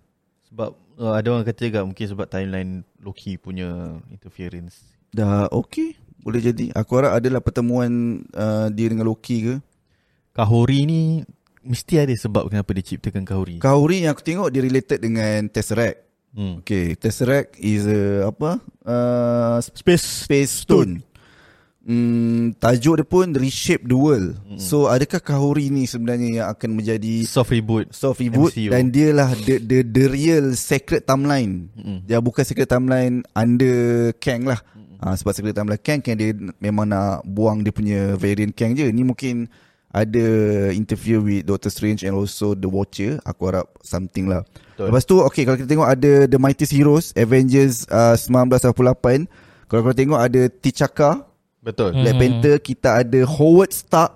Sebab 0.53 0.69
uh, 1.01 1.13
ada 1.17 1.27
orang 1.33 1.45
kata 1.45 1.61
juga 1.65 1.81
Mungkin 1.81 2.05
sebab 2.05 2.25
timeline 2.29 2.71
Loki 3.01 3.41
punya 3.41 3.97
interference 4.13 4.85
Dah 5.09 5.49
okey. 5.49 5.97
Boleh 6.23 6.39
jadi. 6.39 6.71
Aku 6.71 6.95
harap 6.97 7.19
adalah 7.19 7.43
pertemuan 7.43 8.23
uh, 8.31 8.71
dia 8.71 8.87
dengan 8.87 9.05
Loki 9.09 9.43
ke. 9.43 9.55
Kahori 10.33 10.79
ni 10.85 11.01
Mesti 11.63 11.97
ada 11.97 12.13
sebab 12.13 12.49
kenapa 12.51 12.73
dia 12.77 12.95
ciptakan 12.95 13.23
Kahori 13.25 13.57
Kauri 13.57 14.05
yang 14.05 14.13
aku 14.13 14.21
tengok 14.21 14.49
dia 14.53 14.61
related 14.61 14.99
dengan 15.01 15.49
Tesseract. 15.49 16.12
Hmm. 16.35 16.65
Okay, 16.65 16.97
Tesseract 16.97 17.55
is 17.57 17.85
a 17.85 18.27
apa? 18.29 18.59
Uh, 18.83 19.57
Space 19.61 20.25
Space 20.27 20.65
Stone. 20.65 21.05
Hmm, 21.83 22.55
tajuk 22.63 22.95
dia 22.95 23.03
pun 23.03 23.27
Reshape 23.35 23.83
the 23.83 23.97
World. 23.99 24.39
Hmm. 24.47 24.55
So 24.55 24.87
adakah 24.87 25.19
Kahuri 25.19 25.67
ni 25.67 25.83
sebenarnya 25.83 26.27
yang 26.31 26.47
akan 26.47 26.79
menjadi 26.79 27.27
Soft 27.27 27.51
reboot 27.51 27.91
soft 27.91 28.23
reboot 28.23 28.55
MCU. 28.55 28.71
dan 28.71 28.87
dia 28.87 29.11
lah 29.11 29.35
the, 29.35 29.59
the 29.59 29.83
the 29.83 30.07
real 30.07 30.55
sacred 30.55 31.03
timeline. 31.03 31.67
Mm-mm. 31.75 32.07
Dia 32.07 32.23
bukan 32.23 32.47
sacred 32.47 32.71
timeline 32.71 33.27
under 33.35 34.15
Kang 34.23 34.47
lah. 34.47 34.63
Ha, 35.03 35.19
sebab 35.19 35.35
sacred 35.35 35.51
timeline 35.51 35.83
Kang 35.83 35.99
kan 35.99 36.15
dia 36.15 36.31
memang 36.63 36.87
nak 36.87 37.27
buang 37.27 37.59
dia 37.59 37.75
punya 37.75 38.15
variant 38.15 38.55
Kang 38.55 38.71
je. 38.79 38.87
Ni 38.87 39.03
mungkin 39.03 39.51
ada 39.93 40.25
interview 40.73 41.21
with 41.21 41.45
Doctor 41.45 41.69
Strange 41.69 42.01
and 42.01 42.17
also 42.17 42.57
The 42.57 42.65
Watcher. 42.65 43.21
Aku 43.29 43.53
harap 43.53 43.69
something 43.85 44.25
lah. 44.25 44.41
Betul. 44.73 44.89
Lepas 44.89 45.03
tu 45.05 45.21
okay 45.21 45.45
kalau 45.45 45.55
kita 45.61 45.69
tengok 45.69 45.85
ada 45.85 46.25
The 46.25 46.39
Mightiest 46.41 46.73
Heroes 46.73 47.05
Avengers 47.13 47.85
uh, 47.93 48.17
1988. 48.17 49.29
Kalau 49.69 49.79
kau 49.85 49.95
tengok 49.95 50.21
ada 50.21 50.41
T'Chaka 50.49 51.33
Betul 51.63 51.95
Black 51.95 52.19
Panther 52.19 52.55
kita 52.59 52.89
ada 53.01 53.19
Howard 53.23 53.71
Stark 53.71 54.11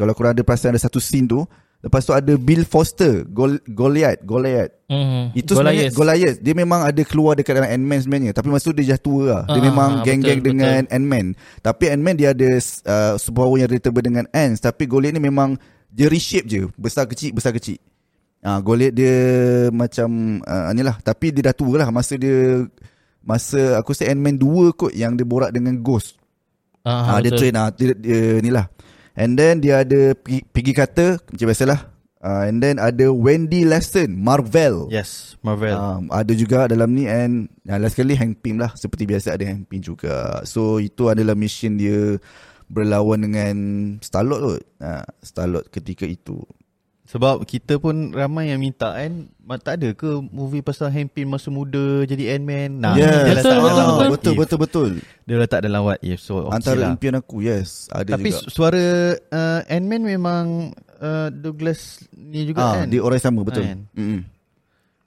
kalau 0.00 0.16
korang 0.16 0.32
ada 0.32 0.40
perasan 0.40 0.72
ada 0.72 0.80
satu 0.80 0.96
scene 0.96 1.28
tu 1.28 1.44
lepas 1.80 2.00
tu 2.00 2.12
ada 2.12 2.32
Bill 2.34 2.62
Foster 2.62 3.24
Gol- 3.24 3.62
Goliath 3.66 4.20
Goliath. 4.22 4.72
Hmm. 4.86 5.30
itu 5.32 5.54
sebenarnya 5.54 5.88
Goliath. 5.90 6.38
Dia 6.38 6.52
memang 6.52 6.82
ada 6.82 6.98
keluar 7.00 7.34
dekat 7.34 7.54
dalam 7.54 7.70
Ant-Man 7.70 8.00
sebenarnya. 8.00 8.32
Tapi 8.32 8.48
masa 8.48 8.64
tu 8.66 8.74
dia 8.74 8.90
dah 8.90 9.00
tua 9.00 9.22
lah. 9.24 9.42
Dia 9.46 9.56
Ah, 9.56 9.64
memang 9.64 9.90
betul, 9.96 10.04
geng-geng 10.04 10.38
betul. 10.38 10.48
dengan 10.50 10.82
Ant-Man. 10.86 11.26
Tapi 11.58 11.84
Ant-Man 11.88 12.14
dia 12.14 12.28
ada 12.30 12.48
uh, 12.84 13.14
superpower 13.16 13.56
yang 13.56 13.68
relatable 13.68 14.02
dengan 14.02 14.24
Ants. 14.30 14.58
Tapi 14.58 14.84
Goliath 14.84 15.14
ni 15.14 15.22
memang 15.22 15.54
dia 15.88 16.06
reshape 16.06 16.44
je. 16.44 16.66
Besar 16.74 17.06
kecil 17.06 17.30
besar 17.30 17.50
kecil. 17.50 17.78
Ah, 18.40 18.58
Goliath 18.58 18.92
dia 18.92 19.14
macam 19.70 20.08
uh, 20.42 20.68
ni 20.70 20.82
lah. 20.82 20.98
Tapi 20.98 21.30
dia 21.30 21.44
dah 21.44 21.54
tua 21.54 21.78
lah. 21.78 21.88
Masa 21.88 22.14
dia 22.14 22.66
masa 23.20 23.76
aku 23.76 23.92
rasa 23.92 24.04
Ant-Man 24.06 24.34
2 24.34 24.74
kot 24.74 24.90
yang 24.90 25.14
dia 25.14 25.22
borak 25.22 25.50
dengan 25.50 25.76
Ghost. 25.76 26.18
Ah, 26.80 27.14
Ah, 27.14 27.18
dia 27.20 27.30
betul. 27.30 27.46
train 27.46 27.54
ah 27.54 27.68
dia, 27.68 27.92
dia 27.92 28.40
ni 28.40 28.48
lah. 28.48 28.66
And 29.20 29.36
then 29.36 29.60
dia 29.60 29.84
ada 29.84 30.16
Piggy, 30.16 30.40
Piggy 30.48 30.72
Carter 30.72 31.20
macam 31.28 31.46
biasalah. 31.52 31.92
Uh, 32.20 32.48
and 32.48 32.60
then 32.60 32.76
ada 32.80 33.12
Wendy 33.12 33.68
Lesson 33.68 34.12
Marvel. 34.16 34.88
Yes 34.92 35.40
Marvel 35.40 35.72
Um, 35.72 36.12
ada 36.12 36.32
juga 36.36 36.68
dalam 36.68 36.92
ni 36.92 37.08
and 37.08 37.48
yang 37.64 37.80
last 37.80 37.96
sekali 37.96 38.12
Hank 38.12 38.44
Pym 38.44 38.60
lah 38.60 38.76
seperti 38.76 39.08
biasa 39.08 39.36
ada 39.36 39.44
Hank 39.44 39.68
Pym 39.68 39.80
juga. 39.80 40.40
So 40.48 40.80
itu 40.80 41.08
adalah 41.08 41.36
mission 41.36 41.80
dia 41.80 42.20
berlawan 42.68 43.24
dengan 43.24 43.56
Star-Lord 44.04 44.40
kot. 44.40 44.62
Uh, 44.80 45.04
Star-Lord 45.20 45.68
ketika 45.68 46.04
itu. 46.08 46.40
Sebab 47.10 47.42
kita 47.42 47.82
pun 47.82 48.14
ramai 48.14 48.54
yang 48.54 48.62
minta 48.62 48.94
kan 48.94 49.26
Tak 49.58 49.82
ada 49.82 49.90
ke 49.90 50.06
movie 50.30 50.62
pasal 50.62 50.88
Hank 50.88 51.10
Pym 51.10 51.26
masa 51.26 51.50
muda 51.50 52.06
jadi 52.06 52.38
Ant-Man 52.38 52.78
Nah 52.78 52.94
yes. 52.94 53.02
dia 53.02 53.34
letak 53.34 53.50
betul, 53.50 53.66
dalam 53.66 53.86
betul, 53.90 54.06
betul, 54.06 54.34
betul, 54.38 54.58
betul. 54.62 54.90
Dia 55.26 55.36
letak 55.36 55.60
dalam 55.60 55.82
what 55.82 55.98
if 56.00 56.22
So 56.22 56.46
okay 56.46 56.54
Antara 56.54 56.78
lah. 56.80 56.94
impian 56.94 57.18
aku, 57.18 57.42
yes. 57.42 57.90
Ada 57.90 58.14
Tapi 58.14 58.30
juga. 58.30 58.46
suara 58.46 58.84
uh, 59.18 59.60
Ant-Man 59.66 60.02
memang 60.06 60.44
uh, 61.02 61.28
Douglas 61.34 61.98
ni 62.14 62.46
juga 62.46 62.62
Ah, 62.62 62.72
kan 62.78 62.86
dia 62.86 63.02
orang 63.02 63.18
sama, 63.18 63.42
betul. 63.42 63.66
Kan? 63.66 63.90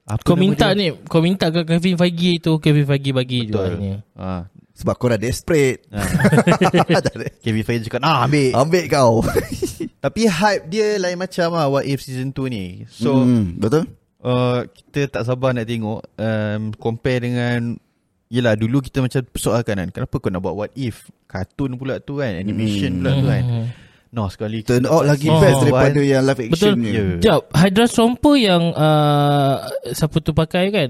Apa 0.04 0.20
Kau 0.28 0.36
minta 0.36 0.76
dia? 0.76 0.92
ni, 0.92 1.08
kau 1.08 1.24
minta 1.24 1.48
ke 1.48 1.64
Kevin 1.64 1.96
Feige 1.96 2.36
tu, 2.44 2.60
Kevin 2.60 2.84
Feige 2.84 3.16
bagi 3.16 3.48
Betul 3.48 3.80
juga. 3.80 4.04
ah. 4.20 4.44
Sebab 4.74 5.00
kau 5.00 5.08
dah 5.08 5.16
desperate. 5.16 5.88
Ah. 5.88 6.04
Ada. 7.00 7.32
Kevin 7.40 7.64
Feige 7.64 7.88
cakap 7.88 8.04
Nah 8.04 8.28
ambil 8.28 8.52
Ambil 8.52 8.84
kau. 8.92 9.24
Tapi 10.04 10.28
hype 10.28 10.68
dia 10.68 11.00
lain 11.00 11.16
macam 11.16 11.48
lah 11.50 11.68
What 11.70 11.86
If 11.86 12.04
Season 12.04 12.30
2 12.30 12.44
ni 12.48 12.66
So 12.86 13.16
Hmm, 13.18 13.56
betul? 13.56 13.88
uh, 14.20 14.68
Kita 14.68 15.08
tak 15.10 15.24
sabar 15.24 15.56
nak 15.56 15.64
tengok 15.64 16.04
um, 16.14 16.62
Compare 16.74 17.24
dengan 17.24 17.80
Yelah 18.28 18.54
dulu 18.54 18.82
kita 18.82 19.00
macam 19.00 19.24
persoalkan 19.24 19.78
kan 19.78 19.90
Kenapa 19.90 20.12
kau 20.14 20.28
nak 20.28 20.42
buat 20.42 20.56
What 20.58 20.72
If 20.74 21.08
Kartun 21.24 21.74
pula 21.74 21.98
tu 21.98 22.20
kan 22.20 22.36
Animation 22.36 22.92
Hmm. 22.92 23.00
pula 23.00 23.12
tu 23.16 23.26
kan 23.26 23.44
Hmm. 23.44 23.68
No 24.12 24.28
sekali 24.28 24.62
Turn 24.62 24.86
out 24.86 25.08
lagi 25.08 25.26
Oh, 25.26 25.38
best 25.38 25.58
season 25.58 25.72
daripada 25.72 25.98
one. 25.98 26.06
yang 26.06 26.24
live 26.24 26.38
Betul. 26.38 26.54
action 26.54 26.76
ni. 26.78 26.92
Sekejap, 26.94 27.42
Hydra 27.50 27.86
Stomper 27.88 28.36
yang 28.38 28.64
uh, 28.70 29.56
siapa 29.90 30.18
tu 30.20 30.32
pakai 30.32 30.70
kan? 30.70 30.90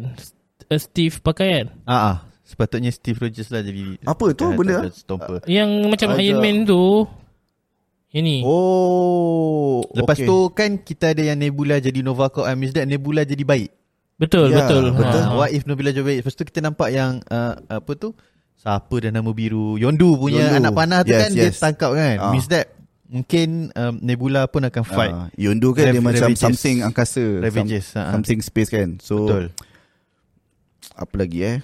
Uh, 0.65 0.75
Steve 0.75 1.15
pakai 1.21 1.47
kan? 1.53 1.65
Ah, 1.85 1.95
ah. 1.95 2.17
Sepatutnya 2.43 2.91
Steve 2.91 3.15
Rogers 3.17 3.47
lah 3.47 3.63
jadi 3.63 3.95
Apa 4.03 4.35
tu 4.35 4.43
kan, 4.45 4.59
benda? 4.59 4.91
Stomper. 4.91 5.39
Yang 5.47 5.69
macam 5.87 6.07
Hydra. 6.11 6.19
Iron 6.21 6.37
Man 6.37 6.57
tu. 6.67 6.83
Yang 8.13 8.23
ni. 8.23 8.37
Oh. 8.45 9.81
Lepas 9.91 10.17
okay. 10.17 10.27
tu 10.27 10.37
kan 10.51 10.69
kita 10.77 11.11
ada 11.11 11.23
yang 11.23 11.35
Nebula 11.35 11.77
jadi 11.77 11.99
Nova 11.99 12.29
Corps 12.29 12.45
and 12.45 12.57
Miss 12.57 12.71
That 12.71 12.85
Nebula 12.85 13.25
jadi 13.25 13.41
baik. 13.41 13.73
Betul, 14.15 14.53
Ya, 14.53 14.63
betul. 14.63 14.93
betul. 14.93 15.19
Ha. 15.19 15.27
Ha, 15.27 15.35
what 15.35 15.49
if 15.49 15.65
Nebula 15.65 15.89
jadi 15.89 16.05
baik? 16.05 16.17
Lepas 16.21 16.33
tu 16.33 16.43
kita 16.43 16.61
nampak 16.61 16.89
yang 16.89 17.17
uh, 17.27 17.57
apa 17.67 17.91
tu? 17.93 18.13
Siapa 18.55 18.95
dah 18.95 19.11
nama 19.11 19.27
biru? 19.27 19.75
Yondu 19.75 20.15
punya 20.15 20.45
Yondu. 20.47 20.59
anak 20.61 20.71
panah 20.71 20.99
tu 21.01 21.11
Yes, 21.11 21.19
kan 21.19 21.29
dia 21.33 21.43
yes. 21.49 21.57
tangkap 21.57 21.91
kan. 21.91 22.15
Ah. 22.17 22.29
Miss 22.29 22.45
That 22.45 22.69
mungkin 23.03 23.73
um, 23.73 23.93
Nebula 23.99 24.45
pun 24.45 24.61
akan 24.61 24.83
fight. 24.83 25.11
Ah, 25.11 25.27
Yondu 25.33 25.73
kan 25.73 25.89
dia 25.89 25.97
Rav- 25.97 26.05
macam 26.05 26.29
Ravages. 26.29 26.39
something 26.39 26.77
angkasa. 26.79 27.25
Ravages, 27.41 27.85
Some- 27.87 27.97
ah, 27.97 28.05
ah. 28.05 28.11
something 28.13 28.39
space 28.39 28.69
kan. 28.69 28.89
So 28.99 29.25
Betul. 29.25 29.45
apa 30.93 31.13
lagi 31.15 31.39
eh? 31.41 31.57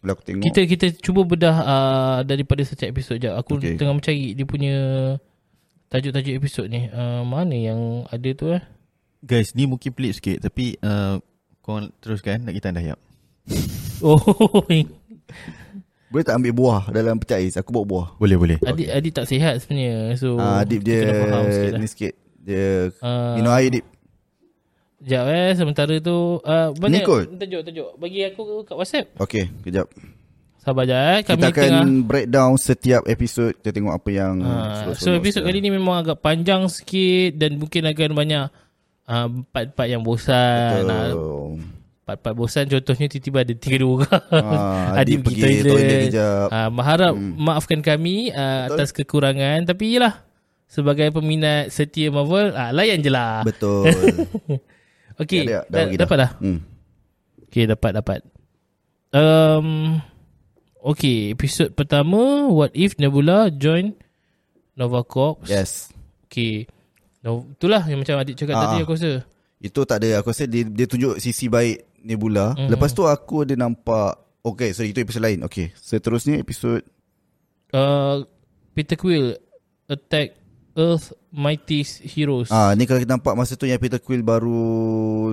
Kalau 0.00 0.12
aku 0.12 0.22
tengok. 0.24 0.42
Kita 0.42 0.60
kita 0.66 0.86
cuba 0.98 1.20
bedah 1.22 1.56
uh, 1.58 2.18
daripada 2.24 2.64
setiap 2.64 2.90
episod 2.90 3.14
je. 3.14 3.28
Aku 3.28 3.60
Okay. 3.60 3.76
tengah 3.76 3.92
mencari 3.92 4.32
dia 4.32 4.42
punya 4.42 4.74
tajuk-tajuk 5.92 6.34
episod 6.34 6.64
ni. 6.66 6.88
Uh, 6.88 7.20
mana 7.22 7.52
yang 7.52 7.80
ada 8.08 8.30
tu 8.32 8.48
eh? 8.48 8.64
Guys, 9.20 9.52
ni 9.52 9.68
mungkin 9.68 9.92
pelik 9.92 10.16
sikit 10.16 10.42
tapi 10.42 10.80
uh, 10.80 11.20
kau 11.60 11.78
teruskan 12.00 12.42
nak 12.42 12.56
kita 12.56 12.72
dah 12.72 12.82
yap. 12.82 13.00
Oh, 14.02 14.18
Boleh 16.10 16.24
tak 16.26 16.34
ambil 16.34 16.52
buah 16.52 16.90
dalam 16.90 17.16
pecah 17.16 17.38
ais? 17.38 17.54
Aku 17.54 17.70
bawa 17.70 17.86
buah. 17.86 18.06
Boleh 18.18 18.34
boleh. 18.34 18.58
adik 18.60 18.90
adik 18.90 19.12
tak 19.14 19.24
sihat 19.24 19.62
sebenarnya. 19.62 20.12
So 20.18 20.36
Ah, 20.36 20.60
Adib 20.60 20.82
dia 20.82 21.00
kita 21.00 21.12
kena 21.14 21.30
faham 21.30 21.46
sikit 21.48 21.70
lah. 21.70 21.78
ni 21.78 21.86
sikit. 21.86 22.12
Dia 22.42 22.66
Ah, 22.98 23.32
minum 23.38 23.54
air 23.54 23.70
Dip. 23.70 23.86
Sekejap 24.98 25.24
eh 25.30 25.50
Sementara 25.54 25.94
tu 25.98 26.14
uh, 26.38 26.68
Mana 26.78 26.94
Ni 26.94 27.02
kot. 27.02 27.26
Tajuk-tajuk 27.26 27.98
Bagi 27.98 28.22
aku 28.22 28.62
kat 28.62 28.74
WhatsApp 28.74 29.06
Okay, 29.18 29.50
kejap. 29.62 29.86
Sabar 30.62 30.84
je 30.84 30.94
eh 30.94 31.20
Kami 31.20 31.34
Kita 31.34 31.48
akan 31.48 31.62
tengah 31.64 31.84
breakdown 32.04 32.52
setiap 32.54 33.02
episod. 33.04 33.50
Kita 33.52 33.70
tengok 33.72 33.92
apa 33.92 34.08
yang 34.08 34.38
uh, 34.38 34.94
So 34.94 35.10
episod 35.10 35.42
kali 35.42 35.58
ni 35.58 35.68
memang 35.68 36.00
agak 36.00 36.18
panjang 36.18 36.64
sikit 36.66 37.34
Dan 37.34 37.58
mungkin 37.58 37.82
akan 37.84 38.10
banyak 38.12 38.44
uh, 39.04 39.28
Part-part 39.44 39.88
yang 39.88 40.00
bosan 40.00 40.86
uh, 40.86 41.10
Betul. 41.10 41.50
Part-part 42.02 42.34
bosan 42.36 42.64
Contohnya 42.68 43.06
tiba-tiba 43.08 43.38
ada 43.40 43.54
tiga 43.54 43.76
dua 43.76 44.06
orang 44.06 44.14
Ah, 44.30 44.86
Adik 45.02 45.18
Adib 45.18 45.18
pergi 45.24 45.42
toilet 45.64 46.02
kejap. 46.08 46.48
uh, 46.48 46.70
Mengharap 46.70 47.12
Hmm. 47.12 47.32
Maafkan 47.36 47.80
kami 47.80 48.16
uh, 48.28 48.38
Betul. 48.64 48.70
Atas 48.72 48.88
kekurangan 48.92 49.58
Tapi 49.64 49.84
yelah 49.92 50.14
Sebagai 50.64 51.10
peminat 51.10 51.68
setia 51.68 52.08
Marvel 52.08 52.50
uh, 52.50 52.70
Layan 52.70 53.02
je 53.02 53.10
lah 53.10 53.42
Betul. 53.42 53.90
Okay 55.20 55.42
Dah- 55.44 55.66
dah- 55.66 55.66
dah 55.66 55.68
dah, 55.68 55.82
bagi 55.82 55.90
dah. 55.92 56.00
Dapat 56.00 56.16
dah 56.16 56.30
hmm. 56.38 56.58
Okay 57.44 57.64
dapat 57.66 57.90
dapat 57.92 58.18
um, 59.10 59.98
Okay 60.82 61.30
episod 61.30 61.70
pertama 61.72 62.50
What 62.50 62.74
if 62.74 62.98
Nebula 62.98 63.48
join 63.48 63.94
Nova 64.74 65.06
Corps 65.06 65.38
Yes. 65.46 65.94
Okay 66.26 66.66
no, 67.22 67.46
Itulah 67.48 67.86
yang 67.86 68.02
macam 68.02 68.18
adik 68.18 68.34
cakap 68.34 68.54
Ah. 68.54 68.62
tadi 68.66 68.82
aku 68.82 68.92
rasa 68.92 69.22
Itu 69.56 69.86
tak 69.86 70.02
ada 70.02 70.18
Aku 70.18 70.34
rasa 70.34 70.44
dia, 70.44 70.66
dia 70.66 70.86
tunjuk 70.86 71.22
sisi 71.22 71.46
baik 71.46 72.02
Nebula 72.02 72.58
Mhm. 72.58 72.66
Lepas 72.68 72.90
tu 72.90 73.06
aku 73.06 73.46
ada 73.46 73.54
nampak 73.54 74.18
Okay 74.42 74.74
so 74.74 74.82
itu 74.82 74.98
episod 74.98 75.22
lain 75.22 75.46
Okay 75.46 75.70
Seterusnya 75.72 76.42
episod 76.42 76.82
uh, 77.70 78.26
Peter 78.74 78.98
Quill 78.98 79.38
Attack 79.86 80.34
Earth 80.74 81.14
Mightiest 81.30 82.02
Heroes 82.02 82.50
Ah 82.50 82.74
ni 82.74 82.90
kalau 82.90 82.98
kita 82.98 83.14
nampak 83.14 83.38
masa 83.38 83.54
tu 83.54 83.70
yang 83.70 83.78
Peter 83.78 84.02
Quill 84.02 84.26
baru 84.26 85.30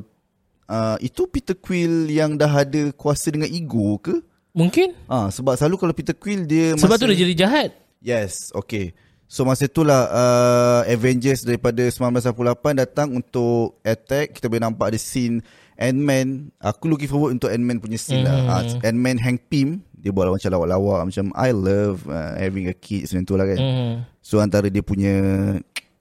uh, 0.70 0.98
itu 1.02 1.26
Peter 1.26 1.58
Quill 1.58 2.06
yang 2.06 2.38
dah 2.38 2.62
ada 2.62 2.94
kuasa 2.94 3.34
dengan 3.34 3.50
ego 3.50 3.98
ke? 3.98 4.22
Mungkin 4.60 4.92
Ah, 5.08 5.32
sebab 5.32 5.56
selalu 5.56 5.76
kalau 5.80 5.94
Peter 5.96 6.12
Quill 6.12 6.44
dia 6.44 6.76
Sebab 6.76 7.00
masa, 7.00 7.02
tu 7.02 7.08
dia 7.08 7.20
jadi 7.24 7.36
jahat 7.48 7.70
Yes, 8.04 8.52
okay. 8.52 8.92
So 9.30 9.46
masa 9.46 9.70
itulah 9.70 10.10
uh, 10.10 10.82
Avengers 10.90 11.46
daripada 11.46 11.86
1988 11.86 12.82
datang 12.82 13.14
untuk 13.14 13.78
attack. 13.86 14.34
Kita 14.34 14.50
boleh 14.50 14.66
nampak 14.66 14.90
ada 14.90 14.98
scene 14.98 15.46
Ant-Man. 15.78 16.50
Aku 16.58 16.90
looking 16.90 17.06
forward 17.06 17.38
untuk 17.38 17.54
Ant-Man 17.54 17.78
punya 17.78 18.02
scene 18.02 18.26
lah. 18.26 18.66
Uh, 18.66 18.82
Ant-Man 18.82 19.22
Hank 19.22 19.46
Pym. 19.46 19.86
Dia 19.94 20.10
buat 20.10 20.34
macam 20.34 20.50
lawak-lawak. 20.50 21.14
Macam 21.14 21.30
I 21.38 21.54
love 21.54 22.10
uh, 22.10 22.42
having 22.42 22.74
a 22.74 22.76
kid. 22.76 23.06
Macam 23.06 23.22
tu 23.30 23.36
lah 23.38 23.46
kan. 23.46 23.60
Mhm. 23.62 23.94
So 24.18 24.42
antara 24.42 24.66
dia 24.74 24.82
punya 24.82 25.14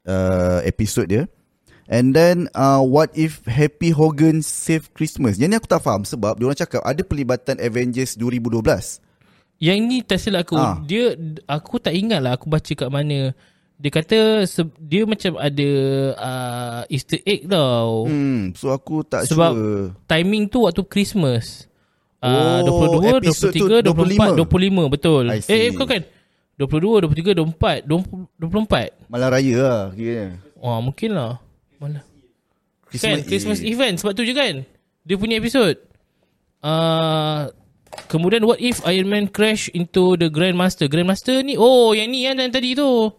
uh, 0.08 0.58
episode 0.64 1.12
dia. 1.12 1.28
And 1.88 2.12
then 2.12 2.52
uh, 2.52 2.84
what 2.84 3.08
if 3.16 3.40
Happy 3.42 3.90
Hogan 3.90 4.44
save 4.44 4.92
Christmas? 4.92 5.40
Yang 5.40 5.48
ni 5.48 5.56
aku 5.56 5.68
tak 5.68 5.80
faham 5.80 6.04
sebab 6.04 6.36
dia 6.36 6.44
orang 6.44 6.60
cakap 6.60 6.84
ada 6.84 7.00
pelibatan 7.00 7.56
Avengers 7.56 8.12
2012. 8.14 9.00
Yang 9.58 9.78
ni 9.82 9.96
tak 10.04 10.20
silap 10.20 10.46
aku 10.46 10.54
Ah. 10.54 10.78
Dia 10.78 11.18
Aku 11.50 11.82
tak 11.82 11.90
ingat 11.90 12.22
lah 12.22 12.38
Aku 12.38 12.46
baca 12.46 12.62
kat 12.62 12.86
mana 12.86 13.34
Dia 13.74 13.90
kata 13.90 14.46
se- 14.46 14.78
Dia 14.78 15.02
macam 15.02 15.34
ada 15.34 15.68
uh, 16.14 16.80
Easter 16.86 17.18
egg 17.26 17.50
tau 17.50 18.06
Hmm, 18.06 18.54
so 18.54 18.70
aku 18.70 19.02
tak 19.02 19.26
Sebab 19.26 19.50
sure. 19.50 19.86
timing 20.06 20.46
tu 20.46 20.62
waktu 20.62 20.86
Christmas. 20.86 21.66
Ah, 22.22 22.62
Oh, 22.62 23.02
22, 23.02 23.18
episode 23.18 23.50
tu 23.50 23.66
23, 23.66 24.38
24, 24.38 24.46
25 24.86 24.94
betul. 24.94 25.24
I 25.26 25.42
see. 25.42 25.50
Eh, 25.50 25.58
eh 25.58 25.70
bukan 25.70 25.86
kan? 25.86 26.02
22, 26.54 27.02
23, 27.06 27.34
24, 27.34 27.82
20, 27.82 28.26
24. 28.38 29.10
Malam 29.10 29.28
raya 29.30 29.54
lah. 29.58 29.82
Wah, 30.58 30.78
mungkin 30.78 31.10
lah. 31.14 31.38
Malah. 31.78 32.04
Christmas 32.88 33.04
kan, 33.04 33.18
Christmas 33.28 33.60
Eve. 33.60 33.76
event 33.76 33.94
sebab 34.00 34.12
tu 34.16 34.24
je 34.24 34.34
kan. 34.34 34.64
Dia 35.04 35.16
punya 35.16 35.38
episode. 35.38 35.76
Uh, 36.58 37.52
kemudian 38.10 38.42
what 38.42 38.58
if 38.58 38.82
Iron 38.88 39.08
Man 39.08 39.30
crash 39.30 39.70
into 39.70 40.18
the 40.18 40.32
Grandmaster? 40.32 40.90
Grandmaster 40.90 41.40
ni, 41.44 41.54
oh 41.54 41.92
yang 41.94 42.10
ni 42.10 42.26
yang 42.26 42.40
yang 42.40 42.52
tadi 42.52 42.74
tu. 42.74 43.12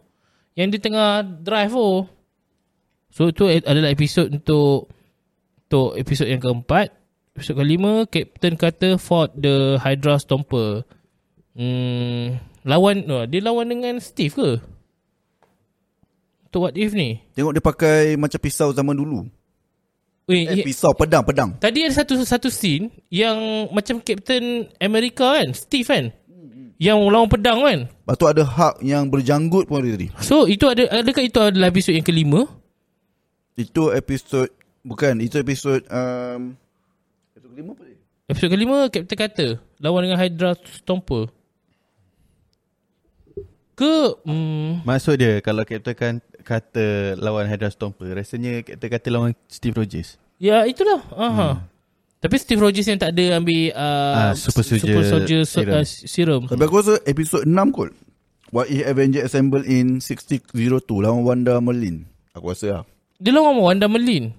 Yang 0.58 0.68
dia 0.76 0.82
tengah 0.92 1.10
drive 1.24 1.74
oh. 1.78 2.10
So 3.10 3.32
itu 3.32 3.48
adalah 3.48 3.90
episod 3.90 4.30
untuk 4.30 4.92
untuk 5.70 5.98
episod 5.98 6.26
yang 6.26 6.42
keempat. 6.42 6.94
Episod 7.38 7.56
kelima, 7.56 8.04
Captain 8.10 8.58
Carter 8.58 8.98
fought 8.98 9.32
the 9.38 9.78
Hydra 9.80 10.18
Stomper. 10.20 10.84
Hmm, 11.54 12.42
lawan, 12.66 13.06
oh, 13.08 13.24
dia 13.30 13.42
lawan 13.46 13.70
dengan 13.70 14.02
Steve 14.02 14.34
ke? 14.34 14.52
Untuk 16.50 16.66
what 16.66 16.74
if 16.74 16.98
ni? 16.98 17.22
Tengok 17.38 17.54
dia 17.54 17.62
pakai 17.62 18.18
macam 18.18 18.42
pisau 18.42 18.74
zaman 18.74 18.98
dulu. 18.98 19.30
Weh, 20.26 20.50
Eh, 20.50 20.62
eh, 20.62 20.66
pisau, 20.66 20.98
pedang, 20.98 21.22
pedang. 21.22 21.54
Tadi 21.62 21.86
ada 21.86 21.94
satu 21.94 22.18
satu 22.26 22.50
scene 22.50 22.90
yang 23.14 23.70
macam 23.70 24.02
Captain 24.02 24.66
America 24.82 25.38
kan, 25.38 25.54
Steve 25.54 25.86
kan. 25.86 26.10
Yang 26.82 26.98
lawan 27.06 27.30
pedang 27.30 27.62
kan. 27.62 27.80
Lepas 27.86 28.16
tu 28.18 28.26
ada 28.26 28.42
Hulk 28.42 28.82
yang 28.82 29.06
berjanggut 29.14 29.70
pun 29.70 29.78
ada 29.78 29.94
tadi. 29.94 30.10
So 30.26 30.50
itu 30.50 30.66
ada 30.66 30.90
adakah 30.90 31.22
itu 31.22 31.38
adalah 31.38 31.70
episod 31.70 31.94
yang 31.94 32.06
kelima? 32.06 32.50
Itu 33.54 33.94
episod, 33.94 34.50
bukan, 34.82 35.22
itu 35.22 35.38
episod, 35.38 35.86
um, 35.86 36.58
episod 37.38 37.50
kelima 37.54 37.78
apa 37.78 37.84
dia? 37.86 37.98
Episod 38.26 38.50
kelima 38.50 38.78
Captain 38.90 39.18
Carter 39.22 39.50
lawan 39.78 40.02
dengan 40.02 40.18
Hydra 40.18 40.58
Stomper. 40.66 41.30
Ke 43.78 44.18
hmm, 44.26 44.82
Maksud 44.82 45.16
dia 45.22 45.40
kalau 45.46 45.62
Captain 45.62 45.94
kan 45.94 46.14
kata 46.50 47.14
lawan 47.16 47.46
Hydra 47.46 47.70
Stomper, 47.70 48.10
rasanya 48.12 48.66
Captain 48.66 48.90
kata 48.90 49.08
lawan 49.14 49.38
Steve 49.46 49.78
Rogers. 49.78 50.18
ya 50.42 50.66
itulah. 50.66 51.06
Aha. 51.14 51.62
Tapi 52.20 52.36
Steve 52.36 52.60
Rogers 52.60 52.84
yang 52.84 53.00
tak 53.00 53.14
ada 53.14 53.38
ambil 53.38 53.72
uh, 53.72 54.14
Ah, 54.20 54.34
Super 54.36 54.66
Soldier 54.66 54.82
Super 54.84 55.04
Soldier 55.06 55.42
serum. 55.46 55.72
serum. 55.72 55.72
Uh, 55.72 55.86
serum. 55.86 56.42
Tapi 56.50 56.64
aku 56.66 56.76
rasa 56.76 56.94
episod 57.06 57.42
6 57.46 57.54
kot. 57.72 57.92
What 58.50 58.66
if 58.68 58.82
Avenger 58.84 59.24
Assemble 59.24 59.64
in 59.64 60.02
6002 60.02 60.52
lawan 61.00 61.22
Wanda 61.24 61.62
Merlin. 61.62 62.10
Aku 62.34 62.52
rasa 62.52 62.82
lah. 62.82 62.84
Dia 63.22 63.32
lawan 63.32 63.56
Wanda 63.56 63.88
Merlin. 63.88 64.34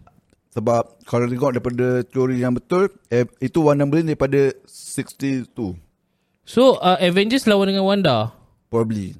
Sebab 0.50 1.06
kalau 1.06 1.24
tengok 1.24 1.54
daripada 1.54 2.02
teori 2.02 2.42
yang 2.42 2.52
betul, 2.52 2.90
eh, 3.08 3.22
itu 3.38 3.62
Wanda 3.62 3.86
Merlin 3.86 4.12
daripada 4.12 4.50
62. 4.66 5.78
So 6.44 6.76
uh, 6.82 6.98
Avengers 6.98 7.46
lawan 7.46 7.70
dengan 7.70 7.86
Wanda. 7.86 8.34
Probably. 8.68 9.14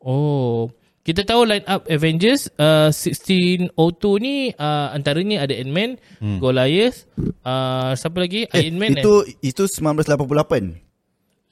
Oh, 0.00 0.70
kita 1.02 1.26
tahu 1.26 1.42
line 1.46 1.66
up 1.66 1.82
Avengers 1.90 2.46
uh, 2.58 2.94
1602 2.94 3.74
ni 4.22 4.54
uh, 4.54 4.94
antaranya 4.94 5.42
ada 5.42 5.54
Ant-Man, 5.54 5.98
hmm. 6.22 6.38
Goliath, 6.38 7.10
uh, 7.42 7.90
siapa 7.98 8.22
lagi? 8.22 8.46
Eh, 8.54 8.70
Iron 8.70 8.78
Man. 8.78 8.94
itu 8.94 9.26
itu 9.42 9.62
1988. 9.66 10.81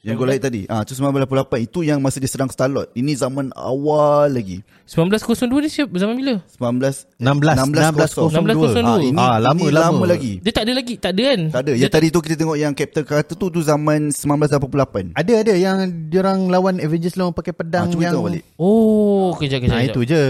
Yang 0.01 0.17
kau 0.17 0.25
lihat 0.25 0.41
tadi. 0.41 0.65
Ah, 0.65 0.81
itu 0.81 0.97
1988. 0.97 1.61
Itu 1.61 1.85
yang 1.85 2.01
masa 2.01 2.17
dia 2.17 2.25
serang 2.25 2.49
Star-Lord. 2.49 2.89
Ini 2.97 3.13
zaman 3.13 3.53
awal 3.53 4.33
lagi. 4.33 4.65
1902 4.89 5.61
ni 5.61 5.69
siapa 5.69 5.93
zaman 5.93 6.17
bila? 6.17 6.41
19 6.57 7.21
16 7.21 8.17
1602. 8.17 8.81
Ah, 8.81 8.97
ini, 8.97 9.13
Ah, 9.13 9.37
lama, 9.37 9.61
ini 9.61 9.69
lama. 9.69 9.93
lama 9.93 10.05
lagi. 10.09 10.41
Dia 10.41 10.49
tak 10.49 10.65
ada 10.65 10.73
lagi, 10.73 10.97
tak 10.97 11.13
ada 11.13 11.21
kan? 11.21 11.41
Tak 11.53 11.61
ada. 11.61 11.71
Dia 11.77 11.81
Yang 11.85 11.93
tadi 11.93 12.07
tu 12.09 12.19
kita 12.19 12.33
tengok 12.33 12.57
yang 12.57 12.73
Captain 12.73 13.05
Carter 13.05 13.35
tu 13.37 13.47
tu 13.53 13.61
zaman 13.61 14.09
1988. 14.09 15.13
Ada 15.13 15.33
ada 15.37 15.53
yang 15.53 15.77
diorang 16.09 16.49
lawan 16.49 16.81
Avengers 16.81 17.13
lawan 17.13 17.37
pakai 17.37 17.53
pedang 17.53 17.85
Ah, 17.85 17.91
cuba 17.93 18.01
yang 18.01 18.13
tengok 18.17 18.27
balik. 18.33 18.43
Oh, 18.57 19.37
kejap 19.37 19.61
kejap. 19.61 19.69
Nah 19.69 19.81
kejap. 19.85 19.93
itu 19.93 20.01
je. 20.09 20.23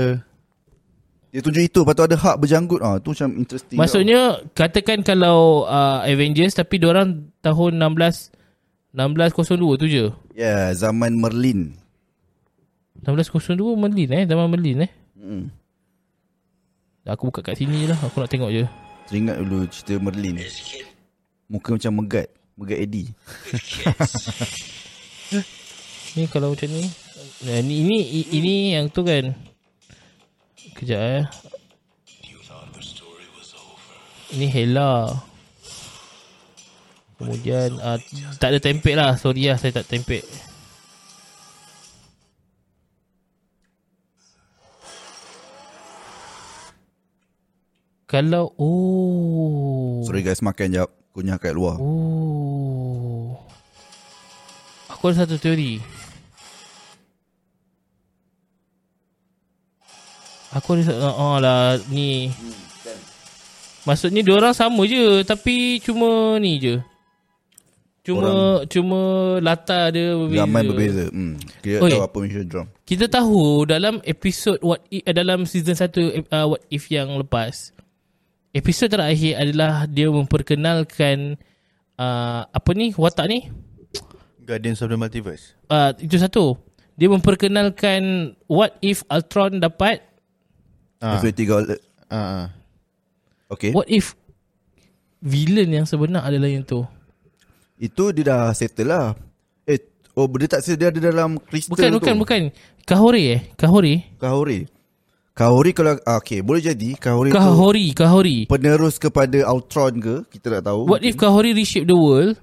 Dia 1.32 1.40
tunjuk 1.40 1.64
itu 1.64 1.80
Lepas 1.80 1.96
tu 1.96 2.04
ada 2.04 2.20
Hulk 2.20 2.38
berjanggut 2.44 2.80
ah, 2.84 3.00
Tu 3.00 3.16
macam 3.16 3.30
interesting 3.40 3.80
Maksudnya 3.80 4.44
katakan 4.52 5.00
kalau 5.00 5.64
uh, 5.64 6.04
Avengers 6.04 6.60
tapi 6.60 6.76
orang 6.84 7.24
tahun 7.40 7.80
16 7.80 8.36
1602 8.92 9.80
tu 9.80 9.86
je. 9.88 10.06
Ya 10.36 10.44
yeah, 10.44 10.64
Zaman 10.76 11.16
Merlin 11.16 11.76
1602 13.02 13.80
Merlin 13.80 14.10
eh, 14.14 14.24
zaman 14.30 14.46
Merlin 14.52 14.86
eh. 14.86 14.92
hmm. 15.18 15.44
Aku 17.10 17.34
buka 17.34 17.42
kat 17.42 17.58
sini 17.58 17.90
lah, 17.90 17.98
aku 17.98 18.22
nak 18.22 18.30
tengok 18.30 18.54
je. 18.54 18.64
Teringat 19.10 19.42
dulu 19.42 19.66
cerita 19.74 19.98
Merlin 19.98 20.38
Muka 21.50 21.74
macam 21.74 21.92
Megat 21.98 22.30
Megat 22.54 22.78
Eddie 22.78 23.10
Ni 26.12 26.28
kalau 26.28 26.52
macam 26.52 26.68
ni. 26.68 26.84
Nah, 27.48 27.58
ni 27.64 27.88
ini 27.88 27.98
i- 28.04 28.30
ini 28.36 28.54
yang 28.76 28.92
tu 28.92 29.00
kan. 29.00 29.32
Kejap 30.76 31.00
eh. 31.00 31.24
Ini 34.36 34.48
Hela. 34.52 35.08
Kemudian 37.22 37.78
uh, 37.78 38.02
tak 38.42 38.50
ada 38.50 38.58
template 38.58 38.98
lah. 38.98 39.14
Sorry 39.14 39.46
lah 39.46 39.62
saya 39.62 39.78
tak 39.78 39.86
template. 39.86 40.26
Kalau 48.10 48.52
oh. 48.58 50.04
Sorry 50.04 50.20
guys 50.20 50.44
makan 50.44 50.76
jap 50.76 50.90
Kunyah 51.16 51.40
kat 51.40 51.56
luar 51.56 51.80
Oh. 51.80 53.40
Aku 54.92 55.14
ada 55.14 55.24
satu 55.24 55.40
teori. 55.40 55.80
Aku 60.52 60.76
ada 60.76 60.84
satu, 60.92 61.00
oh 61.08 61.40
lah 61.40 61.80
ni. 61.88 62.36
Maksudnya 63.88 64.20
dia 64.28 64.36
orang 64.36 64.52
sama 64.52 64.84
je 64.84 65.24
tapi 65.24 65.80
cuma 65.80 66.36
ni 66.36 66.60
je. 66.60 66.91
Cuma 68.02 68.66
cuma 68.66 69.02
latar 69.46 69.94
dia 69.94 70.18
berbeza. 70.18 70.42
Zaman 70.42 70.64
berbeza 70.74 71.04
hmm. 71.14 71.34
Kita 71.62 71.86
Oi. 71.86 71.92
tahu 71.94 72.02
apa 72.02 72.18
mission 72.18 72.46
drum 72.50 72.68
Kita 72.82 73.06
tahu 73.06 73.42
dalam 73.70 74.02
episod 74.02 74.58
what 74.66 74.82
if, 74.90 75.06
uh, 75.06 75.14
dalam 75.14 75.46
season 75.46 75.78
1 75.78 76.26
uh, 76.34 76.46
what 76.50 76.66
if 76.74 76.90
yang 76.90 77.14
lepas. 77.14 77.70
Episod 78.52 78.90
terakhir 78.90 79.38
adalah 79.38 79.86
dia 79.86 80.10
memperkenalkan 80.10 81.38
uh, 81.96 82.42
apa 82.44 82.70
ni 82.74 82.90
watak 82.98 83.30
ni? 83.30 83.48
Guardians 84.42 84.82
of 84.82 84.90
the 84.90 84.98
Multiverse. 84.98 85.54
uh, 85.70 85.94
itu 85.96 86.18
satu. 86.18 86.58
Dia 86.98 87.08
memperkenalkan 87.08 88.34
what 88.50 88.82
if 88.82 89.06
Ultron 89.08 89.62
dapat, 89.62 90.02
Ah. 90.98 91.18
Episode 91.18 91.38
3 91.38 92.10
Ah. 92.10 92.18
ah. 92.18 92.46
Okay 93.50 93.72
what 93.72 93.86
if 93.86 94.18
villain 95.22 95.70
yang 95.72 95.86
sebenar 95.86 96.26
adalah 96.26 96.50
yang 96.50 96.66
tu. 96.66 96.82
Itu 97.82 98.14
dia 98.14 98.24
dah 98.30 98.42
settle 98.54 98.94
lah 98.94 99.18
Eh 99.66 99.82
Oh 100.14 100.30
dia 100.38 100.46
tak 100.46 100.62
settle 100.62 100.78
Dia 100.86 100.88
ada 100.94 101.00
dalam 101.02 101.42
kristal 101.42 101.74
Bukan 101.74 101.90
tu 101.90 101.98
bukan 101.98 102.16
bukan. 102.22 102.42
Kahori 102.86 103.24
eh? 103.34 103.42
Kahori? 103.58 103.94
Kahori 104.22 104.60
Kahori 105.34 105.72
kalau 105.74 105.98
ah, 106.06 106.22
Okay 106.22 106.46
boleh 106.46 106.62
jadi 106.62 106.94
Kahori 106.94 107.34
tu 107.34 107.42
Kahori, 107.42 107.86
Kahori. 107.98 108.38
Penerus 108.46 109.02
kepada 109.02 109.42
Ultron 109.50 109.98
ke 109.98 110.16
Kita 110.30 110.62
tak 110.62 110.70
tahu 110.70 110.86
What 110.86 111.02
if 111.02 111.18
Kahori 111.18 111.58
reshape 111.58 111.90
the 111.90 111.98
world 111.98 112.38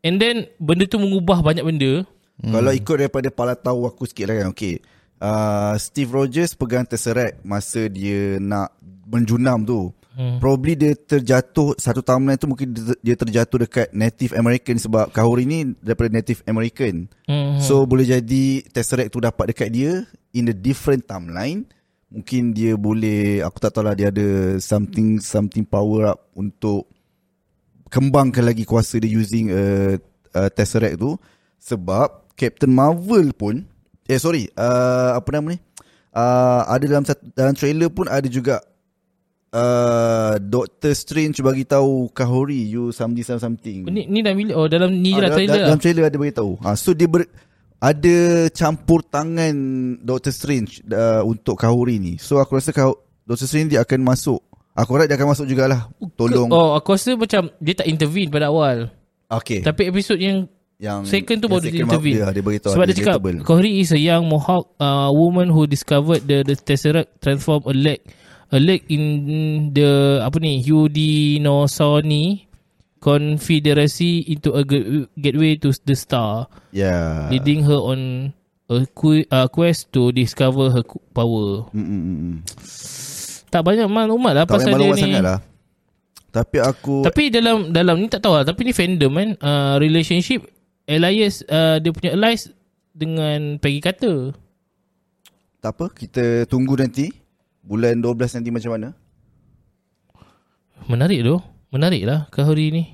and 0.00 0.16
then 0.16 0.48
benda 0.56 0.88
tu 0.88 0.96
mengubah 0.96 1.44
banyak 1.44 1.66
benda? 1.66 2.06
Hmm. 2.40 2.54
Kalau 2.54 2.70
ikut 2.72 2.96
daripada 2.96 3.28
pala 3.34 3.58
tahu 3.58 3.84
aku 3.84 4.08
sikit 4.08 4.32
lah 4.32 4.40
kan 4.40 4.56
Okay 4.56 4.80
uh, 5.20 5.74
Steve 5.76 6.08
Rogers 6.08 6.56
pegang 6.56 6.86
Tesseract 6.88 7.42
Masa 7.44 7.90
dia 7.92 8.40
nak 8.40 8.72
menjunam 9.10 9.66
tu 9.66 9.92
hmm. 10.18 10.42
probably 10.42 10.74
dia 10.74 10.98
terjatuh 10.98 11.78
satu 11.78 12.02
timeline 12.02 12.36
tu 12.36 12.50
mungkin 12.50 12.74
dia, 12.74 13.14
terjatuh 13.14 13.64
dekat 13.64 13.94
Native 13.94 14.34
American 14.34 14.76
sebab 14.82 15.14
Kahuri 15.14 15.46
ni 15.46 15.78
daripada 15.78 16.10
Native 16.10 16.42
American. 16.50 17.06
Hmm. 17.30 17.62
So 17.62 17.86
boleh 17.86 18.18
jadi 18.18 18.66
Tesseract 18.74 19.14
tu 19.14 19.22
dapat 19.22 19.54
dekat 19.54 19.70
dia 19.70 20.02
in 20.34 20.50
a 20.50 20.56
different 20.56 21.06
timeline. 21.06 21.62
Mungkin 22.10 22.56
dia 22.56 22.74
boleh 22.74 23.46
aku 23.46 23.62
tak 23.62 23.78
tahu 23.78 23.86
lah 23.86 23.94
dia 23.94 24.10
ada 24.10 24.58
something 24.58 25.22
something 25.22 25.62
power 25.62 26.16
up 26.16 26.26
untuk 26.34 26.90
kembangkan 27.88 28.42
lagi 28.42 28.66
kuasa 28.66 28.98
dia 28.98 29.08
using 29.08 29.54
a, 29.54 29.96
a 30.34 30.50
Tesseract 30.50 30.98
tu 30.98 31.14
sebab 31.60 32.28
Captain 32.34 32.70
Marvel 32.70 33.32
pun 33.36 33.64
eh 34.08 34.16
sorry 34.16 34.48
uh, 34.56 35.20
apa 35.20 35.28
nama 35.36 35.52
ni 35.52 35.58
uh, 36.16 36.62
ada 36.64 36.84
dalam 36.88 37.04
satu, 37.04 37.22
dalam 37.36 37.52
trailer 37.52 37.92
pun 37.92 38.08
ada 38.08 38.24
juga 38.24 38.64
uh, 39.52 40.36
Doctor 40.40 40.92
Strange 40.92 41.40
bagi 41.40 41.64
tahu 41.64 42.12
Kahori 42.12 42.68
you 42.68 42.90
something 42.92 43.24
something. 43.24 43.88
Ni 43.88 44.08
ni 44.08 44.20
dah 44.20 44.32
bila 44.36 44.52
oh 44.56 44.66
dalam 44.68 44.92
ni 44.92 45.14
je 45.14 45.20
lah 45.22 45.30
Ah, 45.32 45.36
trailer. 45.36 45.54
Dalam, 45.54 45.68
dalam 45.72 45.80
trailer 45.80 46.04
ada 46.08 46.16
bagi 46.18 46.34
tahu. 46.36 46.52
Ha, 46.64 46.68
so 46.76 46.92
dia 46.92 47.08
ber, 47.08 47.24
ada 47.78 48.16
campur 48.52 49.00
tangan 49.06 49.54
Doctor 50.02 50.32
Strange 50.34 50.82
uh, 50.90 51.22
untuk 51.24 51.56
Kahori 51.56 51.96
ni. 52.02 52.14
So 52.18 52.42
aku 52.42 52.58
rasa 52.58 52.74
kau 52.74 52.98
Doctor 53.24 53.46
Strange 53.48 53.76
dia 53.76 53.84
akan 53.84 54.00
masuk. 54.04 54.40
Aku 54.78 54.94
harap 54.94 55.10
dia 55.10 55.18
akan 55.18 55.34
masuk 55.34 55.46
jugalah. 55.50 55.90
Tolong. 56.14 56.54
Oh, 56.54 56.78
aku 56.78 56.94
rasa 56.94 57.18
macam 57.18 57.50
dia 57.58 57.74
tak 57.74 57.90
intervene 57.90 58.30
pada 58.30 58.46
awal. 58.50 58.94
Okay. 59.28 59.60
Tapi 59.60 59.90
episod 59.90 60.16
yang 60.16 60.46
yang 60.78 61.02
second 61.02 61.42
tu 61.42 61.50
yang 61.50 61.58
baru 61.58 61.66
dia 61.66 61.82
intervene. 61.82 62.16
Dia, 62.22 62.30
dia 62.30 62.44
beritahu 62.46 62.72
Sebab 62.78 62.84
ada 62.86 62.94
dia 62.94 63.02
cakap. 63.02 63.18
Kohri 63.42 63.82
is 63.82 63.90
a 63.90 63.98
young 63.98 64.30
Mohawk 64.30 64.78
uh, 64.78 65.10
woman 65.10 65.50
who 65.50 65.66
discovered 65.66 66.22
the 66.22 66.46
the 66.46 66.54
Tesseract 66.54 67.18
transform 67.18 67.66
a 67.66 67.74
leg 67.74 67.98
a 68.48 68.58
leg 68.58 68.84
in 68.88 69.02
the 69.72 70.20
apa 70.24 70.36
ni 70.40 70.64
Udinosaunee 70.64 72.48
Confederacy 72.98 74.26
into 74.26 74.50
a 74.58 74.66
gateway 75.14 75.54
to 75.54 75.70
the 75.86 75.94
star, 75.94 76.50
Yeah. 76.74 77.30
leading 77.30 77.62
her 77.62 77.78
on 77.78 78.34
a 78.66 78.82
uh, 78.82 79.46
quest 79.46 79.94
to 79.94 80.10
discover 80.10 80.74
her 80.74 80.82
power. 81.14 81.70
Mm, 81.70 81.86
mm, 81.86 82.02
mm, 82.02 82.18
mm. 82.18 82.36
Tak 83.48 83.62
banyak 83.64 83.86
maklumat 83.88 84.34
lah 84.34 84.44
Tak 84.44 84.60
pasal 84.60 84.76
dia 84.76 84.92
ni. 84.98 85.14
lah. 85.24 85.38
Tapi 86.28 86.60
aku 86.60 87.00
Tapi 87.06 87.32
dalam 87.32 87.72
dalam 87.72 87.96
ni 87.96 88.12
tak 88.12 88.20
tahu 88.20 88.36
lah 88.36 88.44
Tapi 88.44 88.60
ni 88.68 88.72
fandom 88.76 89.08
kan 89.08 89.28
uh, 89.40 89.74
Relationship 89.80 90.44
Elias 90.84 91.40
uh, 91.48 91.80
Dia 91.80 91.88
punya 91.88 92.12
Elias 92.12 92.52
Dengan 92.92 93.56
Peggy 93.56 93.80
Carter 93.80 94.36
tak 95.58 95.74
apa, 95.74 95.90
kita 95.90 96.46
tunggu 96.46 96.78
nanti 96.78 97.10
bulan 97.68 98.00
12 98.00 98.40
nanti 98.40 98.50
macam 98.50 98.70
mana. 98.72 98.88
Menarik 100.88 101.20
tu 101.20 101.36
Menarik 101.68 102.08
lah 102.08 102.24
Kahuri 102.32 102.72
ni 102.72 102.84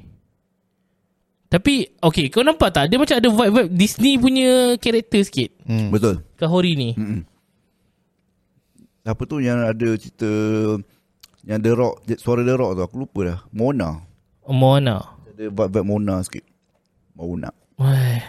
Tapi 1.47 1.95
Okay 2.03 2.27
kau 2.27 2.43
nampak 2.43 2.75
tak 2.75 2.91
Dia 2.91 2.99
macam 2.99 3.15
ada 3.15 3.29
vibe-vibe 3.31 3.71
Disney 3.71 4.19
punya 4.19 4.75
Karakter 4.83 5.23
sikit 5.23 5.51
Hmm. 5.63 5.95
Betul. 5.95 6.27
Kahuri 6.35 6.75
ni 6.75 6.91
Mm-mm. 6.99 7.23
Apa 9.07 9.23
tu 9.25 9.39
yang 9.39 9.63
ada 9.63 9.89
cerita 9.95 10.27
yang 11.45 11.61
The 11.61 11.73
Rock, 11.77 11.95
suara 12.17 12.41
The 12.41 12.57
Rock 12.57 12.73
tu 12.73 12.83
aku 12.83 12.97
lupa 13.05 13.21
dah. 13.21 13.39
Mona. 13.53 14.01
Moana 14.49 15.05
Ada 15.29 15.53
vibe-vibe 15.53 15.85
Mona 15.85 16.25
sikit. 16.25 16.41
Mona. 17.13 17.53
Wah. 17.77 18.21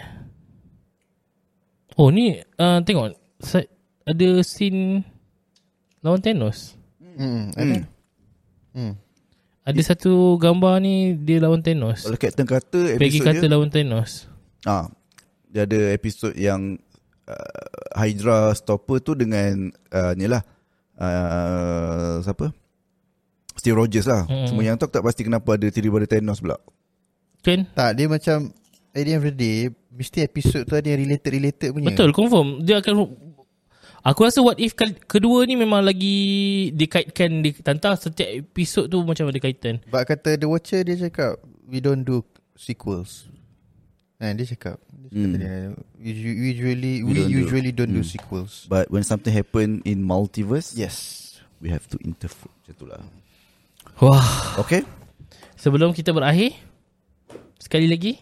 Oh 1.95 2.11
ni 2.11 2.35
uh, 2.59 2.83
Tengok 2.83 3.15
Ada 4.03 4.29
scene 4.43 5.14
Lawan 6.05 6.21
Thanos 6.21 6.77
Hmm, 7.15 7.47
ada. 7.55 7.87
Hmm. 8.75 8.93
Ada 9.63 9.81
satu 9.95 10.35
gambar 10.35 10.83
ni 10.83 11.15
Dia 11.17 11.39
lawan 11.39 11.63
Thanos 11.63 12.05
Kalau 12.05 12.19
Captain 12.19 12.45
Carter 12.45 12.99
Peggy 12.99 13.17
episod 13.17 13.25
Carter 13.25 13.47
dia, 13.47 13.53
lawan 13.55 13.69
Thanos 13.73 14.29
ah, 14.67 14.85
dia 15.55 15.63
ada 15.63 15.79
episod 15.95 16.35
yang 16.35 16.75
uh, 17.31 17.95
Hydra 17.95 18.51
Stopper 18.51 18.99
tu 18.99 19.15
dengan 19.15 19.71
uh, 19.93 20.11
ni 20.17 20.27
lah 20.27 20.43
uh, 20.99 22.19
siapa? 22.19 22.51
Steve 23.55 23.75
Rogers 23.79 24.03
lah. 24.03 24.27
Mm. 24.27 24.47
Semua 24.51 24.63
yang 24.67 24.75
tu 24.75 24.83
aku 24.83 24.93
tak 24.99 25.05
pasti 25.07 25.23
kenapa 25.23 25.55
ada 25.55 25.71
tiba-tiba 25.71 26.03
ada 26.03 26.09
Thanos 26.11 26.43
pula. 26.43 26.57
Kan 27.39 27.69
Tak, 27.71 27.95
dia 27.95 28.05
macam 28.11 28.51
at 28.91 29.01
the 29.01 29.11
end 29.15 29.19
of 29.21 29.25
the 29.31 29.35
day, 29.35 29.57
mesti 29.95 30.27
episod 30.27 30.67
tu 30.67 30.75
ada 30.75 30.87
yang 30.91 30.99
related-related 31.07 31.71
punya. 31.71 31.87
Betul 31.93 32.11
confirm 32.11 32.61
Dia 32.67 32.83
akan 32.83 32.93
Aku 34.05 34.21
rasa 34.21 34.37
what 34.37 34.61
if 34.61 34.77
kedua 35.09 35.49
ni 35.49 35.57
memang 35.57 35.81
lagi 35.81 36.17
dikaitkan 36.69 37.41
di 37.41 37.57
tantang 37.57 37.97
setiap 37.97 38.29
episod 38.29 38.85
tu 38.85 39.01
macam 39.01 39.25
ada 39.25 39.41
kaitan. 39.41 39.81
Sebab 39.89 40.03
kata 40.05 40.37
The 40.37 40.45
Watcher 40.45 40.85
dia 40.85 41.09
cakap, 41.09 41.41
we 41.65 41.81
don't 41.81 42.05
do 42.05 42.21
sequels. 42.53 43.25
Kan 44.21 44.37
dia 44.37 44.45
cakap, 44.45 44.77
dia 44.93 45.09
cakap 45.09 45.25
Hmm. 45.25 45.33
tadi, 45.33 45.45
usu- 46.05 46.37
usually 46.37 46.93
We 47.01 47.09
we, 47.09 47.13
don't 47.17 47.33
do. 47.33 47.39
usually 47.41 47.71
don't 47.73 47.89
do 47.89 48.05
Hmm. 48.05 48.11
sequels. 48.13 48.69
But 48.69 48.93
when 48.93 49.01
something 49.01 49.33
happen 49.33 49.81
in 49.81 50.05
multiverse, 50.05 50.77
Yes. 50.77 51.41
we 51.57 51.73
have 51.73 51.89
to 51.89 51.97
interfere. 52.05 52.53
Macam 52.61 52.73
tu 52.77 52.85
lah. 52.85 53.01
Wah. 53.97 54.61
Okay? 54.61 54.85
Sebelum 55.57 55.97
kita 55.97 56.13
berakhir 56.13 56.53
sekali 57.57 57.89
lagi 57.89 58.21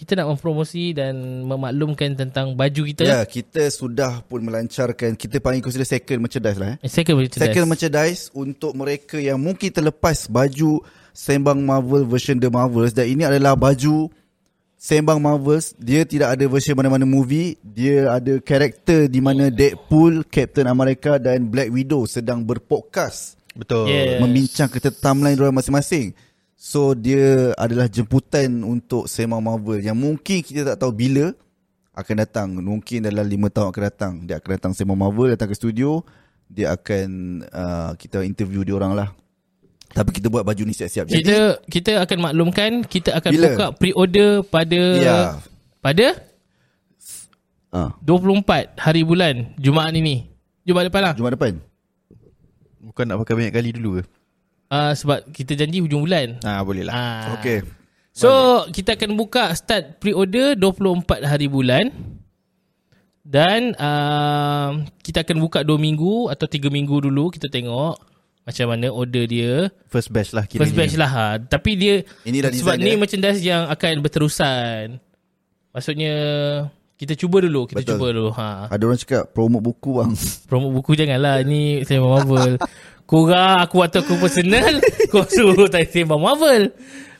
kita 0.00 0.16
nak 0.16 0.32
mempromosi 0.32 0.96
dan 0.96 1.44
memaklumkan 1.44 2.16
tentang 2.16 2.56
baju 2.56 2.82
kita. 2.88 3.04
Ya, 3.04 3.20
yeah, 3.20 3.24
kita 3.28 3.68
sudah 3.68 4.24
pun 4.24 4.40
melancarkan, 4.40 5.12
kita 5.12 5.44
panggil 5.44 5.60
consider 5.60 5.84
second 5.84 6.24
merchandise 6.24 6.56
lah 6.56 6.80
eh. 6.80 6.88
Eh, 6.88 6.88
Second 6.88 7.20
merchandise. 7.20 7.44
Second 7.44 7.64
merchandise 7.68 8.22
untuk 8.32 8.72
mereka 8.72 9.20
yang 9.20 9.36
mungkin 9.36 9.68
terlepas 9.68 10.24
baju 10.24 10.80
Sembang 11.12 11.60
Marvel 11.60 12.08
version 12.08 12.40
The 12.40 12.48
Marvels 12.48 12.96
dan 12.96 13.12
ini 13.12 13.28
adalah 13.28 13.60
baju 13.60 14.08
Sembang 14.80 15.20
Marvels 15.20 15.76
dia 15.76 16.08
tidak 16.08 16.32
ada 16.32 16.48
version 16.48 16.72
mana-mana 16.72 17.04
movie 17.04 17.60
dia 17.60 18.08
ada 18.08 18.40
karakter 18.40 19.04
di 19.04 19.20
mana 19.20 19.52
Deadpool, 19.52 20.24
Captain 20.32 20.64
America 20.64 21.20
dan 21.20 21.44
Black 21.52 21.68
Widow 21.68 22.08
sedang 22.08 22.40
berpodcast 22.40 23.36
Betul. 23.52 23.92
Yeah. 23.92 24.22
membincang 24.22 24.72
kita 24.72 24.94
timeline 24.96 25.36
diorang 25.36 25.52
masing-masing 25.52 26.16
so 26.60 26.92
dia 26.92 27.56
adalah 27.56 27.88
jemputan 27.88 28.60
untuk 28.60 29.08
Sembang 29.08 29.40
Marvel 29.40 29.80
yang 29.80 29.96
mungkin 29.96 30.44
kita 30.44 30.60
tak 30.68 30.76
tahu 30.76 30.92
bila 30.92 31.32
akan 31.96 32.14
datang 32.20 32.48
mungkin 32.60 33.00
dalam 33.00 33.24
5 33.24 33.48
tahun 33.48 33.66
akan 33.72 33.82
datang 33.82 34.12
dia 34.28 34.36
akan 34.36 34.50
datang 34.60 34.72
Sembang 34.76 35.00
Marvel 35.00 35.32
datang 35.32 35.48
ke 35.48 35.56
studio 35.56 36.04
dia 36.46 36.76
akan 36.76 37.08
uh, 37.48 37.90
kita 37.96 38.20
interview 38.22 38.60
dia 38.60 38.76
orang 38.76 38.92
lah 38.92 39.08
tapi 39.90 40.12
kita 40.12 40.28
buat 40.28 40.44
baju 40.44 40.62
ni 40.62 40.70
siap-siap 40.70 41.08
Kita 41.08 41.64
kita 41.66 42.04
akan 42.04 42.18
maklumkan 42.30 42.70
kita 42.86 43.10
akan 43.16 43.30
Bila? 43.32 43.46
buka 43.50 43.66
pre-order 43.74 44.30
pada 44.44 44.80
Ya. 45.00 45.16
pada 45.80 46.06
Ah, 47.70 47.94
24 48.02 48.74
hari 48.82 49.06
bulan 49.06 49.54
Jumaat 49.54 49.94
ini. 49.94 50.26
Jumaat 50.66 50.90
depan 50.90 51.02
lah. 51.06 51.14
Jumaat 51.14 51.38
depan 51.38 51.54
Bukan 52.82 53.04
nak 53.06 53.22
pakai 53.22 53.34
banyak 53.38 53.54
kali 53.54 53.70
dulu 53.70 53.98
ke? 53.98 54.02
Uh, 54.70 54.94
sebab 54.94 55.26
kita 55.34 55.58
janji 55.58 55.82
hujung 55.82 56.06
bulan. 56.06 56.38
Ah, 56.46 56.62
boleh 56.62 56.86
lah. 56.86 56.94
Ah. 56.94 57.22
Okay 57.42 57.66
So 58.10 58.30
kita 58.74 58.98
akan 58.98 59.14
buka 59.14 59.54
start 59.54 60.02
pre-order 60.02 60.58
24 60.58 61.24
hari 61.24 61.46
bulan 61.46 61.94
dan 63.22 63.72
uh, 63.78 64.82
kita 65.00 65.22
akan 65.22 65.36
buka 65.38 65.62
2 65.62 65.78
minggu 65.78 66.26
atau 66.28 66.46
3 66.50 66.68
minggu 66.74 67.06
dulu 67.06 67.30
kita 67.30 67.46
tengok 67.46 67.96
macam 68.42 68.66
mana 68.66 68.90
order 68.90 69.24
dia. 69.30 69.70
First 69.86 70.10
batch 70.10 70.34
lah 70.34 70.42
kira 70.48 70.66
First 70.66 70.74
batch 70.74 70.98
lah 70.98 71.10
ha. 71.10 71.26
Tapi 71.38 71.70
dia 71.78 71.94
Ini 72.26 72.42
dah 72.42 72.50
sebab 72.50 72.76
ni 72.82 72.92
dia. 72.92 72.98
merchandise 72.98 73.40
yang 73.40 73.70
akan 73.70 74.02
berterusan. 74.02 74.98
Maksudnya 75.70 76.14
kita 76.98 77.14
cuba 77.14 77.40
dulu, 77.46 77.70
kita 77.70 77.86
Betul. 77.86 77.94
cuba 77.94 78.06
dulu 78.10 78.30
ha. 78.34 78.66
Ada 78.68 78.82
orang 78.84 78.98
cakap 78.98 79.30
promote 79.30 79.64
buku 79.64 80.02
bang 80.02 80.12
Promote 80.50 80.74
buku 80.76 80.92
janganlah 80.98 81.40
Ni 81.46 81.86
Sembang 81.86 82.26
Marvel 82.26 82.58
Korang 83.10 83.66
aku 83.66 83.82
waktu 83.82 84.06
aku 84.06 84.14
personal. 84.22 84.78
Kau 85.10 85.26
suruh 85.26 85.66
tak 85.66 85.90
Sembang 85.90 86.22
Marvel. 86.22 86.70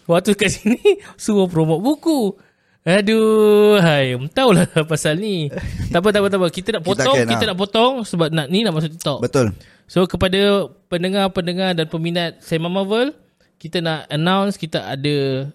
Waktu 0.07 0.39
kat 0.39 0.51
sini 0.55 0.79
Suruh 1.19 1.51
promote 1.51 1.83
buku. 1.83 2.39
Aduh 2.87 3.83
Hai 3.83 4.15
Tahu 4.31 4.51
lah 4.55 4.71
pasal 4.91 5.19
ni. 5.19 5.51
Tak 5.91 5.99
apa 5.99 6.09
tak 6.15 6.21
apa 6.23 6.29
tak 6.31 6.39
apa. 6.39 6.49
Kita 6.55 6.69
nak 6.79 6.83
Kita 6.87 6.91
potong 6.95 7.17
akan, 7.19 7.27
Kita, 7.27 7.43
ah. 7.43 7.49
nak 7.51 7.59
potong 7.59 7.93
Sebab 8.07 8.29
nak 8.31 8.47
ni 8.47 8.63
nak 8.63 8.73
masuk 8.79 8.91
TikTok. 8.95 9.19
Betul. 9.19 9.47
So 9.91 10.07
kepada 10.07 10.71
Pendengar-pendengar 10.87 11.75
Dan 11.75 11.91
peminat 11.91 12.39
Sembang 12.39 12.71
Marvel 12.71 13.11
Kita 13.59 13.83
nak 13.83 14.07
announce 14.07 14.55
Kita 14.55 14.87
ada 14.87 15.51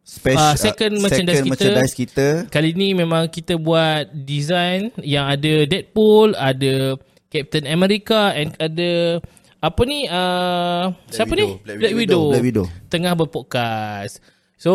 Special, 0.00 0.42
Ah, 0.42 0.54
second 0.58 0.92
merchandise 0.98 1.38
second 1.38 1.46
kita. 1.46 1.54
merchandise 1.54 1.94
kita. 1.94 2.26
Kali 2.50 2.74
ni 2.74 2.98
memang 2.98 3.30
kita 3.30 3.54
buat 3.54 4.10
design 4.10 4.90
yang 5.06 5.30
ada 5.30 5.70
Deadpool, 5.70 6.34
ada 6.34 6.98
Captain 7.30 7.62
America 7.70 8.34
and 8.34 8.50
ada 8.58 9.22
apa 9.60 9.80
ni 9.84 10.08
uh, 10.08 10.96
siapa 11.12 11.36
Widow. 11.36 11.60
ni? 11.60 11.76
Black 11.76 11.94
Widow. 11.94 12.24
Black 12.32 12.44
Widow. 12.44 12.66
Tengah 12.88 13.12
berpodcast. 13.12 14.24
So 14.56 14.72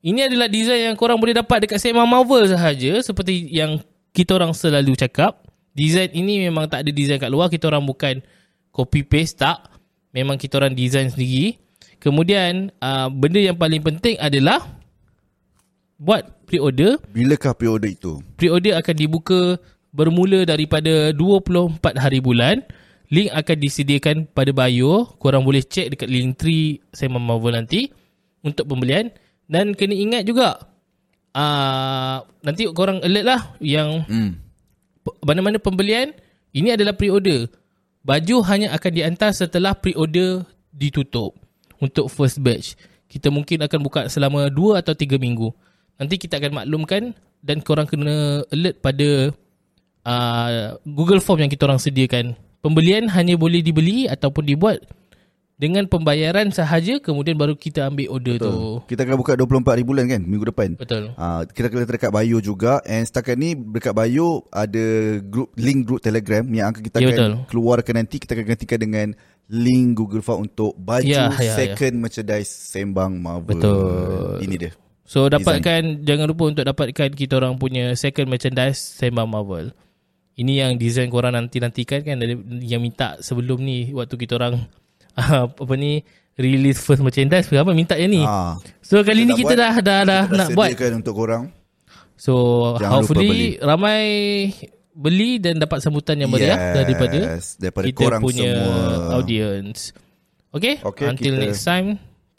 ini 0.00 0.24
adalah 0.24 0.48
design 0.48 0.92
yang 0.92 0.96
korang 0.96 1.20
boleh 1.20 1.36
dapat 1.36 1.68
dekat 1.68 1.76
Sembang 1.76 2.08
Marvel 2.08 2.48
sahaja 2.48 3.04
seperti 3.04 3.52
yang 3.52 3.84
kita 4.16 4.40
orang 4.40 4.56
selalu 4.56 4.96
cakap. 4.96 5.44
Design 5.76 6.10
ini 6.16 6.48
memang 6.48 6.66
tak 6.66 6.82
ada 6.82 6.90
design 6.90 7.20
kat 7.20 7.30
luar, 7.30 7.52
kita 7.52 7.68
orang 7.68 7.84
bukan 7.84 8.24
copy 8.72 9.04
paste 9.04 9.38
tak. 9.38 9.68
memang 10.10 10.34
kita 10.34 10.58
orang 10.58 10.74
design 10.74 11.06
sendiri. 11.06 11.60
Kemudian 12.02 12.74
uh, 12.82 13.06
benda 13.12 13.38
yang 13.38 13.54
paling 13.54 13.78
penting 13.78 14.18
adalah 14.18 14.58
buat 16.00 16.26
pre-order. 16.48 16.96
Bilakah 17.12 17.52
pre-order 17.54 17.92
itu? 17.92 18.18
Pre-order 18.34 18.80
akan 18.80 18.94
dibuka 18.96 19.60
bermula 19.92 20.48
daripada 20.48 21.12
24 21.14 21.78
hari 22.00 22.18
bulan. 22.18 22.64
Link 23.10 23.28
akan 23.34 23.56
disediakan 23.58 24.16
pada 24.30 24.54
bio. 24.54 25.10
Korang 25.18 25.42
boleh 25.42 25.66
check 25.66 25.90
dekat 25.90 26.06
link 26.06 26.38
3 26.38 26.94
Sembang 26.94 27.26
Marvel 27.26 27.58
nanti 27.58 27.90
untuk 28.46 28.70
pembelian. 28.70 29.10
Dan 29.50 29.74
kena 29.74 29.98
ingat 29.98 30.22
juga 30.22 30.62
uh, 31.34 32.22
nanti 32.46 32.70
korang 32.70 33.02
alert 33.02 33.26
lah 33.26 33.40
yang 33.58 34.06
Hmm. 34.06 34.38
mana-mana 35.26 35.58
pembelian 35.58 36.14
ini 36.54 36.70
adalah 36.70 36.94
pre-order. 36.94 37.50
Baju 38.06 38.46
hanya 38.46 38.72
akan 38.78 38.90
dihantar 38.94 39.34
setelah 39.34 39.74
pre-order 39.74 40.46
ditutup 40.70 41.34
untuk 41.82 42.06
first 42.08 42.38
batch. 42.38 42.78
Kita 43.10 43.26
mungkin 43.28 43.66
akan 43.66 43.80
buka 43.82 44.00
selama 44.06 44.46
2 44.46 44.78
atau 44.78 44.94
3 44.94 45.18
minggu. 45.18 45.50
Nanti 45.98 46.14
kita 46.14 46.38
akan 46.38 46.62
maklumkan 46.62 47.10
dan 47.42 47.58
korang 47.60 47.90
kena 47.90 48.46
alert 48.54 48.78
pada 48.78 49.34
uh, 50.06 50.78
Google 50.86 51.20
Form 51.20 51.42
yang 51.42 51.50
kita 51.50 51.66
orang 51.66 51.82
sediakan. 51.82 52.38
Pembelian 52.60 53.08
hanya 53.08 53.40
boleh 53.40 53.64
dibeli 53.64 54.04
ataupun 54.04 54.44
dibuat 54.44 54.84
dengan 55.60 55.84
pembayaran 55.84 56.48
sahaja 56.48 56.96
kemudian 57.04 57.36
baru 57.36 57.52
kita 57.52 57.92
ambil 57.92 58.08
order 58.08 58.40
tu. 58.40 58.80
Kita 58.88 59.04
akan 59.04 59.16
buka 59.20 59.36
24 59.36 59.76
hari 59.76 59.84
bulan 59.84 60.08
kan 60.08 60.24
minggu 60.24 60.48
depan. 60.48 60.72
Betul. 60.80 61.12
Uh, 61.20 61.44
kita 61.52 61.68
akan 61.68 61.84
letak 61.84 61.94
dekat 62.00 62.10
bio 62.16 62.38
juga 62.40 62.80
and 62.88 63.04
setakat 63.04 63.36
ni 63.36 63.52
dekat 63.52 63.92
bio 63.92 64.48
ada 64.48 65.20
group 65.20 65.52
link 65.60 65.84
group 65.84 66.00
Telegram 66.00 66.40
yang 66.48 66.72
akan 66.72 66.80
kita 66.80 66.96
Ya, 66.96 67.12
akan 67.12 67.12
betul. 67.12 67.32
keluarkan 67.52 67.94
nanti 68.00 68.16
kita 68.16 68.32
akan 68.40 68.46
gantikan 68.56 68.80
dengan 68.80 69.06
link 69.52 70.00
Google 70.00 70.24
Form 70.24 70.48
untuk 70.48 70.72
baju 70.80 71.04
Ya, 71.04 71.28
ya, 71.36 71.52
second 71.52 71.94
merchandise 72.00 72.48
Sembang 72.48 73.20
Marvel. 73.20 73.60
Betul. 73.60 74.40
Ini 74.40 74.54
dia. 74.56 74.72
So 75.04 75.28
dapatkan 75.28 76.08
jangan 76.08 76.24
lupa 76.24 76.48
untuk 76.48 76.64
dapatkan 76.64 77.12
kita 77.12 77.36
orang 77.36 77.60
punya 77.60 77.92
second 78.00 78.32
merchandise 78.32 78.80
Sembang 78.80 79.28
Marvel. 79.28 79.76
Ini 80.40 80.52
yang 80.64 80.72
design 80.80 81.12
korang 81.12 81.36
nanti-nantikan 81.36 82.00
kan 82.00 82.16
dari- 82.16 82.64
yang 82.64 82.80
minta 82.80 83.20
sebelum 83.20 83.60
ni 83.60 83.92
waktu 83.92 84.16
kita 84.16 84.40
orang 84.40 84.64
ah, 85.12 85.44
apa 85.64 85.74
ni 85.76 86.00
release 86.40 86.80
first 86.80 87.04
merchandise 87.04 87.52
apa 87.52 87.76
minta 87.76 88.00
yang 88.00 88.08
ni. 88.08 88.24
Ah. 88.24 88.56
So 88.80 89.04
kali 89.04 89.28
ni 89.28 89.36
dah 89.36 89.38
kita 89.38 89.52
buat, 89.52 89.60
dah 89.60 89.74
dah 89.84 90.00
dah 90.08 90.22
kita 90.24 90.38
nak 90.40 90.48
buat. 90.56 90.70
untuk 90.96 91.14
korang. 91.14 91.44
So 92.16 92.32
Jangan 92.76 93.04
hopefully 93.04 93.60
ramai 93.60 94.02
beli 94.92 95.40
dan 95.40 95.56
dapat 95.56 95.80
sambutan 95.80 96.20
yang 96.20 96.28
meriah 96.28 96.56
Yes, 96.56 96.76
daripada 96.76 97.18
daripada 97.56 97.86
kita 97.88 98.00
korang 98.00 98.20
punya 98.20 98.52
semua. 98.52 99.16
audience. 99.16 99.80
Okay? 100.50 100.82
Okay, 100.82 101.06
Until 101.06 101.36
kita- 101.36 101.42
next 101.46 101.62
time. 101.62 101.88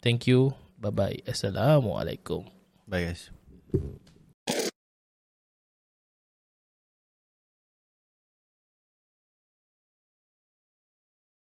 Thank 0.02 0.26
you. 0.26 0.50
Bye 0.78 0.90
bye. 0.90 1.18
Assalamualaikum. 1.24 2.42
Bye 2.86 3.14
guys. 3.14 3.30